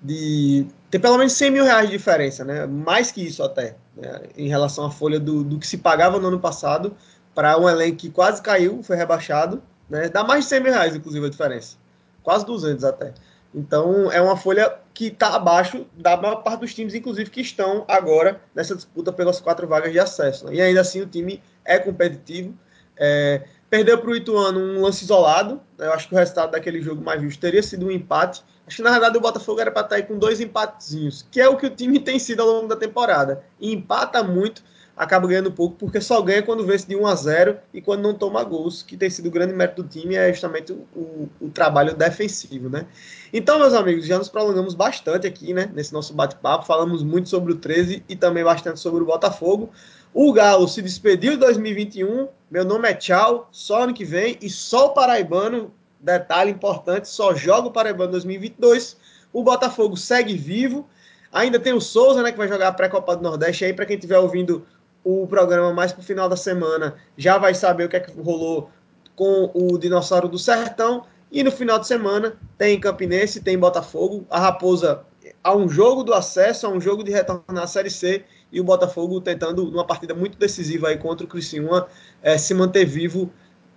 de. 0.00 0.66
Tem 0.90 0.98
pelo 0.98 1.18
menos 1.18 1.34
100 1.34 1.50
mil 1.50 1.64
reais 1.64 1.90
de 1.90 1.98
diferença, 1.98 2.42
né? 2.42 2.66
Mais 2.66 3.12
que 3.12 3.22
isso 3.26 3.42
até. 3.42 3.76
Né? 3.94 4.22
Em 4.38 4.48
relação 4.48 4.86
à 4.86 4.90
folha 4.90 5.20
do, 5.20 5.44
do 5.44 5.58
que 5.58 5.66
se 5.66 5.76
pagava 5.76 6.18
no 6.18 6.28
ano 6.28 6.40
passado 6.40 6.96
para 7.34 7.58
um 7.58 7.68
elenco 7.68 7.98
que 7.98 8.10
quase 8.10 8.40
caiu, 8.40 8.82
foi 8.82 8.96
rebaixado. 8.96 9.62
Né? 9.88 10.08
Dá 10.08 10.24
mais 10.24 10.44
de 10.44 10.50
100 10.50 10.60
mil 10.60 10.72
reais, 10.72 10.96
inclusive, 10.96 11.26
a 11.26 11.30
diferença. 11.30 11.76
Quase 12.22 12.46
200 12.46 12.84
até. 12.84 13.12
Então, 13.54 14.10
é 14.12 14.20
uma 14.20 14.36
folha 14.36 14.78
que 14.94 15.06
está 15.06 15.34
abaixo 15.34 15.86
da 15.96 16.16
maior 16.16 16.36
parte 16.36 16.60
dos 16.60 16.74
times, 16.74 16.94
inclusive, 16.94 17.30
que 17.30 17.40
estão 17.40 17.84
agora 17.88 18.40
nessa 18.54 18.76
disputa 18.76 19.12
pelas 19.12 19.40
quatro 19.40 19.66
vagas 19.66 19.92
de 19.92 19.98
acesso. 19.98 20.46
Né? 20.46 20.54
E 20.54 20.62
ainda 20.62 20.80
assim, 20.80 21.00
o 21.00 21.06
time 21.06 21.42
é 21.64 21.78
competitivo. 21.78 22.54
É, 22.96 23.42
Perdeu 23.70 23.98
para 23.98 24.10
o 24.10 24.16
Ituano 24.16 24.58
um 24.58 24.82
lance 24.82 25.04
isolado. 25.04 25.60
Eu 25.78 25.92
acho 25.92 26.08
que 26.08 26.14
o 26.14 26.18
resultado 26.18 26.50
daquele 26.50 26.82
jogo 26.82 27.04
mais 27.04 27.22
justo 27.22 27.40
teria 27.40 27.62
sido 27.62 27.86
um 27.86 27.90
empate. 27.90 28.42
Acho 28.66 28.78
que 28.78 28.82
na 28.82 28.90
verdade 28.90 29.16
o 29.16 29.20
Botafogo 29.20 29.60
era 29.60 29.70
para 29.70 29.82
estar 29.82 29.90
tá 29.90 29.96
aí 29.96 30.02
com 30.02 30.18
dois 30.18 30.40
empatezinhos, 30.40 31.24
que 31.30 31.40
é 31.40 31.48
o 31.48 31.56
que 31.56 31.66
o 31.66 31.70
time 31.70 32.00
tem 32.00 32.18
sido 32.18 32.40
ao 32.42 32.48
longo 32.48 32.66
da 32.66 32.74
temporada. 32.74 33.44
E 33.60 33.72
empata 33.72 34.24
muito, 34.24 34.64
acaba 34.96 35.26
ganhando 35.26 35.50
pouco, 35.50 35.76
porque 35.76 36.00
só 36.00 36.20
ganha 36.20 36.42
quando 36.42 36.66
vence 36.66 36.86
de 36.86 36.94
1 36.94 37.06
a 37.06 37.14
0 37.14 37.56
e 37.72 37.80
quando 37.80 38.02
não 38.02 38.14
toma 38.14 38.44
gols, 38.44 38.82
que 38.82 38.96
tem 38.96 39.08
sido 39.08 39.26
o 39.28 39.30
grande 39.30 39.54
mérito 39.54 39.82
do 39.82 39.88
time, 39.88 40.14
é 40.14 40.30
justamente 40.32 40.72
o, 40.72 40.86
o, 40.94 41.28
o 41.40 41.48
trabalho 41.48 41.94
defensivo, 41.94 42.68
né? 42.68 42.86
Então, 43.32 43.58
meus 43.58 43.72
amigos, 43.72 44.06
já 44.06 44.18
nos 44.18 44.28
prolongamos 44.28 44.74
bastante 44.74 45.26
aqui, 45.26 45.54
né, 45.54 45.70
nesse 45.72 45.92
nosso 45.92 46.12
bate-papo. 46.12 46.66
Falamos 46.66 47.02
muito 47.02 47.28
sobre 47.28 47.52
o 47.52 47.56
13 47.56 48.04
e 48.08 48.16
também 48.16 48.44
bastante 48.44 48.80
sobre 48.80 49.02
o 49.02 49.06
Botafogo. 49.06 49.70
O 50.12 50.32
Galo 50.32 50.66
se 50.66 50.82
despediu 50.82 51.32
de 51.32 51.38
2021. 51.38 52.28
Meu 52.50 52.64
nome 52.64 52.88
é 52.88 52.94
Tchau. 52.94 53.48
Só 53.52 53.84
ano 53.84 53.94
que 53.94 54.04
vem. 54.04 54.36
E 54.42 54.50
só 54.50 54.86
o 54.86 54.90
Paraibano, 54.90 55.72
detalhe 56.00 56.50
importante, 56.50 57.08
só 57.08 57.34
joga 57.34 57.68
o 57.68 57.70
Paraibano 57.70 58.10
2022. 58.12 58.96
O 59.32 59.44
Botafogo 59.44 59.96
segue 59.96 60.36
vivo. 60.36 60.88
Ainda 61.32 61.60
tem 61.60 61.72
o 61.72 61.80
Souza, 61.80 62.22
né, 62.22 62.32
que 62.32 62.38
vai 62.38 62.48
jogar 62.48 62.68
a 62.68 62.72
pré-copa 62.72 63.14
do 63.14 63.22
Nordeste 63.22 63.64
aí. 63.64 63.72
Para 63.72 63.86
quem 63.86 63.94
estiver 63.94 64.18
ouvindo 64.18 64.66
o 65.04 65.26
programa 65.26 65.72
mais 65.72 65.92
pro 65.92 66.02
final 66.02 66.28
da 66.28 66.36
semana, 66.36 66.94
já 67.16 67.38
vai 67.38 67.54
saber 67.54 67.84
o 67.84 67.88
que 67.88 67.96
é 67.96 68.00
que 68.00 68.20
rolou 68.20 68.70
com 69.16 69.50
o 69.54 69.78
Dinossauro 69.78 70.28
do 70.28 70.38
Sertão. 70.38 71.04
E 71.32 71.42
no 71.42 71.52
final 71.52 71.78
de 71.78 71.86
semana 71.86 72.36
tem 72.58 72.80
Campinense, 72.80 73.40
tem 73.40 73.58
Botafogo. 73.58 74.26
A 74.28 74.40
Raposa 74.40 75.04
a 75.42 75.54
um 75.54 75.68
jogo 75.68 76.02
do 76.02 76.12
acesso, 76.12 76.66
a 76.66 76.70
um 76.70 76.80
jogo 76.80 77.04
de 77.04 77.10
retornar 77.10 77.64
à 77.64 77.66
Série 77.66 77.90
C 77.90 78.24
e 78.50 78.60
o 78.60 78.64
Botafogo 78.64 79.20
tentando, 79.20 79.64
numa 79.70 79.86
partida 79.86 80.14
muito 80.14 80.36
decisiva 80.38 80.88
aí 80.88 80.98
contra 80.98 81.24
o 81.24 81.28
Criciúma, 81.28 81.86
é, 82.22 82.36
se 82.36 82.52
manter 82.52 82.84
vivo 82.84 83.30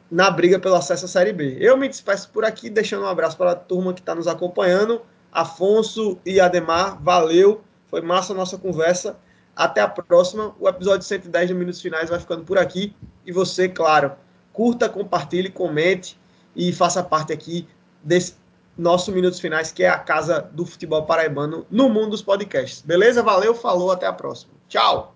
na 0.09 0.29
briga 0.29 0.59
pelo 0.59 0.75
acesso 0.75 1.05
à 1.05 1.07
Série 1.07 1.33
B. 1.33 1.57
Eu 1.59 1.77
me 1.77 1.87
despeço 1.87 2.29
por 2.29 2.43
aqui, 2.45 2.69
deixando 2.69 3.03
um 3.03 3.07
abraço 3.07 3.37
para 3.37 3.51
a 3.51 3.55
turma 3.55 3.93
que 3.93 3.99
está 3.99 4.13
nos 4.13 4.27
acompanhando. 4.27 5.01
Afonso 5.31 6.19
e 6.25 6.39
Ademar, 6.39 7.01
valeu, 7.01 7.61
foi 7.87 8.01
massa 8.01 8.33
a 8.33 8.35
nossa 8.35 8.57
conversa. 8.57 9.17
Até 9.55 9.81
a 9.81 9.87
próxima. 9.87 10.55
O 10.59 10.67
episódio 10.67 11.05
110 11.05 11.47
de 11.47 11.53
Minutos 11.53 11.81
Finais 11.81 12.09
vai 12.09 12.19
ficando 12.19 12.43
por 12.43 12.57
aqui. 12.57 12.95
E 13.25 13.31
você, 13.31 13.69
claro, 13.69 14.13
curta, 14.51 14.89
compartilhe, 14.89 15.49
comente 15.49 16.19
e 16.55 16.71
faça 16.73 17.03
parte 17.03 17.31
aqui 17.33 17.67
desse 18.03 18.35
nosso 18.77 19.11
Minutos 19.11 19.39
Finais, 19.39 19.71
que 19.71 19.83
é 19.83 19.89
a 19.89 19.99
casa 19.99 20.41
do 20.51 20.65
futebol 20.65 21.03
paraibano 21.05 21.65
no 21.69 21.89
mundo 21.89 22.11
dos 22.11 22.21
podcasts. 22.21 22.81
Beleza? 22.81 23.21
Valeu, 23.21 23.53
falou, 23.53 23.91
até 23.91 24.07
a 24.07 24.13
próxima. 24.13 24.53
Tchau! 24.67 25.15